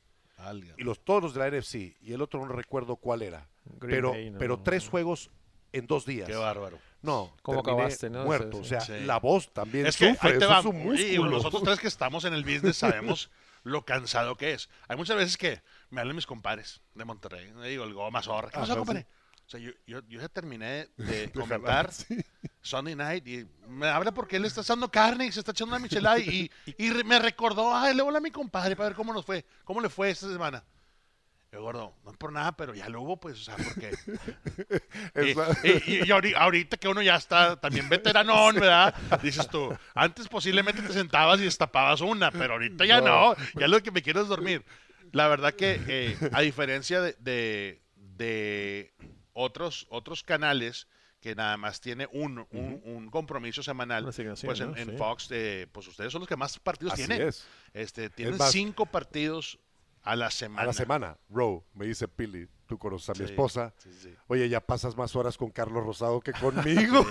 Y 0.78 0.84
los 0.84 1.04
todos 1.04 1.22
los 1.22 1.34
de 1.34 1.40
la 1.40 1.58
NFC 1.58 1.76
y 2.02 2.14
el 2.14 2.22
otro 2.22 2.46
no 2.46 2.52
recuerdo 2.54 2.96
cuál 2.96 3.22
era. 3.22 3.48
Green 3.66 3.80
pero 3.92 4.12
Bay, 4.12 4.30
no, 4.32 4.40
pero 4.40 4.58
no, 4.58 4.64
tres 4.64 4.86
no. 4.86 4.92
juegos 4.92 5.30
en 5.74 5.86
dos 5.88 6.06
días. 6.06 6.28
Qué 6.28 6.36
bárbaro. 6.36 6.80
No, 7.02 7.34
¿Cómo 7.42 7.62
terminé 7.64 7.84
acabaste, 7.84 8.10
no? 8.10 8.24
muerto. 8.26 8.58
Sí, 8.58 8.62
O 8.62 8.66
sea, 8.66 8.82
sí. 8.82 9.06
la 9.06 9.20
voz 9.20 9.54
también 9.54 9.86
Es 9.86 9.96
que 9.98 10.10
sufre, 10.14 10.32
ahí 10.34 10.38
te 10.40 10.46
eso 10.46 10.54
va. 10.54 10.60
es 10.60 10.66
un 10.66 10.76
Y 10.82 10.84
músculo. 10.86 11.30
nosotros 11.32 11.64
tres 11.64 11.80
que 11.80 11.88
estamos 11.88 12.26
en 12.26 12.34
el 12.34 12.44
business 12.44 12.78
sabemos 12.78 13.30
lo 13.64 13.86
cansado 13.86 14.36
que 14.36 14.54
es. 14.54 14.70
Hay 14.88 14.98
muchas 14.98 15.16
veces 15.18 15.38
que 15.38 15.62
me 15.90 16.02
hablan 16.02 16.16
mis 16.16 16.26
compadres 16.26 16.82
de 16.96 17.06
Monterrey. 17.06 17.52
Digo, 17.64 17.84
el 17.84 17.94
Goma 17.94 18.22
Zorra. 18.22 18.50
¿Qué 18.50 18.58
pasó, 18.60 18.72
Ajá, 18.72 18.80
compadre? 18.80 19.08
O 19.46 19.50
sea, 19.50 19.60
yo, 19.60 19.72
yo, 19.88 20.02
yo 20.08 20.20
ya 20.22 20.30
terminé 20.30 20.88
de 20.98 21.32
comentar. 21.34 21.90
Sunday 22.62 22.96
Night 22.96 23.26
y 23.28 23.46
me 23.68 23.88
habla 23.88 24.12
porque 24.14 24.36
él 24.36 24.46
está 24.46 24.62
echando 24.62 24.92
carne 24.92 25.26
y 25.28 25.32
se 25.32 25.40
está 25.40 25.52
echando 25.52 25.76
una 25.76 25.82
michelada 25.84 26.20
y, 26.20 26.52
y 26.78 26.90
me 27.06 27.18
recordó, 27.20 27.76
ay, 27.76 27.96
le 27.96 28.02
hola 28.02 28.18
a 28.18 28.22
mi 28.22 28.32
compadre 28.32 28.76
para 28.76 28.90
ver 28.90 28.96
cómo 28.98 29.14
nos 29.14 29.26
fue, 29.26 29.46
cómo 29.64 29.80
le 29.82 29.90
fue 29.90 30.10
esta 30.10 30.28
semana. 30.30 30.64
Yo, 31.52 31.64
gordo, 31.64 31.96
no 32.06 32.12
es 32.12 32.18
por 32.18 32.32
nada, 32.32 32.52
pero 32.56 32.76
ya 32.76 32.88
lo 32.90 33.02
hubo, 33.02 33.18
pues, 33.20 33.40
o 33.40 33.44
sea, 33.44 33.56
porque... 33.56 33.90
Y, 35.16 35.34
la- 35.34 35.58
y- 35.64 35.94
y 35.96 36.02
ahori- 36.10 36.36
ahorita 36.38 36.78
que 36.78 36.88
uno 36.88 37.02
ya 37.02 37.16
está 37.16 37.60
también 37.60 37.90
veteranón, 37.90 38.56
¿verdad? 38.60 38.94
Dices 39.24 39.48
tú, 39.50 39.76
antes 39.96 40.28
posiblemente 40.28 40.82
te 40.84 40.94
sentabas 40.94 41.40
y 41.40 41.46
destapabas 41.46 42.02
una, 42.02 42.30
pero 42.30 42.54
ahorita 42.54 42.86
ya 42.86 43.02
no, 43.02 43.36
ya 43.60 43.68
lo 43.68 43.82
que 43.82 43.90
me 43.92 44.04
quiero 44.04 44.22
es 44.22 44.28
dormir. 44.28 44.64
La 45.12 45.28
verdad 45.28 45.54
que, 45.56 45.82
eh, 45.88 46.30
a 46.34 46.42
diferencia 46.42 47.02
de, 47.02 47.16
de- 47.20 47.82
de 47.96 48.94
otros, 49.34 49.88
otros 49.90 50.24
canales 50.24 50.88
que 51.20 51.36
nada 51.36 51.58
más 51.58 51.82
tiene 51.82 52.08
un, 52.14 52.48
un, 52.52 52.82
un 52.86 53.10
compromiso 53.10 53.62
semanal, 53.62 54.04
pues 54.04 54.20
en, 54.20 54.28
¿no? 54.72 54.78
en 54.78 54.90
Sí. 54.92 54.98
Fox, 54.98 55.28
eh, 55.32 55.68
pues 55.72 55.88
ustedes 55.88 56.12
son 56.12 56.20
los 56.22 56.28
que 56.30 56.38
más 56.38 56.58
partidos 56.60 56.94
Así 56.94 57.06
tienen. 57.06 57.28
es. 57.28 57.46
Este, 57.74 58.10
tienen 58.10 58.38
más- 58.38 58.52
cinco 58.52 58.86
partidos 58.86 59.60
a 60.02 60.16
la 60.16 60.32
semana. 60.32 60.62
A 60.64 60.66
la 60.68 60.74
semana, 60.74 61.18
Row, 61.30 61.64
me 61.74 61.86
dice 61.86 62.08
Pili, 62.08 62.48
tú 62.70 62.78
conoces 62.78 63.10
a 63.10 63.14
mi 63.14 63.18
Sí, 63.18 63.24
esposa. 63.34 63.74
sí, 63.80 63.90
sí. 63.92 64.14
Oye, 64.28 64.48
ya 64.48 64.62
pasas 64.62 64.96
más 64.96 65.16
horas 65.16 65.36
con 65.38 65.50
Carlos 65.50 65.84
Rosado 65.84 66.22
que 66.22 66.32
conmigo. 66.34 67.04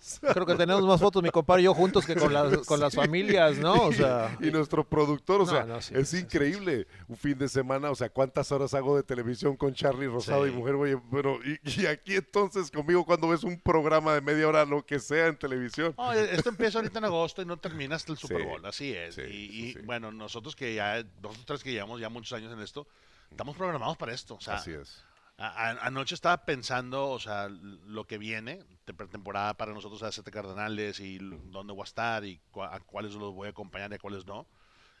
Sí. 0.00 0.20
Creo 0.32 0.46
que 0.46 0.54
tenemos 0.54 0.82
más 0.84 0.98
fotos, 0.98 1.22
mi 1.22 1.28
compadre 1.30 1.60
y 1.62 1.64
yo 1.66 1.74
juntos 1.74 2.06
que 2.06 2.16
con 2.16 2.32
las, 2.32 2.56
con 2.66 2.80
las 2.80 2.94
familias, 2.94 3.58
¿no? 3.58 3.74
O 3.84 3.92
sea, 3.92 4.34
y 4.40 4.50
nuestro 4.50 4.82
productor, 4.88 5.42
o 5.42 5.44
No, 5.44 5.50
sea, 5.50 5.64
no, 5.64 5.80
sí, 5.82 5.92
es 5.94 6.08
sí, 6.08 6.16
sí, 6.16 6.22
increíble. 6.24 6.86
Un 7.06 7.16
fin 7.16 7.36
de 7.38 7.48
semana, 7.48 7.90
o 7.90 7.94
sea, 7.94 8.08
¿cuántas 8.08 8.50
horas 8.50 8.72
hago 8.72 8.96
de 8.96 9.02
televisión 9.02 9.56
con 9.56 9.74
Charlie 9.74 10.06
Rosado 10.08 10.44
Sí. 10.46 10.50
y 10.50 10.54
mujer? 10.54 10.74
Oye, 10.76 10.98
pero 11.10 11.38
y, 11.44 11.60
y 11.82 11.86
aquí 11.86 12.14
entonces 12.16 12.70
conmigo 12.70 13.04
cuando 13.04 13.28
ves 13.28 13.44
un 13.44 13.60
programa 13.60 14.14
de 14.14 14.22
media 14.22 14.48
hora, 14.48 14.64
lo 14.64 14.86
que 14.86 14.98
sea 14.98 15.26
en 15.26 15.36
televisión. 15.36 15.94
No, 15.98 16.12
e- 16.14 16.34
esto 16.34 16.48
empieza 16.48 16.78
ahorita 16.78 16.98
en 16.98 17.04
agosto 17.04 17.42
y 17.42 17.44
no 17.44 17.58
termina 17.58 17.96
hasta 17.96 18.12
el 18.12 18.18
Super 18.18 18.38
Sí, 18.38 18.44
Bowl, 18.44 18.64
así 18.64 18.92
es. 18.94 19.16
sí, 19.16 19.20
y 19.22 19.52
y, 19.62 19.74
bueno, 19.84 20.10
nosotros 20.10 20.56
que 20.56 20.74
ya, 20.74 21.02
nosotros 21.20 21.44
tres 21.46 21.62
que 21.62 21.72
llevamos 21.72 22.00
ya 22.00 22.08
muchos 22.08 22.32
años 22.32 22.50
en 22.52 22.60
esto, 22.60 22.86
estamos 23.32 23.56
programados 23.56 23.96
para 23.96 24.12
esto. 24.12 24.34
O 24.36 24.40
sea, 24.40 24.54
Así 24.54 24.72
es. 24.72 25.02
a- 25.38 25.48
a- 25.70 25.86
anoche 25.86 26.14
estaba 26.14 26.44
pensando, 26.44 27.08
o 27.10 27.18
sea, 27.18 27.48
lo 27.48 28.04
que 28.06 28.18
viene 28.18 28.64
de 28.86 28.94
pretemporada 28.94 29.54
para 29.54 29.72
nosotros 29.72 30.02
a 30.02 30.12
Sete 30.12 30.30
Cardenales 30.30 31.00
y 31.00 31.18
dónde 31.18 31.72
voy 31.72 31.82
a 31.82 31.84
estar 31.84 32.24
y 32.24 32.40
a 32.60 32.78
cuáles 32.80 33.14
los 33.14 33.34
voy 33.34 33.48
a 33.48 33.50
acompañar 33.50 33.90
y 33.92 33.96
a 33.96 33.98
cuáles 33.98 34.24
no. 34.26 34.46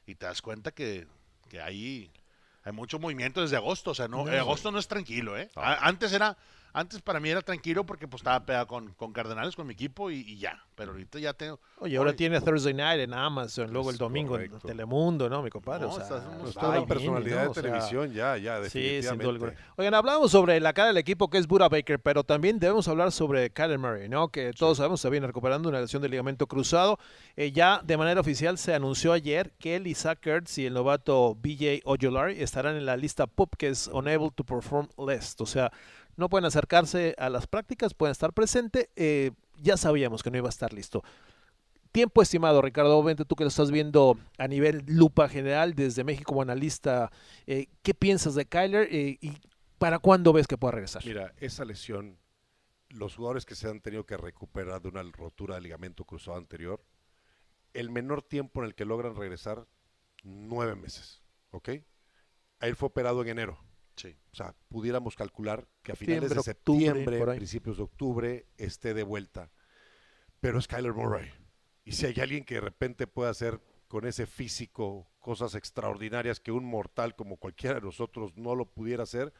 Y 0.06 0.14
te 0.16 0.26
das 0.26 0.42
cuenta 0.42 0.72
que, 0.72 1.06
que 1.48 1.60
hay, 1.60 2.10
hay 2.64 2.72
mucho 2.72 2.98
movimiento 2.98 3.40
desde 3.40 3.56
agosto. 3.56 3.92
O 3.92 3.94
sea, 3.94 4.08
no, 4.08 4.28
eh, 4.28 4.38
agosto 4.38 4.72
no 4.72 4.78
es 4.78 4.88
tranquilo, 4.88 5.36
¿eh? 5.38 5.48
A- 5.54 5.86
antes 5.86 6.12
era, 6.12 6.36
Antes 6.74 7.02
para 7.02 7.20
mí 7.20 7.28
era 7.28 7.42
tranquilo 7.42 7.84
porque 7.84 8.08
pues 8.08 8.20
estaba 8.20 8.44
pegado 8.46 8.66
con, 8.66 8.92
con 8.94 9.12
Cardenales, 9.12 9.54
con 9.54 9.66
mi 9.66 9.74
equipo 9.74 10.10
y, 10.10 10.20
y 10.20 10.38
ya. 10.38 10.62
Pero 10.74 10.92
ahorita 10.92 11.18
ya 11.18 11.34
tengo. 11.34 11.60
Oye, 11.80 11.98
ahora 11.98 12.14
tiene 12.14 12.40
Thursday 12.40 12.72
Night 12.72 13.00
en 13.00 13.12
Amazon, 13.12 13.70
luego 13.72 13.90
el 13.90 13.98
domingo 13.98 14.38
en. 14.38 14.58
Telemundo, 14.58 15.28
¿no, 15.28 15.42
mi 15.42 15.50
compadre? 15.50 15.82
No, 15.86 15.90
o 15.90 15.94
sea, 15.94 16.02
estás- 16.04 16.24
Pues 16.40 16.56
una 16.56 16.86
personalidad 16.86 17.36
¿no? 17.36 17.42
de 17.42 17.48
O 17.48 17.54
sea, 17.54 17.62
televisión, 17.62 18.12
ya, 18.12 18.36
ya, 18.38 18.56
Sí, 18.64 18.70
sin 18.70 18.80
definitivamente. 18.82 19.24
duda 19.24 19.32
alguna. 19.32 19.52
Oigan, 19.76 19.94
hablamos 19.94 20.30
sobre 20.30 20.58
la 20.60 20.72
cara 20.72 20.88
del 20.88 20.96
equipo 20.96 21.28
que 21.28 21.36
es 21.38 21.46
Buda 21.46 21.68
Baker, 21.68 22.00
pero 22.00 22.24
también 22.24 22.58
debemos 22.58 22.88
hablar 22.88 23.12
sobre 23.12 23.50
Kyler 23.50 23.78
Murray, 23.78 24.08
¿no? 24.08 24.28
Que 24.28 24.52
todos 24.52 24.78
sabemos 24.78 25.00
se 25.02 25.10
viene 25.10 25.26
recuperando 25.26 25.68
una 25.68 25.80
lesión 25.80 26.00
de 26.00 26.08
ligamento 26.08 26.46
cruzado. 26.46 26.98
Eh, 27.36 27.52
ya 27.52 27.82
de 27.84 27.96
manera 27.98 28.20
oficial 28.22 28.56
se 28.56 28.74
anunció 28.74 29.12
ayer 29.12 29.52
que 29.58 29.76
el 29.76 29.86
Isaac 29.86 30.26
Ertz 30.26 30.56
y 30.56 30.64
el 30.66 30.72
novato 30.72 31.34
BJ 31.34 31.82
Ojolari 31.84 32.40
estarán 32.42 32.76
en 32.76 32.86
la 32.86 32.96
lista 32.96 33.26
PUP, 33.26 33.56
que 33.56 33.68
es 33.68 33.88
Unable 33.88 34.30
to 34.34 34.42
Perform 34.42 34.88
List. 35.06 35.40
O 35.42 35.46
sea, 35.46 35.70
no 36.22 36.28
pueden 36.28 36.44
acercarse 36.44 37.14
a 37.18 37.28
las 37.28 37.48
prácticas, 37.48 37.94
pueden 37.94 38.12
estar 38.12 38.32
presente. 38.32 38.90
eh, 38.96 39.32
ya 39.58 39.76
sabíamos 39.76 40.22
que 40.22 40.30
no 40.30 40.38
iba 40.38 40.48
a 40.48 40.50
estar 40.50 40.72
listo. 40.72 41.02
Tiempo 41.90 42.22
estimado, 42.22 42.62
Ricardo, 42.62 42.96
obviamente 42.96 43.24
tú 43.24 43.36
que 43.36 43.44
lo 43.44 43.48
estás 43.48 43.70
viendo 43.70 44.16
a 44.38 44.48
nivel 44.48 44.84
lupa 44.86 45.28
general 45.28 45.74
desde 45.74 46.04
México 46.04 46.30
como 46.30 46.42
analista, 46.42 47.10
eh, 47.46 47.66
¿qué 47.82 47.92
piensas 47.92 48.34
de 48.34 48.46
Kyler 48.46 48.88
eh, 48.90 49.18
y 49.20 49.32
para 49.78 49.98
cuándo 49.98 50.32
ves 50.32 50.46
que 50.46 50.56
pueda 50.56 50.72
regresar? 50.72 51.04
Mira, 51.04 51.34
esa 51.38 51.64
lesión, 51.64 52.18
los 52.88 53.16
jugadores 53.16 53.44
que 53.44 53.54
se 53.54 53.68
han 53.68 53.80
tenido 53.80 54.06
que 54.06 54.16
recuperar 54.16 54.80
de 54.80 54.88
una 54.88 55.02
rotura 55.02 55.56
de 55.56 55.60
ligamento 55.60 56.04
cruzado 56.04 56.38
anterior, 56.38 56.82
el 57.74 57.90
menor 57.90 58.22
tiempo 58.22 58.60
en 58.60 58.66
el 58.66 58.74
que 58.74 58.84
logran 58.84 59.16
regresar, 59.16 59.66
nueve 60.22 60.76
meses, 60.76 61.20
¿ok? 61.50 61.68
Él 62.60 62.76
fue 62.76 62.88
operado 62.88 63.22
en 63.22 63.28
enero. 63.28 63.58
Sí. 63.96 64.16
O 64.32 64.36
sea, 64.36 64.54
pudiéramos 64.68 65.16
calcular 65.16 65.66
que 65.82 65.92
a 65.92 65.96
finales 65.96 66.34
de 66.34 66.42
Septiembre, 66.42 67.16
octubre, 67.16 67.36
principios 67.36 67.76
de 67.76 67.82
octubre, 67.82 68.46
esté 68.56 68.94
de 68.94 69.02
vuelta. 69.02 69.50
Pero 70.40 70.58
es 70.58 70.66
Kyler 70.66 70.92
Murray. 70.92 71.30
Y 71.84 71.92
si 71.92 72.06
hay 72.06 72.14
alguien 72.20 72.44
que 72.44 72.54
de 72.56 72.60
repente 72.60 73.06
puede 73.06 73.30
hacer 73.30 73.60
con 73.88 74.06
ese 74.06 74.26
físico 74.26 75.06
cosas 75.18 75.54
extraordinarias 75.54 76.40
que 76.40 76.50
un 76.50 76.64
mortal 76.64 77.14
como 77.14 77.36
cualquiera 77.36 77.76
de 77.76 77.82
nosotros 77.82 78.36
no 78.36 78.54
lo 78.54 78.66
pudiera 78.66 79.02
hacer, 79.02 79.32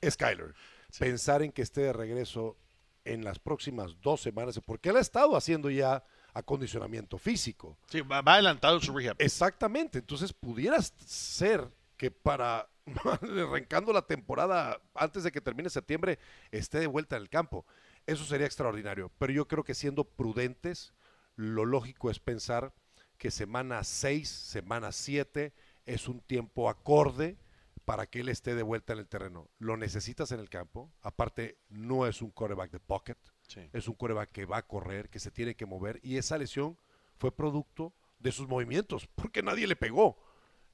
es 0.00 0.16
Kyler. 0.16 0.54
Pensar 0.98 1.42
en 1.42 1.52
que 1.52 1.62
esté 1.62 1.82
de 1.82 1.92
regreso 1.92 2.56
en 3.04 3.24
las 3.24 3.38
próximas 3.38 4.00
dos 4.00 4.20
semanas, 4.20 4.58
porque 4.64 4.88
él 4.90 4.96
ha 4.96 5.00
estado 5.00 5.36
haciendo 5.36 5.70
ya 5.70 6.04
acondicionamiento 6.34 7.18
físico. 7.18 7.78
Sí, 7.88 8.00
va, 8.00 8.22
va 8.22 8.34
adelantado 8.34 8.76
en 8.76 8.82
su 8.82 8.92
rehab. 8.92 9.16
Exactamente, 9.18 9.98
entonces 9.98 10.32
pudiera 10.32 10.80
ser 10.82 11.70
que 11.96 12.10
para 12.10 12.68
arrancando 13.22 13.92
la 13.92 14.06
temporada 14.06 14.80
antes 14.94 15.22
de 15.24 15.32
que 15.32 15.40
termine 15.40 15.70
septiembre 15.70 16.18
esté 16.50 16.78
de 16.80 16.86
vuelta 16.86 17.16
en 17.16 17.22
el 17.22 17.28
campo. 17.28 17.64
Eso 18.06 18.24
sería 18.24 18.46
extraordinario, 18.46 19.10
pero 19.18 19.32
yo 19.32 19.46
creo 19.48 19.64
que 19.64 19.74
siendo 19.74 20.04
prudentes, 20.04 20.94
lo 21.36 21.64
lógico 21.64 22.10
es 22.10 22.18
pensar 22.18 22.72
que 23.18 23.30
semana 23.30 23.84
6, 23.84 24.28
semana 24.28 24.92
7 24.92 25.52
es 25.86 26.08
un 26.08 26.20
tiempo 26.20 26.68
acorde 26.68 27.36
para 27.84 28.06
que 28.06 28.20
él 28.20 28.28
esté 28.28 28.54
de 28.54 28.62
vuelta 28.62 28.92
en 28.92 28.98
el 28.98 29.08
terreno. 29.08 29.48
Lo 29.58 29.76
necesitas 29.76 30.30
en 30.32 30.40
el 30.40 30.50
campo, 30.50 30.92
aparte 31.00 31.58
no 31.68 32.06
es 32.06 32.20
un 32.22 32.30
quarterback 32.30 32.70
de 32.70 32.80
pocket, 32.80 33.16
Sí. 33.48 33.68
es 33.72 33.88
un 33.88 33.94
quarterback 33.94 34.30
que 34.30 34.44
va 34.44 34.58
a 34.58 34.66
correr, 34.66 35.08
que 35.08 35.18
se 35.18 35.30
tiene 35.30 35.54
que 35.54 35.64
mover 35.64 36.00
y 36.02 36.18
esa 36.18 36.36
lesión 36.36 36.78
fue 37.16 37.34
producto 37.34 37.94
de 38.18 38.30
sus 38.30 38.46
movimientos, 38.46 39.06
porque 39.14 39.42
nadie 39.42 39.66
le 39.66 39.74
pegó. 39.76 40.18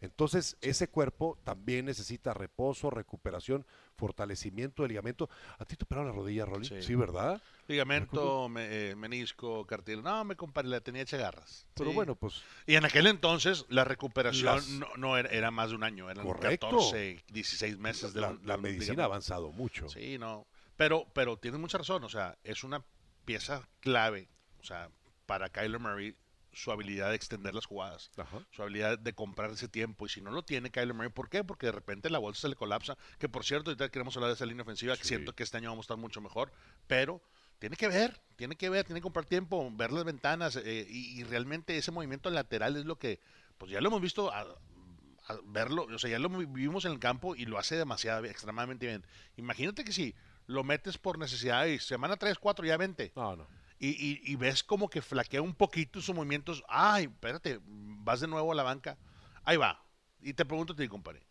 Entonces, 0.05 0.57
ese 0.61 0.89
cuerpo 0.89 1.39
también 1.45 1.87
necesita 1.87 2.33
reposo, 2.35 2.91
recuperación, 2.91 3.67
fortalecimiento 3.97 4.83
de 4.83 4.89
ligamento. 4.91 5.29
¿A 5.59 5.65
ti 5.65 5.77
te 5.77 5.85
operaron 5.85 6.11
la 6.11 6.15
rodilla, 6.17 6.45
Rolly? 6.45 6.67
Sí. 6.67 6.83
Sí, 6.83 6.95
¿verdad? 6.95 7.41
Ligamento, 7.67 8.49
me- 8.49 8.91
eh, 8.91 8.95
menisco, 8.97 9.67
cartílago. 9.67 10.09
No, 10.09 10.25
me 10.25 10.37
compadre, 10.37 10.69
la 10.69 10.81
tenía 10.81 11.03
hecha 11.03 11.17
garras. 11.17 11.67
Pero 11.75 11.91
Sí. 11.91 11.95
bueno, 11.97 12.15
pues 12.15 12.43
Y 12.67 12.75
en 12.77 12.85
aquel 12.85 13.07
entonces 13.07 13.65
la 13.69 13.85
recuperación 13.85 14.55
Las- 14.57 14.69
no, 14.69 14.87
no 14.97 15.17
era, 15.17 15.29
era 15.31 15.51
más 15.51 15.71
de 15.71 15.77
un 15.77 15.85
año, 15.85 16.11
eran 16.11 16.25
Correcto. 16.27 16.69
14, 16.69 17.25
16 17.29 17.79
meses 17.79 18.13
de 18.13 18.21
la, 18.21 18.37
la 18.45 18.57
medicina 18.57 19.03
ha 19.03 19.07
avanzado 19.07 19.51
mucho. 19.53 19.89
Sí, 19.89 20.19
no. 20.19 20.47
Pero, 20.77 21.07
pero 21.15 21.37
tienes 21.39 21.61
mucha 21.61 21.79
razón, 21.79 22.05
o 22.05 22.09
sea, 22.09 22.37
es 22.45 22.65
una 22.65 22.85
pieza 23.25 23.67
clave, 23.81 24.29
o 24.61 24.65
sea, 24.65 24.91
para 25.25 25.49
Kyler 25.49 25.79
Murray, 25.81 26.15
su 26.55 26.71
habilidad 26.73 27.11
de 27.11 27.17
extender 27.17 27.55
las 27.55 27.67
jugadas, 27.67 28.11
Ajá. 28.17 28.39
su 28.51 28.63
habilidad 28.63 28.99
de 28.99 29.13
comprar 29.15 29.51
ese 29.51 29.69
tiempo. 29.69 30.07
Y 30.07 30.09
si 30.09 30.21
no 30.21 30.31
lo 30.31 30.43
tiene 30.43 30.71
Kyler 30.71 30.95
Murray, 30.95 31.11
¿por 31.11 31.29
qué? 31.29 31.45
Porque 31.45 31.67
de 31.67 31.73
repente 31.73 32.11
la 32.11 32.19
bolsa 32.19 32.43
se 32.43 32.49
le 32.49 32.57
colapsa. 32.57 32.97
Que 33.19 33.29
por 33.29 33.45
cierto, 33.45 33.71
ahorita 33.71 33.89
queremos 33.91 34.17
hablar 34.17 34.29
de 34.31 34.35
esa 34.35 34.47
línea 34.47 34.63
ofensiva, 34.63 34.97
que 34.97 35.05
siento 35.05 35.35
que 35.35 35.43
este 35.43 35.57
año 35.59 35.71
vamos 35.71 35.85
a 35.85 35.87
estar 35.87 35.97
mucho 35.97 36.21
mejor, 36.21 36.53
pero 36.87 37.21
tiene 37.59 37.77
que 37.77 37.89
ver, 37.89 38.21
tiene 38.37 38.57
que 38.57 38.69
ver, 38.71 38.85
tiene 38.85 39.01
que 39.01 39.05
comprar 39.05 39.25
tiempo, 39.27 39.71
ver 39.73 39.93
las 39.93 40.05
ventanas 40.05 40.57
eh, 40.57 40.87
y, 40.89 41.21
y 41.21 41.25
realmente 41.25 41.77
ese 41.77 41.91
movimiento 41.91 42.31
lateral 42.31 42.77
es 42.77 42.85
lo 42.85 42.99
que, 42.99 43.21
pues 43.59 43.71
ya 43.71 43.81
lo 43.81 43.89
hemos 43.89 44.01
visto 44.01 44.33
a, 44.33 44.41
a 44.41 45.39
verlo, 45.47 45.85
o 45.85 45.99
sea, 45.99 46.11
ya 46.11 46.19
lo 46.19 46.29
vivimos 46.29 46.85
en 46.85 46.93
el 46.93 46.99
campo 46.99 47.35
y 47.35 47.47
lo 47.47 47.59
hace 47.59 47.77
demasiado, 47.77 48.25
extremadamente 48.27 48.87
bien. 48.87 49.07
Imagínate 49.37 49.85
que 49.85 49.93
si 49.93 50.15
lo 50.47 50.63
metes 50.65 50.99
por 50.99 51.19
necesidad 51.19 51.65
y 51.67 51.79
semana 51.79 52.17
3, 52.17 52.39
4 52.39 52.67
ya 52.67 52.77
vente 52.77 53.13
No, 53.17 53.35
no. 53.37 53.47
Y, 53.87 54.37
ves 54.37 54.63
como 54.63 54.89
que 54.89 55.03
flaquea 55.03 55.43
un 55.43 55.55
poquito 55.55 56.01
sus 56.01 56.15
movimientos. 56.15 56.63
Ay, 56.69 57.05
espérate, 57.05 57.61
vas 57.65 58.21
de 58.21 58.29
nuevo 58.29 58.53
a 58.53 58.55
la 58.55 58.63
banca. 58.63 58.97
Ahí 59.43 59.57
va. 59.57 59.85
Y 60.21 60.33
te 60.33 60.45
pregunto 60.45 60.75
ti, 60.75 60.89
compadre. 60.89 61.27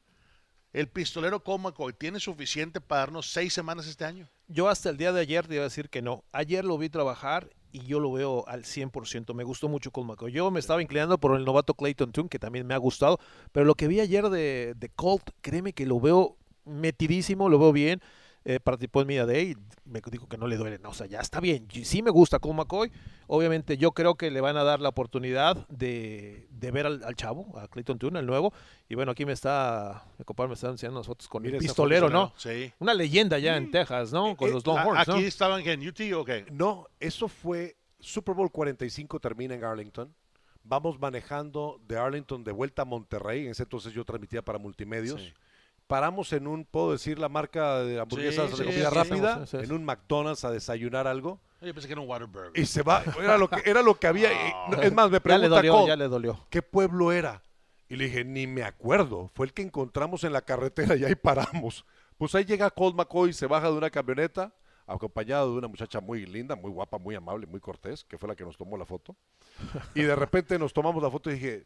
¿El 0.71 0.87
pistolero 0.87 1.43
Colt 1.43 1.61
McCoy 1.61 1.93
tiene 1.93 2.19
suficiente 2.19 2.81
para 2.81 3.01
darnos 3.01 3.29
seis 3.29 3.53
semanas 3.53 3.87
este 3.87 4.05
año? 4.05 4.27
Yo 4.47 4.69
hasta 4.69 4.89
el 4.89 4.97
día 4.97 5.11
de 5.11 5.21
ayer 5.21 5.47
te 5.47 5.55
iba 5.55 5.63
a 5.63 5.69
decir 5.69 5.89
que 5.89 6.01
no. 6.01 6.23
Ayer 6.31 6.65
lo 6.65 6.77
vi 6.77 6.89
trabajar 6.89 7.49
y 7.71 7.85
yo 7.85 7.99
lo 7.99 8.11
veo 8.11 8.47
al 8.47 8.63
100%. 8.63 9.33
Me 9.33 9.43
gustó 9.43 9.69
mucho 9.69 9.91
Colt 9.91 10.07
McCoy. 10.07 10.31
Yo 10.31 10.49
me 10.51 10.59
estaba 10.59 10.81
inclinando 10.81 11.19
por 11.19 11.35
el 11.37 11.45
novato 11.45 11.75
Clayton 11.75 12.11
Tune, 12.11 12.29
que 12.29 12.39
también 12.39 12.65
me 12.65 12.73
ha 12.73 12.77
gustado. 12.77 13.19
Pero 13.51 13.65
lo 13.65 13.75
que 13.75 13.87
vi 13.87 13.99
ayer 13.99 14.29
de, 14.29 14.73
de 14.75 14.89
Colt, 14.89 15.29
créeme 15.41 15.73
que 15.73 15.85
lo 15.85 15.99
veo 15.99 16.37
metidísimo, 16.65 17.49
lo 17.49 17.59
veo 17.59 17.71
bien. 17.71 18.01
Eh, 18.45 18.59
participó 18.59 19.01
en 19.01 19.07
Media 19.07 19.25
Day 19.25 19.51
y 19.51 19.89
me 19.89 20.01
dijo 20.11 20.27
que 20.27 20.37
no 20.37 20.47
le 20.47 20.57
duele. 20.57 20.77
No, 20.79 20.89
o 20.89 20.93
sea, 20.93 21.07
ya 21.07 21.21
está 21.21 21.39
bien. 21.39 21.65
Y 21.71 21.85
Sí 21.85 22.01
me 22.01 22.11
gusta 22.11 22.39
Colt 22.39 22.55
McCoy. 22.55 22.91
Obviamente 23.27 23.77
yo 23.77 23.93
creo 23.93 24.15
que 24.15 24.29
le 24.31 24.41
van 24.41 24.57
a 24.57 24.63
dar 24.63 24.81
la 24.81 24.89
oportunidad 24.89 25.65
de, 25.69 26.47
de 26.51 26.71
ver 26.71 26.85
al, 26.85 27.03
al 27.05 27.15
chavo, 27.15 27.57
a 27.57 27.69
Clayton 27.69 27.97
Tune, 27.99 28.19
el 28.19 28.25
nuevo. 28.25 28.53
Y 28.89 28.95
bueno, 28.95 29.13
aquí 29.13 29.25
me 29.25 29.31
está, 29.31 30.05
mi 30.17 30.25
compadre 30.25 30.49
me 30.49 30.53
está 30.55 30.67
enseñando 30.67 30.99
unas 30.99 31.07
fotos 31.07 31.29
con 31.29 31.43
Mira 31.43 31.55
el 31.55 31.61
pistolero, 31.61 32.09
¿no? 32.09 32.33
Sí. 32.35 32.71
Una 32.79 32.93
leyenda 32.93 33.39
ya 33.39 33.55
en 33.55 33.71
Texas, 33.71 34.11
¿no? 34.11 34.35
Con 34.35 34.49
eh, 34.49 34.53
los 34.53 34.65
Longhorns, 34.65 35.07
¿no? 35.07 35.13
¿Aquí 35.15 35.23
estaban 35.23 35.65
en 35.65 35.87
UT 35.87 36.01
o 36.13 36.25
qué? 36.25 36.45
No, 36.51 36.87
eso 36.99 37.29
fue 37.29 37.77
Super 37.99 38.35
Bowl 38.35 38.51
45 38.51 39.21
termina 39.21 39.55
en 39.55 39.63
Arlington. 39.63 40.13
Vamos 40.65 40.99
manejando 40.99 41.79
de 41.87 41.97
Arlington 41.97 42.43
de 42.43 42.51
vuelta 42.51 42.81
a 42.81 42.85
Monterrey. 42.85 43.45
En 43.45 43.51
ese 43.51 43.63
entonces 43.63 43.93
yo 43.93 44.03
transmitía 44.03 44.41
para 44.41 44.59
multimedios. 44.59 45.21
Sí. 45.21 45.33
Paramos 45.87 46.31
en 46.33 46.47
un, 46.47 46.65
puedo 46.65 46.91
decir, 46.93 47.19
la 47.19 47.29
marca 47.29 47.79
de 47.79 47.99
hamburguesas 47.99 48.51
Sí, 48.51 48.57
de 48.57 48.57
sí, 48.57 48.63
comida 48.63 48.89
sí, 48.89 48.95
rápida, 48.95 49.45
sí, 49.45 49.51
sí, 49.51 49.57
sí. 49.59 49.63
en 49.65 49.71
un 49.73 49.85
McDonald's 49.85 50.43
a 50.45 50.51
desayunar 50.51 51.07
algo. 51.07 51.39
Yo 51.61 51.73
pensé 51.73 51.87
que 51.87 51.93
era 51.93 52.01
un 52.01 52.09
Waterburger. 52.09 52.51
Y 52.55 52.65
se 52.65 52.81
va, 52.81 53.03
era 53.21 53.37
lo 53.37 53.49
que, 53.49 53.61
era 53.69 53.81
lo 53.81 53.95
que 53.95 54.07
había. 54.07 54.29
es 54.81 54.93
más, 54.93 55.09
me 55.09 55.19
Ya 55.23 55.37
le 55.37 55.49
pregunta 55.49 55.55
dolió, 55.55 55.73
Cole, 55.73 55.87
ya 55.87 55.95
le 55.95 56.07
dolió. 56.07 56.45
¿qué 56.49 56.61
pueblo 56.61 57.11
era? 57.11 57.41
Y 57.89 57.95
le 57.95 58.05
dije, 58.05 58.25
ni 58.25 58.47
me 58.47 58.63
acuerdo. 58.63 59.29
Fue 59.33 59.45
el 59.45 59.53
que 59.53 59.61
encontramos 59.61 60.23
en 60.23 60.33
la 60.33 60.41
carretera 60.41 60.95
y 60.95 61.05
ahí 61.05 61.15
paramos. 61.15 61.85
Pues 62.17 62.33
ahí 62.35 62.45
llega 62.45 62.69
Colt 62.69 62.95
McCoy, 62.95 63.33
se 63.33 63.47
baja 63.47 63.69
de 63.69 63.77
una 63.77 63.89
camioneta, 63.89 64.53
acompañado 64.87 65.51
de 65.51 65.57
una 65.57 65.67
muchacha 65.67 65.99
muy 65.99 66.25
linda, 66.25 66.55
muy 66.55 66.71
guapa, 66.71 66.97
muy 66.97 67.15
amable, 67.15 67.45
muy 67.47 67.59
cortés, 67.59 68.03
que 68.03 68.17
fue 68.17 68.29
la 68.29 68.35
que 68.35 68.43
nos 68.43 68.57
tomó 68.57 68.77
la 68.77 68.85
foto. 68.85 69.15
Y 69.95 70.01
de 70.01 70.15
repente 70.15 70.57
nos 70.57 70.73
tomamos 70.73 71.01
la 71.03 71.11
foto 71.11 71.29
y 71.29 71.35
dije, 71.35 71.65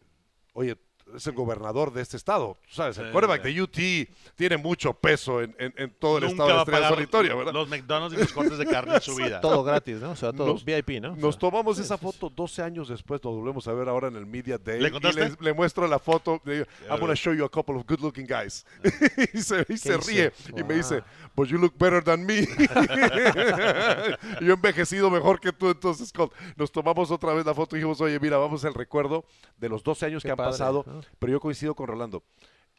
oye, 0.54 0.78
es 1.16 1.26
el 1.28 1.34
gobernador 1.34 1.94
de 1.94 2.02
este 2.02 2.18
estado. 2.18 2.58
Tú 2.68 2.76
sabes, 2.76 2.98
el 2.98 3.06
Sí, 3.08 3.12
quarterback 3.12 3.44
sí. 3.46 3.54
de 3.54 3.62
UT 3.62 4.10
tiene 4.36 4.58
mucho 4.58 4.94
peso 4.94 5.42
en, 5.42 5.56
en- 5.58 5.74
en 5.78 5.92
todo 5.92 6.18
el 6.18 6.24
Nunca 6.26 6.32
estado 6.34 6.48
de 6.50 6.54
va 6.54 6.60
a 6.60 6.64
Estrella 6.64 6.90
Solitaria, 6.90 7.36
¿verdad? 7.36 7.54
los 7.54 7.70
McDonald's 7.70 8.18
y 8.18 8.22
los 8.22 8.34
cortes 8.34 8.58
de 8.58 8.66
carne 8.66 8.96
en 8.96 9.02
su 9.02 9.16
vida. 9.16 9.40
Todo 9.42 9.64
gratis, 9.64 9.98
¿no? 9.98 10.12
O 10.12 10.16
sea, 10.16 10.32
todo 10.34 10.48
Nos- 10.48 10.66
VIP, 10.66 11.00
¿no? 11.02 11.14
O 11.14 11.16
Nos 11.16 11.38
tomamos 11.40 11.80
esa 11.80 11.98
foto 11.98 12.30
12 12.30 12.62
años 12.62 12.90
después, 12.90 13.24
nos 13.24 13.34
volvemos 13.36 13.68
a 13.68 13.74
ver 13.74 13.88
ahora 13.90 14.08
en 14.10 14.16
el 14.16 14.26
Media 14.26 14.58
Day. 14.58 14.80
¿Le 14.82 14.90
y 14.90 14.92
contaste? 14.92 15.30
le, 15.30 15.36
le 15.40 15.54
muestro 15.54 15.88
la 15.88 16.00
foto, 16.00 16.42
le 16.46 16.54
digo, 16.54 16.66
I'm 16.82 16.90
veo. 16.90 17.00
gonna 17.00 17.16
show 17.16 17.34
you 17.34 17.46
a 17.46 17.50
couple 17.50 17.76
of 17.76 17.86
good 17.88 18.00
looking 18.02 18.28
guys. 18.28 18.66
y 19.34 19.42
se, 19.42 19.66
y 19.70 19.78
se 19.78 19.98
ríe 19.98 20.32
y 20.56 20.64
me 20.64 20.76
dice, 20.76 21.04
but 21.36 21.48
you 21.48 21.58
look 21.58 21.74
better 21.78 22.04
than 22.04 22.26
me. 22.26 22.42
yo 24.42 24.52
he 24.52 24.54
envejecido 24.54 25.10
mejor 25.10 25.40
que 25.40 25.52
tú, 25.54 25.70
entonces 25.70 26.12
Colt. 26.12 26.34
Nos 26.56 26.72
tomamos 26.72 27.12
otra 27.12 27.34
vez 27.34 27.46
la 27.46 27.54
foto 27.54 27.76
y 27.76 27.80
dijimos, 27.80 28.00
oye, 28.02 28.20
mira, 28.20 28.38
vamos 28.38 28.64
al 28.66 28.74
recuerdo 28.74 29.26
de 29.58 29.70
los 29.70 29.84
12 29.84 30.06
años 30.08 30.24
Qué 30.24 30.28
que 30.28 30.32
han 30.32 30.38
padre, 30.38 30.52
pasado. 30.52 30.86
Pero 31.20 31.32
yo 31.32 31.40
coincido 31.40 31.76
con 31.76 31.88
Rolando. 31.88 32.24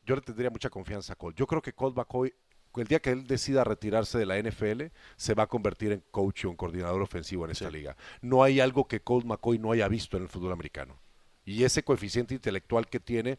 Yo 0.04 0.14
le 0.14 0.22
tendría 0.22 0.50
mucha 0.50 0.70
confianza 0.70 1.12
a 1.12 1.16
Colt. 1.16 1.36
Yo 1.36 1.46
creo 1.46 1.60
que 1.60 1.72
Colt 1.72 1.96
McCoy, 1.96 2.32
el 2.76 2.86
día 2.86 3.00
que 3.00 3.10
él 3.10 3.26
decida 3.26 3.64
retirarse 3.64 4.18
de 4.18 4.26
la 4.26 4.38
NFL, 4.38 4.84
se 5.16 5.34
va 5.34 5.44
a 5.44 5.46
convertir 5.48 5.92
en 5.92 6.02
coach 6.10 6.44
o 6.44 6.50
en 6.50 6.56
coordinador 6.56 7.02
ofensivo 7.02 7.44
en 7.44 7.50
esta 7.50 7.70
liga. 7.70 7.96
No 8.20 8.42
hay 8.42 8.60
algo 8.60 8.86
que 8.86 9.00
Colt 9.00 9.26
McCoy 9.26 9.58
no 9.58 9.72
haya 9.72 9.88
visto 9.88 10.16
en 10.16 10.22
el 10.22 10.28
fútbol 10.28 10.52
americano. 10.52 11.00
Y 11.44 11.64
ese 11.64 11.82
coeficiente 11.82 12.34
intelectual 12.34 12.88
que 12.88 13.00
tiene, 13.00 13.38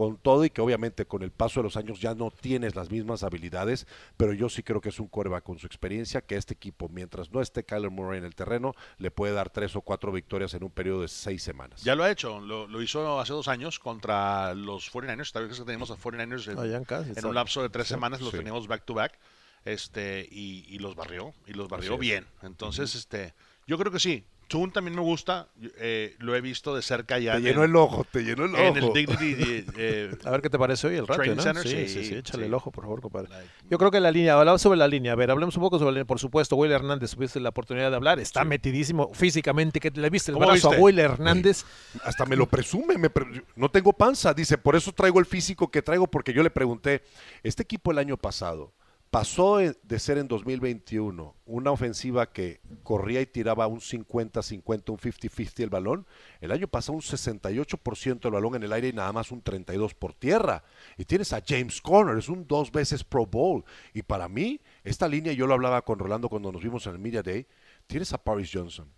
con 0.00 0.16
todo 0.16 0.46
y 0.46 0.48
que 0.50 0.62
obviamente 0.62 1.04
con 1.04 1.22
el 1.22 1.30
paso 1.30 1.60
de 1.60 1.64
los 1.64 1.76
años 1.76 2.00
ya 2.00 2.14
no 2.14 2.30
tienes 2.30 2.74
las 2.74 2.90
mismas 2.90 3.22
habilidades, 3.22 3.86
pero 4.16 4.32
yo 4.32 4.48
sí 4.48 4.62
creo 4.62 4.80
que 4.80 4.88
es 4.88 4.98
un 4.98 5.08
coreback 5.08 5.44
con 5.44 5.58
su 5.58 5.66
experiencia, 5.66 6.22
que 6.22 6.36
este 6.36 6.54
equipo, 6.54 6.88
mientras 6.88 7.30
no 7.30 7.42
esté 7.42 7.64
Kyler 7.64 7.90
Murray 7.90 8.18
en 8.18 8.24
el 8.24 8.34
terreno, 8.34 8.74
le 8.96 9.10
puede 9.10 9.34
dar 9.34 9.50
tres 9.50 9.76
o 9.76 9.82
cuatro 9.82 10.10
victorias 10.10 10.54
en 10.54 10.64
un 10.64 10.70
periodo 10.70 11.02
de 11.02 11.08
seis 11.08 11.42
semanas. 11.42 11.82
Ya 11.84 11.94
lo 11.94 12.02
ha 12.02 12.10
hecho, 12.10 12.40
lo, 12.40 12.66
lo 12.66 12.80
hizo 12.80 13.20
hace 13.20 13.34
dos 13.34 13.46
años 13.46 13.78
contra 13.78 14.54
los 14.54 14.90
49ers, 14.90 15.32
tal 15.32 15.48
vez 15.48 15.58
que 15.58 15.64
teníamos 15.66 15.90
a 15.90 15.96
49ers 15.98 16.48
en, 16.48 16.84
casi, 16.84 17.26
un 17.26 17.34
lapso 17.34 17.60
de 17.60 17.68
tres 17.68 17.86
Sí, 17.88 17.92
semanas, 17.92 18.22
los 18.22 18.30
sí. 18.30 18.38
teníamos 18.38 18.68
back 18.68 18.86
to 18.86 18.94
back, 18.94 19.18
este, 19.66 20.26
y, 20.30 20.64
y 20.66 20.78
los 20.78 20.96
barrió, 20.96 21.34
y 21.46 21.52
los 21.52 21.68
barrió 21.68 21.98
bien. 21.98 22.26
Entonces, 22.40 22.94
este, 22.94 23.34
yo 23.66 23.76
creo 23.76 23.92
que 23.92 24.00
sí. 24.00 24.24
Tune 24.50 24.72
también 24.72 24.96
me 24.96 25.00
gusta, 25.00 25.46
eh, 25.78 26.16
lo 26.18 26.34
he 26.34 26.40
visto 26.40 26.74
de 26.74 26.82
cerca 26.82 27.20
ya 27.20 27.34
Te 27.34 27.38
en, 27.38 27.44
llenó 27.44 27.62
el 27.62 27.76
ojo, 27.76 28.04
te 28.10 28.24
llenó 28.24 28.46
el 28.46 28.54
en 28.56 28.76
el 28.78 28.82
ojo. 28.82 28.92
Dignity 28.94 29.64
eh, 29.78 30.10
A 30.24 30.30
ver 30.32 30.42
qué 30.42 30.50
te 30.50 30.58
parece 30.58 30.88
hoy 30.88 30.96
el 30.96 31.06
¿no? 31.06 31.14
Center, 31.14 31.62
sí, 31.62 31.86
sí, 31.86 31.88
sí, 31.88 32.04
sí, 32.04 32.14
échale 32.16 32.42
sí. 32.42 32.46
el 32.48 32.54
ojo, 32.54 32.72
por 32.72 32.82
favor, 32.82 33.00
compadre. 33.00 33.28
Yo 33.70 33.78
creo 33.78 33.92
que 33.92 34.00
la 34.00 34.10
línea, 34.10 34.34
hablamos 34.36 34.60
sobre 34.60 34.76
la 34.76 34.88
línea. 34.88 35.12
A 35.12 35.14
ver, 35.14 35.30
hablemos 35.30 35.56
un 35.56 35.62
poco 35.62 35.78
sobre 35.78 35.92
la 35.92 35.94
línea. 35.98 36.04
Por 36.04 36.18
supuesto, 36.18 36.56
Will 36.56 36.72
Hernández, 36.72 37.14
tuviste 37.14 37.38
la 37.38 37.50
oportunidad 37.50 37.90
de 37.90 37.96
hablar. 37.96 38.18
Está 38.18 38.44
metidísimo 38.44 39.14
físicamente. 39.14 39.78
que 39.78 39.92
¿Le 39.92 40.10
viste 40.10 40.32
el 40.32 40.34
¿Cómo 40.34 40.48
brazo 40.48 40.68
viste? 40.70 40.76
a 40.80 40.84
Will 40.84 40.98
Hernández? 40.98 41.64
Hasta 42.02 42.26
me 42.26 42.34
lo 42.34 42.48
presume, 42.48 42.98
me 42.98 43.08
pre- 43.08 43.44
no 43.54 43.70
tengo 43.70 43.92
panza, 43.92 44.34
dice, 44.34 44.58
por 44.58 44.74
eso 44.74 44.90
traigo 44.90 45.20
el 45.20 45.26
físico 45.26 45.70
que 45.70 45.80
traigo, 45.80 46.08
porque 46.08 46.32
yo 46.32 46.42
le 46.42 46.50
pregunté, 46.50 47.04
este 47.44 47.62
equipo 47.62 47.92
el 47.92 47.98
año 47.98 48.16
pasado 48.16 48.72
pasó 49.10 49.58
de 49.58 49.98
ser 49.98 50.18
en 50.18 50.28
2021 50.28 51.34
una 51.44 51.72
ofensiva 51.72 52.30
que 52.30 52.60
corría 52.84 53.20
y 53.20 53.26
tiraba 53.26 53.66
un 53.66 53.80
50-50, 53.80 54.90
un 54.90 54.98
50-50 54.98 55.60
el 55.60 55.70
balón, 55.70 56.06
el 56.40 56.52
año 56.52 56.68
pasado 56.68 56.94
un 56.94 57.02
68% 57.02 58.20
del 58.20 58.32
balón 58.32 58.54
en 58.54 58.62
el 58.62 58.72
aire 58.72 58.88
y 58.88 58.92
nada 58.92 59.12
más 59.12 59.32
un 59.32 59.42
32% 59.42 59.94
por 59.94 60.14
tierra. 60.14 60.62
Y 60.96 61.04
tienes 61.04 61.32
a 61.32 61.42
James 61.46 61.80
Conner, 61.80 62.16
es 62.18 62.28
un 62.28 62.46
dos 62.46 62.70
veces 62.70 63.02
Pro 63.02 63.26
Bowl. 63.26 63.64
Y 63.92 64.02
para 64.02 64.28
mí, 64.28 64.60
esta 64.84 65.08
línea, 65.08 65.32
yo 65.32 65.46
lo 65.46 65.54
hablaba 65.54 65.82
con 65.82 65.98
Rolando 65.98 66.28
cuando 66.28 66.52
nos 66.52 66.62
vimos 66.62 66.86
en 66.86 66.92
el 66.92 66.98
Media 67.00 67.22
Day, 67.22 67.46
tienes 67.88 68.12
a 68.12 68.18
Paris 68.18 68.50
Johnson, 68.52 68.88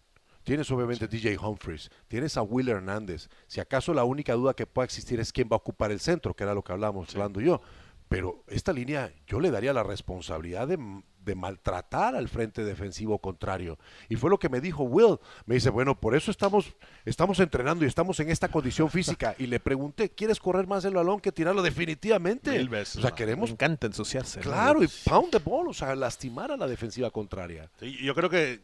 Tienes 0.44 0.68
obviamente 0.72 1.06
DJ 1.06 1.38
Humphries, 1.38 1.88
tienes 2.08 2.36
a 2.36 2.42
Will 2.42 2.68
Hernández. 2.68 3.28
Si 3.46 3.60
acaso 3.60 3.94
la 3.94 4.02
única 4.02 4.32
duda 4.34 4.54
que 4.54 4.66
pueda 4.66 4.84
existir 4.84 5.20
es 5.20 5.32
quién 5.32 5.48
va 5.48 5.54
a 5.54 5.58
ocupar 5.58 5.92
el 5.92 6.00
centro, 6.00 6.34
que 6.34 6.42
era 6.42 6.52
lo 6.52 6.62
que 6.62 6.72
hablábamos 6.72 7.14
hablando 7.14 7.40
y 7.40 7.44
yo. 7.44 7.60
Pero 8.12 8.44
esta 8.48 8.72
línea 8.72 9.10
yo 9.26 9.40
le 9.40 9.50
daría 9.50 9.72
la 9.72 9.82
responsabilidad 9.82 10.68
de, 10.68 10.78
de 11.24 11.34
maltratar 11.34 12.14
al 12.14 12.28
frente 12.28 12.62
defensivo 12.62 13.18
contrario. 13.18 13.78
Y 14.10 14.16
fue 14.16 14.28
lo 14.28 14.38
que 14.38 14.48
me 14.50 14.60
dijo 14.60 14.82
Will. 14.84 15.18
Me 15.46 15.54
dice, 15.54 15.70
bueno, 15.70 15.98
por 15.98 16.14
eso 16.14 16.30
estamos, 16.30 16.74
estamos 17.06 17.40
entrenando 17.40 17.84
y 17.84 17.88
estamos 17.88 18.20
en 18.20 18.28
esta 18.28 18.48
condición 18.48 18.90
física. 18.90 19.34
Y 19.38 19.46
le 19.46 19.60
pregunté, 19.60 20.10
¿quieres 20.10 20.40
correr 20.40 20.66
más 20.66 20.84
el 20.84 20.92
balón 20.94 21.20
que 21.20 21.32
tirarlo? 21.32 21.62
Definitivamente. 21.62 22.50
Mil 22.50 22.68
veces, 22.68 22.96
o 22.96 23.00
sea, 23.00 23.10
¿no? 23.10 23.14
Me 23.14 23.16
queremos, 23.18 23.50
encanta 23.50 23.86
ensuciarse. 23.86 24.40
¿no? 24.40 24.44
claro, 24.44 24.82
y 24.84 24.88
pound 25.08 25.30
the 25.30 25.38
ball, 25.38 25.68
o 25.68 25.72
sea, 25.72 25.94
lastimar 25.96 26.52
a 26.52 26.56
la 26.58 26.66
defensiva 26.66 27.10
contraria. 27.10 27.70
Sí, 27.80 27.96
yo 28.04 28.14
creo 28.14 28.28
que, 28.28 28.60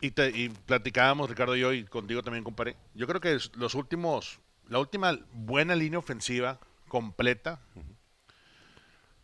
y, 0.00 0.12
te- 0.12 0.30
y 0.30 0.50
platicábamos 0.50 1.28
Ricardo 1.28 1.56
y 1.56 1.60
yo, 1.60 1.72
y 1.72 1.84
contigo 1.84 2.22
también 2.22 2.44
comparé, 2.44 2.76
yo 2.94 3.06
creo 3.08 3.20
que 3.20 3.36
los 3.54 3.74
últimos, 3.74 4.38
la 4.68 4.78
última 4.78 5.18
buena 5.32 5.74
línea 5.74 5.98
ofensiva 5.98 6.60
completa, 6.88 7.60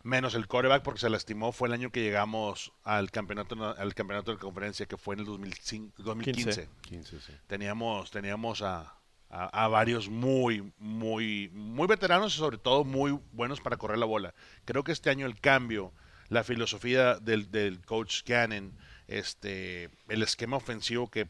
menos 0.03 0.33
el 0.35 0.47
coreback 0.47 0.83
porque 0.83 0.99
se 0.99 1.09
lastimó, 1.09 1.51
fue 1.51 1.67
el 1.67 1.73
año 1.73 1.91
que 1.91 2.01
llegamos 2.01 2.71
al 2.83 3.11
campeonato, 3.11 3.55
na- 3.55 3.71
al 3.71 3.93
campeonato 3.93 4.31
de 4.31 4.37
conferencia, 4.37 4.85
que 4.85 4.97
fue 4.97 5.15
en 5.15 5.19
el 5.21 5.25
2005, 5.25 6.03
2015. 6.03 6.69
15, 6.81 7.21
sí. 7.21 7.33
Teníamos, 7.47 8.11
teníamos 8.11 8.61
a, 8.61 8.95
a- 9.29 9.63
a 9.65 9.67
varios 9.67 10.09
muy, 10.09 10.73
muy, 10.77 11.49
muy 11.53 11.87
veteranos 11.87 12.35
y 12.35 12.37
sobre 12.37 12.57
todo 12.57 12.83
muy 12.83 13.19
buenos 13.31 13.61
para 13.61 13.77
correr 13.77 13.97
la 13.97 14.05
bola. 14.05 14.33
Creo 14.65 14.83
que 14.83 14.91
este 14.91 15.09
año 15.09 15.25
el 15.25 15.39
cambio, 15.39 15.93
la 16.29 16.43
filosofía 16.43 17.15
del, 17.15 17.51
del 17.51 17.81
coach 17.85 18.23
Gannon, 18.25 18.77
este, 19.07 19.89
el 20.07 20.23
esquema 20.23 20.57
ofensivo 20.57 21.09
que 21.09 21.29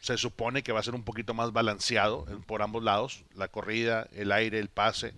se 0.00 0.16
supone 0.16 0.62
que 0.62 0.72
va 0.72 0.80
a 0.80 0.84
ser 0.84 0.94
un 0.94 1.02
poquito 1.04 1.34
más 1.34 1.52
balanceado 1.52 2.24
en- 2.28 2.42
por 2.42 2.62
ambos 2.62 2.82
lados, 2.84 3.24
la 3.34 3.48
corrida, 3.48 4.08
el 4.12 4.32
aire, 4.32 4.58
el 4.58 4.68
pase. 4.68 5.12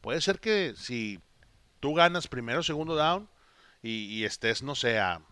Puede 0.00 0.20
ser 0.20 0.40
que 0.40 0.74
si 0.76 1.20
tú 1.80 1.94
ganas 1.94 2.28
primero, 2.28 2.62
segundo 2.62 2.94
down 2.96 3.28
y, 3.82 4.24
estés, 4.24 4.62
no 4.62 4.74
sé, 4.74 4.98
a 4.98 5.22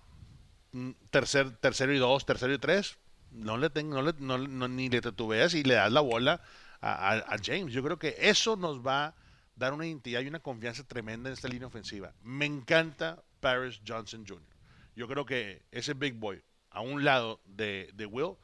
mm, 0.73 0.91
tercer, 1.11 1.57
tercero 1.59 1.93
y 1.95 1.99
dos, 1.99 2.27
tercero 2.27 2.53
y 2.55 2.59
tres, 2.59 2.99
no 3.31 3.57
le 3.59 3.71
ten- 3.71 3.91
no 3.91 4.03
le- 4.03 4.15
no- 4.19 4.39
no- 4.39 4.69
ni 4.69 4.89
le 4.89 5.01
titubeas 5.01 5.55
y 5.55 5.63
le 5.65 5.75
das 5.75 5.93
la 5.93 6.01
bola 6.01 6.41
a, 6.81 7.13
a- 7.13 7.35
a 7.35 7.37
James. 7.43 7.73
Yo 7.73 7.83
creo 7.83 7.99
que 7.99 8.17
eso 8.19 8.57
nos 8.57 8.87
va 8.87 9.07
a 9.07 9.15
dar 9.57 9.73
una 9.73 9.87
identidad 9.87 10.21
y 10.21 10.29
una 10.29 10.41
confianza 10.41 10.85
tremenda 10.85 11.29
en 11.29 11.35
esta 11.35 11.49
línea 11.49 11.67
ofensiva. 11.69 12.13
Me 12.23 12.47
encanta 12.47 13.23
Paris 13.41 13.81
Johnson 13.87 14.25
Jr. 14.27 14.57
Yo 14.97 15.09
creo 15.09 15.25
que 15.27 15.63
ese 15.71 15.95
big 15.95 16.15
boy 16.15 16.43
a 16.71 16.81
un 16.81 17.05
lado 17.05 17.41
de, 17.45 17.91
de 17.95 18.07
Will, 18.07 18.37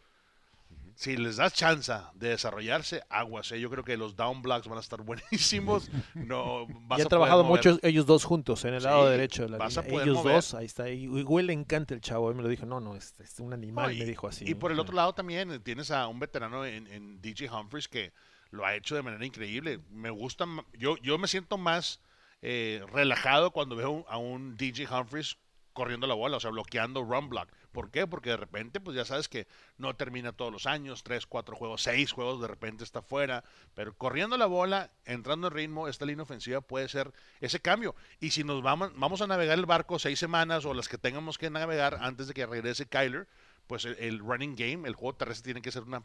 si 0.97 1.17
les 1.17 1.37
das 1.37 1.53
chance 1.53 1.93
de 2.15 2.29
desarrollarse, 2.29 3.03
aguas. 3.09 3.51
¿eh? 3.53 3.61
Yo 3.61 3.69
creo 3.71 3.85
que 3.85 3.97
los 3.97 4.15
down 4.17 4.43
blocks 4.43 4.69
van 4.69 4.79
a 4.79 4.81
estar 4.81 5.01
buenísimos. 5.03 5.91
No, 6.15 6.67
vas 6.87 6.99
Y 6.99 7.03
han 7.03 7.09
trabajado 7.09 7.43
mover- 7.45 7.49
mucho 7.49 7.79
ellos 7.83 8.07
dos 8.07 8.25
juntos 8.25 8.65
en 8.65 8.75
el 8.75 8.83
lado 8.83 9.09
derecho 9.09 9.43
de 9.43 9.49
la 9.51 9.59
vas 9.59 9.77
a 9.77 9.83
poder 9.83 10.07
Ellos 10.09 10.19
mover. 10.19 10.35
dos, 10.37 10.55
ahí 10.55 10.67
está. 10.67 10.89
Y 10.89 11.09
Will 11.09 11.47
le 11.47 11.53
encanta 11.53 11.95
el 11.95 12.01
chavo. 12.01 12.31
Él 12.31 12.37
me 12.37 12.43
lo 12.43 12.49
dijo, 12.49 12.65
no, 12.67 12.81
no, 12.81 12.95
es, 12.97 13.15
es 13.21 13.39
un 13.41 13.53
animal, 13.53 13.87
No, 13.87 13.91
y, 13.93 13.99
me 13.99 14.05
dijo 14.07 14.29
así. 14.29 14.45
y 14.49 14.55
por 14.55 14.71
el 14.73 14.79
otro 14.81 14.95
lado 14.95 15.13
también 15.15 15.51
eh, 15.51 15.59
tienes 15.59 15.91
a 15.91 16.07
un 16.07 16.19
veterano 16.21 16.65
en, 16.65 16.87
en 16.87 17.21
DJ 17.21 17.51
Humphries 17.51 17.89
que 17.89 18.13
lo 18.51 18.65
ha 18.65 18.75
hecho 18.77 18.95
de 18.95 19.03
manera 19.03 19.25
increíble. 19.27 19.81
Me 19.91 20.11
gusta, 20.11 20.47
yo, 20.79 20.97
yo 20.99 21.19
me 21.19 21.27
siento 21.29 21.59
más 21.59 22.01
eh, 22.43 22.85
relajado 22.93 23.51
cuando 23.51 23.75
veo 23.75 24.05
a 24.09 24.17
un 24.19 24.57
DJ 24.57 24.87
Humphries 24.89 25.37
corriendo 25.73 26.07
la 26.07 26.15
bola, 26.15 26.37
o 26.37 26.41
sea, 26.41 26.51
bloqueando 26.51 27.03
run 27.03 27.29
block. 27.29 27.49
¿Por 27.75 27.91
qué? 27.91 28.07
Porque 28.07 28.31
de 28.31 28.37
repente, 28.37 28.81
pues 28.81 28.97
ya 28.97 29.05
sabes 29.05 29.29
que 29.29 29.49
no 29.79 29.97
termina 29.97 30.33
todos 30.33 30.53
los 30.53 30.65
años, 30.65 31.03
tres, 31.03 31.27
cuatro 31.27 31.57
juegos, 31.57 31.83
seis 31.83 32.13
juegos, 32.13 32.41
de 32.41 32.47
repente 32.47 32.85
está 32.85 33.03
fuera. 33.03 33.43
Pero 33.75 33.95
corriendo 33.99 34.39
la 34.39 34.47
bola, 34.47 34.93
entrando 35.05 35.49
en 35.49 35.55
ritmo, 35.55 35.89
esta 35.89 36.07
línea 36.07 36.23
ofensiva 36.23 36.61
puede 36.61 36.89
ser 36.89 37.13
ese 37.41 37.59
cambio. 37.59 37.97
Y 38.21 38.31
si 38.31 38.45
nos 38.45 38.63
vamos, 38.63 38.93
vamos 38.95 39.23
a 39.23 39.27
navegar 39.27 39.59
el 39.59 39.67
barco 39.67 39.99
seis 39.99 40.21
semanas 40.21 40.65
o 40.65 40.73
las 40.73 40.89
que 40.89 40.99
tengamos 40.99 41.37
que 41.37 41.51
navegar 41.51 41.99
antes 42.01 42.29
de 42.29 42.35
que 42.35 42.47
regrese 42.47 42.87
Kyler, 42.87 43.27
pues 43.67 43.85
el, 43.85 43.97
el 43.99 44.21
running 44.21 44.55
game, 44.55 44.89
el 44.89 44.95
juego 44.95 45.17
terrestre 45.17 45.47
tiene 45.47 45.61
que 45.61 45.73
ser 45.73 45.83
una 45.83 46.05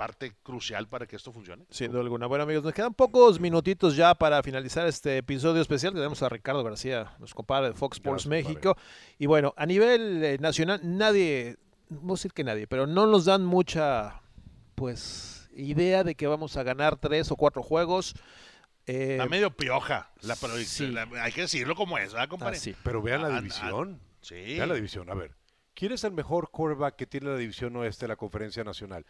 parte 0.00 0.32
crucial 0.42 0.88
para 0.88 1.06
que 1.06 1.16
esto 1.16 1.30
funcione. 1.30 1.64
Sin 1.70 1.92
duda 1.92 2.00
alguna. 2.00 2.26
Bueno, 2.26 2.44
amigos, 2.44 2.64
nos 2.64 2.72
quedan 2.72 2.94
pocos 2.94 3.38
minutitos 3.38 3.94
ya 3.96 4.14
para 4.14 4.42
finalizar 4.42 4.86
este 4.86 5.18
episodio 5.18 5.60
especial. 5.60 5.92
Tenemos 5.92 6.22
a 6.22 6.28
Ricardo 6.30 6.64
García, 6.64 7.14
nos 7.18 7.34
compadre 7.34 7.68
de 7.68 7.74
Fox 7.74 7.98
Sports 7.98 8.26
Gracias, 8.26 8.46
México. 8.48 8.76
Y 9.18 9.26
bueno, 9.26 9.52
a 9.56 9.66
nivel 9.66 10.24
eh, 10.24 10.38
nacional, 10.40 10.80
nadie, 10.82 11.56
no 11.90 12.00
voy 12.00 12.12
a 12.12 12.14
decir 12.14 12.32
que 12.32 12.44
nadie, 12.44 12.66
pero 12.66 12.86
no 12.86 13.06
nos 13.06 13.26
dan 13.26 13.44
mucha, 13.44 14.22
pues, 14.74 15.50
idea 15.54 16.02
de 16.04 16.14
que 16.14 16.26
vamos 16.26 16.56
a 16.56 16.62
ganar 16.62 16.96
tres 16.96 17.30
o 17.30 17.36
cuatro 17.36 17.62
juegos. 17.62 18.14
Eh, 18.86 19.12
Está 19.12 19.26
medio 19.26 19.50
pioja 19.50 20.10
la 20.22 20.34
sí. 20.34 20.46
predicción. 20.46 20.94
la- 20.94 21.08
hay 21.22 21.32
que 21.32 21.42
decirlo 21.42 21.74
como 21.74 21.98
es, 21.98 22.12
¿verdad, 22.14 22.28
compadre? 22.28 22.56
así. 22.56 22.74
Pero 22.82 23.02
vean 23.02 23.22
la 23.22 23.28
división. 23.40 24.00
Sí. 24.22 24.34
Vean 24.56 24.68
la 24.70 24.74
división. 24.74 25.10
A 25.10 25.14
ver, 25.14 25.32
¿quién 25.80 25.92
es 25.92 26.04
el 26.04 26.12
mejor 26.12 26.50
quarterback 26.50 26.94
que 26.94 27.06
tiene 27.06 27.30
la 27.30 27.38
división 27.38 27.74
oeste 27.76 28.04
de 28.04 28.08
la 28.08 28.16
conferencia 28.16 28.62
nacional? 28.62 29.06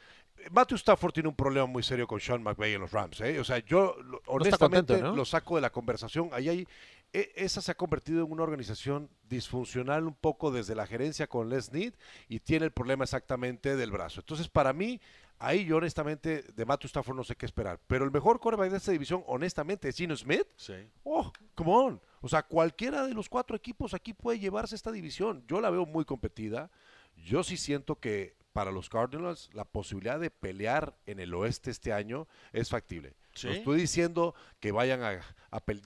Matthew 0.53 0.77
Stafford 0.77 1.13
tiene 1.13 1.29
un 1.29 1.35
problema 1.35 1.67
muy 1.67 1.83
serio 1.83 2.07
con 2.07 2.21
Sean 2.21 2.45
McVay 2.45 2.75
en 2.75 2.81
los 2.83 2.93
Rams. 2.93 3.21
¿eh? 3.23 3.41
O 3.41 3.45
sea, 3.45 3.59
yo 3.59 3.97
lo- 4.05 4.23
honestamente 4.27 4.93
contento, 4.93 5.11
¿no? 5.11 5.17
lo 5.17 5.25
saco 5.25 5.57
de 5.57 5.63
la 5.63 5.71
conversación. 5.71 6.31
Ahí 6.33 6.49
hay, 6.49 6.69
e- 7.13 7.33
esa 7.35 7.61
se 7.61 7.73
ha 7.73 7.75
convertido 7.75 8.25
en 8.25 8.31
una 8.31 8.45
organización 8.45 9.11
disfuncional 9.29 10.07
un 10.07 10.15
poco 10.15 10.53
desde 10.53 10.77
la 10.77 10.87
gerencia 10.87 11.27
con 11.27 11.49
Les 11.49 11.65
Snead 11.65 11.93
y 12.29 12.39
tiene 12.39 12.67
el 12.67 12.71
problema 12.71 13.03
exactamente 13.03 13.75
del 13.75 13.91
brazo. 13.91 14.21
Entonces, 14.21 14.49
para 14.49 14.73
mí, 14.73 15.01
ahí 15.41 15.65
yo 15.65 15.79
honestamente 15.79 16.45
de 16.55 16.65
Matthew 16.65 16.87
Stafford 16.87 17.17
no 17.17 17.25
sé 17.25 17.35
qué 17.35 17.47
esperar. 17.47 17.81
Pero 17.89 18.05
el 18.05 18.13
mejor 18.13 18.39
quarterback 18.39 18.71
de 18.71 18.77
esta 18.77 18.93
división, 18.93 19.25
honestamente, 19.27 19.89
es 19.89 19.97
Gino 19.97 20.15
Smith. 20.15 20.47
Sí. 20.57 20.75
Oh, 21.03 21.33
come 21.57 21.73
on. 21.73 22.01
O 22.21 22.29
sea, 22.29 22.43
cualquiera 22.43 23.05
de 23.05 23.15
los 23.15 23.29
cuatro 23.29 23.57
equipos 23.57 23.95
aquí 23.95 24.13
puede 24.13 24.39
llevarse 24.39 24.77
esta 24.77 24.93
división. 24.93 25.43
Yo 25.49 25.61
la 25.61 25.71
veo 25.71 25.87
muy 25.87 26.05
competida. 26.05 26.71
Yo 27.17 27.43
sí 27.43 27.57
siento 27.57 27.97
que 27.97 28.37
para 28.53 28.71
los 28.71 28.89
Cardinals 28.89 29.51
la 29.55 29.65
posibilidad 29.65 30.21
de 30.21 30.31
pelear 30.31 30.97
en 31.07 31.19
el 31.21 31.35
oeste 31.35 31.71
este 31.71 31.93
año 31.93 32.29
es 32.53 32.69
factible. 32.69 33.15
Sí. 33.35 33.47
No 33.47 33.53
estoy 33.55 33.81
diciendo 33.81 34.35
que 34.59 34.73
vayan 34.73 35.03
a, 35.03 35.21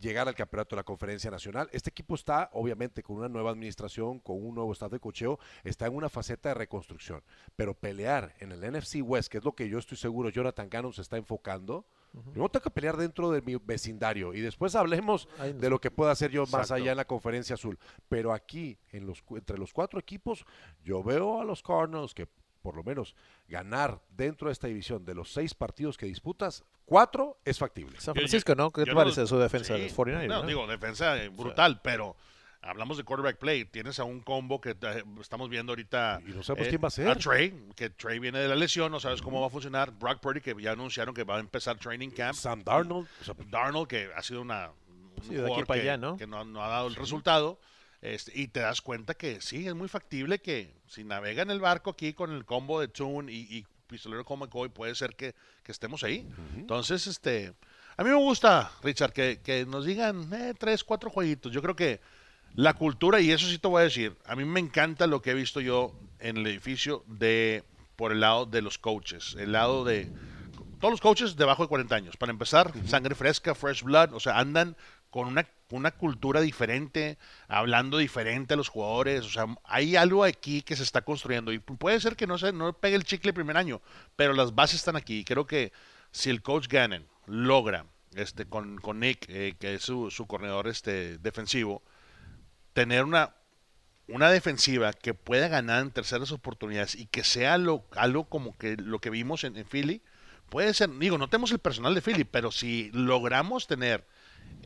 llegar 0.00 0.28
al 0.28 0.34
campeonato 0.34 0.74
de 0.74 0.80
la 0.80 0.84
conferencia 0.84 1.30
nacional. 1.30 1.68
Este 1.72 1.90
equipo 1.90 2.14
está, 2.14 2.50
obviamente, 2.52 3.02
con 3.02 3.16
una 3.16 3.28
nueva 3.28 3.50
administración, 3.50 4.18
con 4.20 4.44
un 4.44 4.54
nuevo 4.54 4.72
staff 4.72 4.90
de 4.92 4.98
cocheo, 5.00 5.38
está 5.62 5.86
en 5.86 5.94
una 5.94 6.08
faceta 6.08 6.48
de 6.50 6.54
reconstrucción. 6.54 7.22
Pero 7.56 7.74
pelear 7.74 8.34
en 8.40 8.52
el 8.52 8.60
NFC 8.72 8.96
West, 9.02 9.30
que 9.30 9.38
es 9.38 9.44
lo 9.44 9.52
que 9.52 9.68
yo 9.68 9.78
estoy 9.78 9.96
seguro 9.98 10.28
Jonathan 10.30 10.68
Gannon 10.68 10.92
se 10.92 11.02
está 11.02 11.16
enfocando, 11.16 11.86
primero 12.30 12.48
tengo 12.48 12.62
que 12.62 12.70
pelear 12.70 12.96
dentro 12.96 13.30
de 13.32 13.42
mi 13.42 13.56
vecindario 13.56 14.34
y 14.34 14.40
después 14.40 14.76
hablemos 14.76 15.28
de 15.60 15.68
lo 15.68 15.80
que 15.80 15.90
pueda 15.90 16.12
hacer 16.12 16.30
yo 16.30 16.46
más 16.46 16.70
allá 16.76 16.92
en 16.92 16.96
la 16.98 17.04
conferencia 17.06 17.54
azul. 17.54 17.76
Pero 18.08 18.32
aquí, 18.32 18.78
en 18.92 19.04
los, 19.06 19.20
cu- 19.20 19.36
entre 19.36 19.58
los 19.58 19.72
cuatro 19.72 19.98
equipos, 19.98 20.44
yo 20.84 21.02
veo 21.02 21.40
a 21.40 21.44
los 21.44 21.60
Cardinals 21.62 22.14
que 22.14 22.28
por 22.64 22.74
lo 22.76 22.82
menos 22.82 23.14
ganar 23.46 24.00
dentro 24.16 24.48
de 24.48 24.52
esta 24.54 24.66
división 24.68 25.04
de 25.04 25.14
los 25.14 25.30
seis 25.30 25.52
partidos 25.52 25.98
que 25.98 26.06
disputas, 26.06 26.64
cuatro 26.86 27.38
es 27.44 27.58
factible. 27.58 28.00
San 28.00 28.14
Francisco, 28.14 28.52
yo- 28.52 28.56
¿no? 28.56 28.70
¿Qué 28.70 28.84
te 28.84 28.90
no- 28.90 28.96
parece 28.96 29.26
su 29.26 29.38
defensa 29.38 29.74
sí, 29.74 29.80
de 29.82 29.88
los 29.88 29.94
49ers? 29.96 30.26
No, 30.28 30.40
no? 30.40 30.48
digo, 30.48 30.66
defensa 30.66 31.22
eh, 31.22 31.28
brutal, 31.28 31.82
pero 31.82 32.16
hablamos 32.62 32.96
de 32.96 33.04
quarterback 33.04 33.36
play. 33.36 33.66
Tienes 33.66 33.98
a 33.98 34.04
un 34.04 34.20
combo 34.20 34.62
que 34.62 34.70
eh, 34.70 35.04
estamos 35.20 35.50
viendo 35.50 35.72
ahorita. 35.72 36.22
Y 36.26 36.30
no 36.30 36.42
sabemos 36.42 36.68
eh, 36.68 36.70
quién 36.70 36.82
va 36.82 36.88
a 36.88 36.90
ser. 36.90 37.08
A 37.08 37.16
Trey, 37.16 37.54
que 37.76 37.90
Trey 37.90 38.18
viene 38.18 38.38
de 38.38 38.48
la 38.48 38.56
lesión, 38.56 38.90
no 38.90 38.98
sabes 38.98 39.20
cómo 39.20 39.42
va 39.42 39.48
a 39.48 39.50
funcionar. 39.50 39.90
Brock 39.92 40.20
Purdy, 40.20 40.40
que 40.40 40.56
ya 40.58 40.72
anunciaron 40.72 41.14
que 41.14 41.24
va 41.24 41.36
a 41.36 41.40
empezar 41.40 41.76
training 41.76 42.08
camp. 42.12 42.34
Sam 42.34 42.64
Darnold, 42.64 43.06
o 43.20 43.24
sea, 43.24 43.34
Darnold, 43.50 43.86
que 43.88 44.08
ha 44.16 44.22
sido 44.22 44.40
una, 44.40 44.70
un 44.70 45.22
Sí, 45.22 45.34
de 45.34 45.40
aquí 45.40 45.46
jugador 45.48 45.66
para 45.66 45.82
que, 45.82 45.90
allá, 45.90 45.98
¿no? 45.98 46.16
que 46.16 46.26
no, 46.26 46.42
no 46.46 46.64
ha 46.64 46.68
dado 46.68 46.88
el 46.88 46.94
resultado. 46.94 47.60
Este, 48.04 48.32
y 48.38 48.48
te 48.48 48.60
das 48.60 48.82
cuenta 48.82 49.14
que 49.14 49.40
sí, 49.40 49.66
es 49.66 49.74
muy 49.74 49.88
factible 49.88 50.38
que 50.38 50.74
si 50.86 51.04
navega 51.04 51.42
en 51.42 51.50
el 51.50 51.58
barco 51.58 51.88
aquí 51.88 52.12
con 52.12 52.32
el 52.32 52.44
combo 52.44 52.78
de 52.78 52.88
Tune 52.88 53.32
y, 53.32 53.48
y 53.50 53.66
pistolero 53.86 54.26
como 54.26 54.44
McCoy, 54.44 54.68
puede 54.68 54.94
ser 54.94 55.16
que, 55.16 55.34
que 55.62 55.72
estemos 55.72 56.04
ahí. 56.04 56.28
Entonces, 56.54 57.06
este, 57.06 57.54
a 57.96 58.04
mí 58.04 58.10
me 58.10 58.16
gusta, 58.16 58.70
Richard, 58.82 59.14
que, 59.14 59.40
que 59.42 59.64
nos 59.64 59.86
digan 59.86 60.28
eh, 60.34 60.52
tres, 60.58 60.84
cuatro 60.84 61.08
jueguitos. 61.08 61.50
Yo 61.50 61.62
creo 61.62 61.74
que 61.74 62.02
la 62.54 62.74
cultura, 62.74 63.22
y 63.22 63.30
eso 63.30 63.48
sí 63.48 63.58
te 63.58 63.68
voy 63.68 63.80
a 63.80 63.84
decir, 63.84 64.14
a 64.26 64.36
mí 64.36 64.44
me 64.44 64.60
encanta 64.60 65.06
lo 65.06 65.22
que 65.22 65.30
he 65.30 65.34
visto 65.34 65.62
yo 65.62 65.98
en 66.18 66.36
el 66.36 66.46
edificio 66.46 67.04
de 67.06 67.64
por 67.96 68.12
el 68.12 68.20
lado 68.20 68.44
de 68.44 68.60
los 68.60 68.76
coaches, 68.76 69.34
el 69.38 69.52
lado 69.52 69.82
de 69.82 70.10
todos 70.78 70.92
los 70.92 71.00
coaches 71.00 71.36
debajo 71.36 71.62
de 71.62 71.68
40 71.70 71.96
años. 71.96 72.16
Para 72.18 72.32
empezar, 72.32 72.70
sangre 72.86 73.14
fresca, 73.14 73.54
fresh 73.54 73.82
blood, 73.82 74.12
o 74.12 74.20
sea, 74.20 74.38
andan 74.38 74.76
con 75.08 75.26
una, 75.26 75.48
una 75.70 75.90
cultura 75.90 76.40
diferente, 76.40 77.18
hablando 77.48 77.98
diferente 77.98 78.54
a 78.54 78.56
los 78.56 78.68
jugadores, 78.68 79.24
o 79.24 79.30
sea, 79.30 79.46
hay 79.64 79.96
algo 79.96 80.24
aquí 80.24 80.62
que 80.62 80.76
se 80.76 80.82
está 80.82 81.02
construyendo 81.02 81.52
y 81.52 81.58
puede 81.58 82.00
ser 82.00 82.16
que 82.16 82.26
no 82.26 82.38
se 82.38 82.52
no 82.52 82.72
pegue 82.72 82.96
el 82.96 83.04
chicle 83.04 83.30
el 83.30 83.34
primer 83.34 83.56
año, 83.56 83.80
pero 84.16 84.32
las 84.32 84.54
bases 84.54 84.76
están 84.76 84.96
aquí. 84.96 85.20
Y 85.20 85.24
creo 85.24 85.46
que 85.46 85.72
si 86.12 86.30
el 86.30 86.42
coach 86.42 86.68
Gannon 86.68 87.06
logra 87.26 87.86
este 88.14 88.46
con, 88.46 88.78
con 88.78 89.00
Nick, 89.00 89.26
eh, 89.28 89.56
que 89.58 89.74
es 89.74 89.82
su, 89.82 90.10
su 90.10 90.26
corredor 90.26 90.68
este, 90.68 91.18
defensivo, 91.18 91.82
tener 92.72 93.04
una 93.04 93.34
una 94.08 94.30
defensiva 94.30 94.92
que 94.92 95.14
pueda 95.14 95.48
ganar 95.48 95.82
en 95.82 95.90
terceras 95.90 96.30
oportunidades 96.30 96.94
y 96.94 97.06
que 97.06 97.24
sea 97.24 97.56
lo, 97.58 97.86
algo 97.96 98.24
como 98.24 98.56
que 98.58 98.76
lo 98.76 98.98
que 98.98 99.10
vimos 99.10 99.44
en, 99.44 99.56
en 99.56 99.64
Philly, 99.64 100.02
puede 100.50 100.74
ser, 100.74 100.90
digo, 100.98 101.18
no 101.18 101.28
tenemos 101.28 101.52
el 101.52 101.58
personal 101.58 101.94
de 101.94 102.02
Philly, 102.02 102.24
pero 102.24 102.52
si 102.52 102.90
logramos 102.92 103.66
tener 103.66 104.06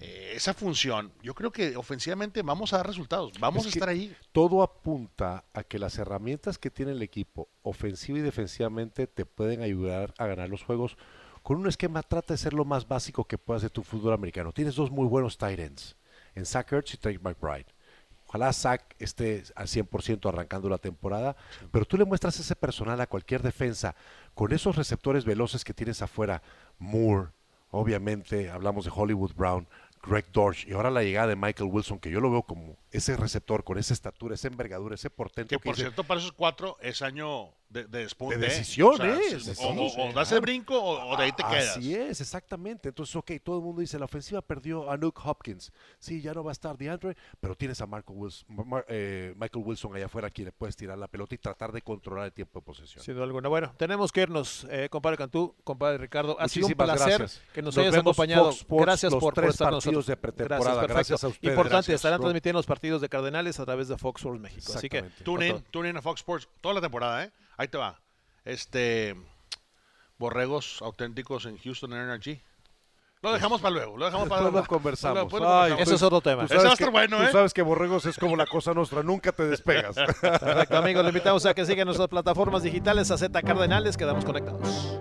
eh, 0.00 0.32
esa 0.34 0.54
función, 0.54 1.12
yo 1.22 1.34
creo 1.34 1.50
que 1.50 1.76
ofensivamente 1.76 2.42
vamos 2.42 2.72
a 2.72 2.78
dar 2.78 2.86
resultados, 2.86 3.32
vamos 3.40 3.66
Es 3.66 3.66
a 3.66 3.68
estar 3.70 3.88
ahí. 3.88 4.14
todo 4.32 4.62
apunta 4.62 5.44
a 5.52 5.64
que 5.64 5.78
las 5.78 5.98
herramientas 5.98 6.58
que 6.58 6.70
tiene 6.70 6.92
el 6.92 7.02
equipo, 7.02 7.48
ofensiva 7.62 8.18
y 8.18 8.22
defensivamente, 8.22 9.06
te 9.06 9.26
pueden 9.26 9.62
ayudar 9.62 10.14
a 10.18 10.26
ganar 10.26 10.48
los 10.48 10.62
juegos. 10.62 10.96
Con 11.42 11.56
un 11.56 11.66
esquema 11.66 12.02
trata 12.02 12.34
de 12.34 12.38
ser 12.38 12.52
lo 12.52 12.64
más 12.64 12.86
básico 12.86 13.24
que 13.24 13.38
puedas 13.38 13.62
de 13.62 13.70
tu 13.70 13.82
fútbol 13.82 14.12
americano. 14.12 14.52
Tienes 14.52 14.74
dos 14.74 14.90
muy 14.90 15.06
buenos 15.06 15.38
tight 15.38 15.58
ends, 15.58 15.96
en 16.34 16.44
Zach 16.46 16.72
Ertz 16.72 16.94
y 16.94 16.96
Trey 16.98 17.18
McBride. 17.18 17.66
Ojalá 18.28 18.52
Zach 18.52 18.82
esté 18.98 19.42
al 19.54 19.68
100% 19.68 20.28
arrancando 20.28 20.68
la 20.68 20.76
temporada, 20.76 21.34
pero 21.70 21.86
tú 21.86 21.96
le 21.96 22.04
muestras 22.04 22.38
ese 22.38 22.54
personal 22.54 23.00
a 23.00 23.06
cualquier 23.06 23.42
defensa 23.42 23.94
con 24.34 24.52
esos 24.52 24.76
receptores 24.76 25.24
veloces 25.24 25.64
que 25.64 25.72
tienes 25.72 26.02
afuera. 26.02 26.42
Moore, 26.78 27.30
obviamente, 27.70 28.50
hablamos 28.50 28.84
de 28.84 28.92
Hollywood 28.94 29.32
Brown, 29.34 29.66
Greg 30.02 30.26
Dortch 30.32 30.66
y 30.66 30.72
ahora 30.72 30.90
la 30.90 31.02
llegada 31.02 31.28
de 31.28 31.36
Michael 31.36 31.70
Wilson, 31.72 31.98
que 31.98 32.10
yo 32.10 32.20
lo 32.20 32.30
veo 32.30 32.42
como 32.42 32.76
ese 32.90 33.16
receptor 33.16 33.64
con 33.64 33.78
esa 33.78 33.92
estatura, 33.94 34.34
esa 34.34 34.48
envergadura, 34.48 34.94
ese 34.94 35.10
portento 35.10 35.50
Que 35.50 35.58
por 35.58 35.74
dice, 35.74 35.82
cierto, 35.88 36.04
para 36.04 36.20
esos 36.20 36.32
cuatro 36.32 36.76
es 36.80 37.02
año 37.02 37.50
de, 37.68 37.84
de. 37.84 37.98
De 37.98 38.34
¿eh? 38.34 38.38
decisión, 38.38 38.94
O 38.98 40.12
das 40.14 40.32
el 40.32 40.40
brinco 40.40 40.78
o, 40.80 41.12
o 41.12 41.16
de 41.16 41.24
ahí 41.24 41.32
te 41.32 41.42
quedas. 41.42 41.76
Así 41.76 41.94
es, 41.94 42.20
exactamente. 42.20 42.88
Entonces, 42.88 43.14
ok, 43.16 43.32
todo 43.42 43.58
el 43.58 43.62
mundo 43.64 43.80
dice, 43.82 43.98
la 43.98 44.06
ofensiva 44.06 44.40
perdió 44.40 44.90
a 44.90 44.96
Nuke 44.96 45.20
Hopkins. 45.24 45.70
Sí, 45.98 46.22
ya 46.22 46.32
no 46.32 46.42
va 46.42 46.50
a 46.50 46.52
estar 46.52 46.78
DeAndre, 46.78 47.14
pero 47.40 47.54
tienes 47.54 47.80
a 47.82 47.86
Marco 47.86 48.12
Wilson, 48.14 48.46
Mar- 48.66 48.86
eh, 48.88 49.34
Michael 49.36 49.64
Wilson 49.66 49.94
allá 49.96 50.06
afuera 50.06 50.28
a 50.28 50.30
quien 50.30 50.46
le 50.46 50.52
puedes 50.52 50.76
tirar 50.76 50.96
la 50.96 51.08
pelota 51.08 51.34
y 51.34 51.38
tratar 51.38 51.72
de 51.72 51.82
controlar 51.82 52.24
el 52.26 52.32
tiempo 52.32 52.60
de 52.60 52.64
posesión. 52.64 53.04
Sin 53.04 53.14
duda 53.14 53.24
alguna. 53.24 53.48
Bueno, 53.48 53.74
tenemos 53.76 54.12
que 54.12 54.22
irnos, 54.22 54.66
eh, 54.70 54.88
compadre 54.90 55.18
Cantú, 55.18 55.54
compadre 55.64 55.98
Ricardo. 55.98 56.36
Ha 56.40 56.48
sido 56.48 56.66
un 56.68 56.70
Muchísimas 56.72 56.96
placer 56.98 57.18
gracias. 57.18 57.42
que 57.52 57.60
nos, 57.62 57.76
Nos 57.76 57.84
hayas 57.86 57.96
acompañado. 58.00 58.50
Sports, 58.50 58.84
gracias 58.86 59.12
por, 59.12 59.20
por 59.20 59.34
tres 59.34 59.50
estar 59.50 59.70
con 59.72 59.80
partidos 59.88 60.06
de 60.06 60.16
pretemporada. 60.16 60.64
perfecto. 60.80 60.94
Gracias 60.94 61.24
a 61.24 61.28
ustedes. 61.28 61.50
Importante, 61.52 61.74
Gracias, 61.74 61.94
estarán 61.96 62.18
bro. 62.18 62.26
transmitiendo 62.28 62.58
los 62.58 62.66
partidos 62.66 63.00
de 63.00 63.08
Cardenales 63.08 63.58
a 63.60 63.64
través 63.64 63.88
de 63.88 63.96
Fox 63.98 64.20
Sports 64.20 64.40
México. 64.40 64.72
Así 64.74 64.88
que. 64.88 65.02
Tune 65.24 65.48
in, 65.48 65.62
tune 65.70 65.88
in 65.90 65.96
a 65.96 66.02
Fox 66.02 66.20
Sports 66.20 66.48
toda 66.60 66.74
la 66.74 66.80
temporada, 66.80 67.24
¿eh? 67.24 67.30
Ahí 67.56 67.68
te 67.68 67.78
va. 67.78 68.00
Este. 68.44 69.16
Borregos 70.18 70.82
auténticos 70.82 71.46
en 71.46 71.58
Houston 71.58 71.92
Energy. 71.92 72.40
Lo 73.20 73.32
dejamos 73.32 73.60
para 73.60 73.74
luego, 73.74 73.96
lo 73.96 74.04
dejamos 74.04 74.28
para 74.28 74.42
Después 74.42 74.52
luego. 74.52 74.64
lo 74.64 74.78
conversamos. 74.78 75.18
Ay, 75.24 75.28
conversamos. 75.30 75.80
Eso 75.80 75.94
es 75.96 76.02
otro 76.02 76.20
tema. 76.20 76.46
Tú 76.46 76.54
a 76.54 76.56
sabes 76.58 76.72
estar 76.74 76.86
que- 76.86 76.92
bueno, 76.92 77.16
tú 77.16 77.22
¿eh? 77.24 77.32
sabes 77.32 77.52
que 77.52 77.62
Borregos 77.62 78.06
es 78.06 78.16
como 78.16 78.36
la 78.36 78.46
cosa 78.46 78.74
nuestra, 78.74 79.02
nunca 79.02 79.32
te 79.32 79.44
despegas. 79.44 79.96
Perfecto, 79.96 80.76
amigos. 80.76 81.02
Le 81.02 81.08
invitamos 81.10 81.44
a 81.46 81.52
que 81.54 81.64
sigan 81.66 81.86
nuestras 81.86 82.08
plataformas 82.08 82.62
digitales 82.62 83.10
a 83.10 83.18
Z 83.18 83.42
Cardenales. 83.42 83.96
Quedamos 83.96 84.24
conectados. 84.24 85.00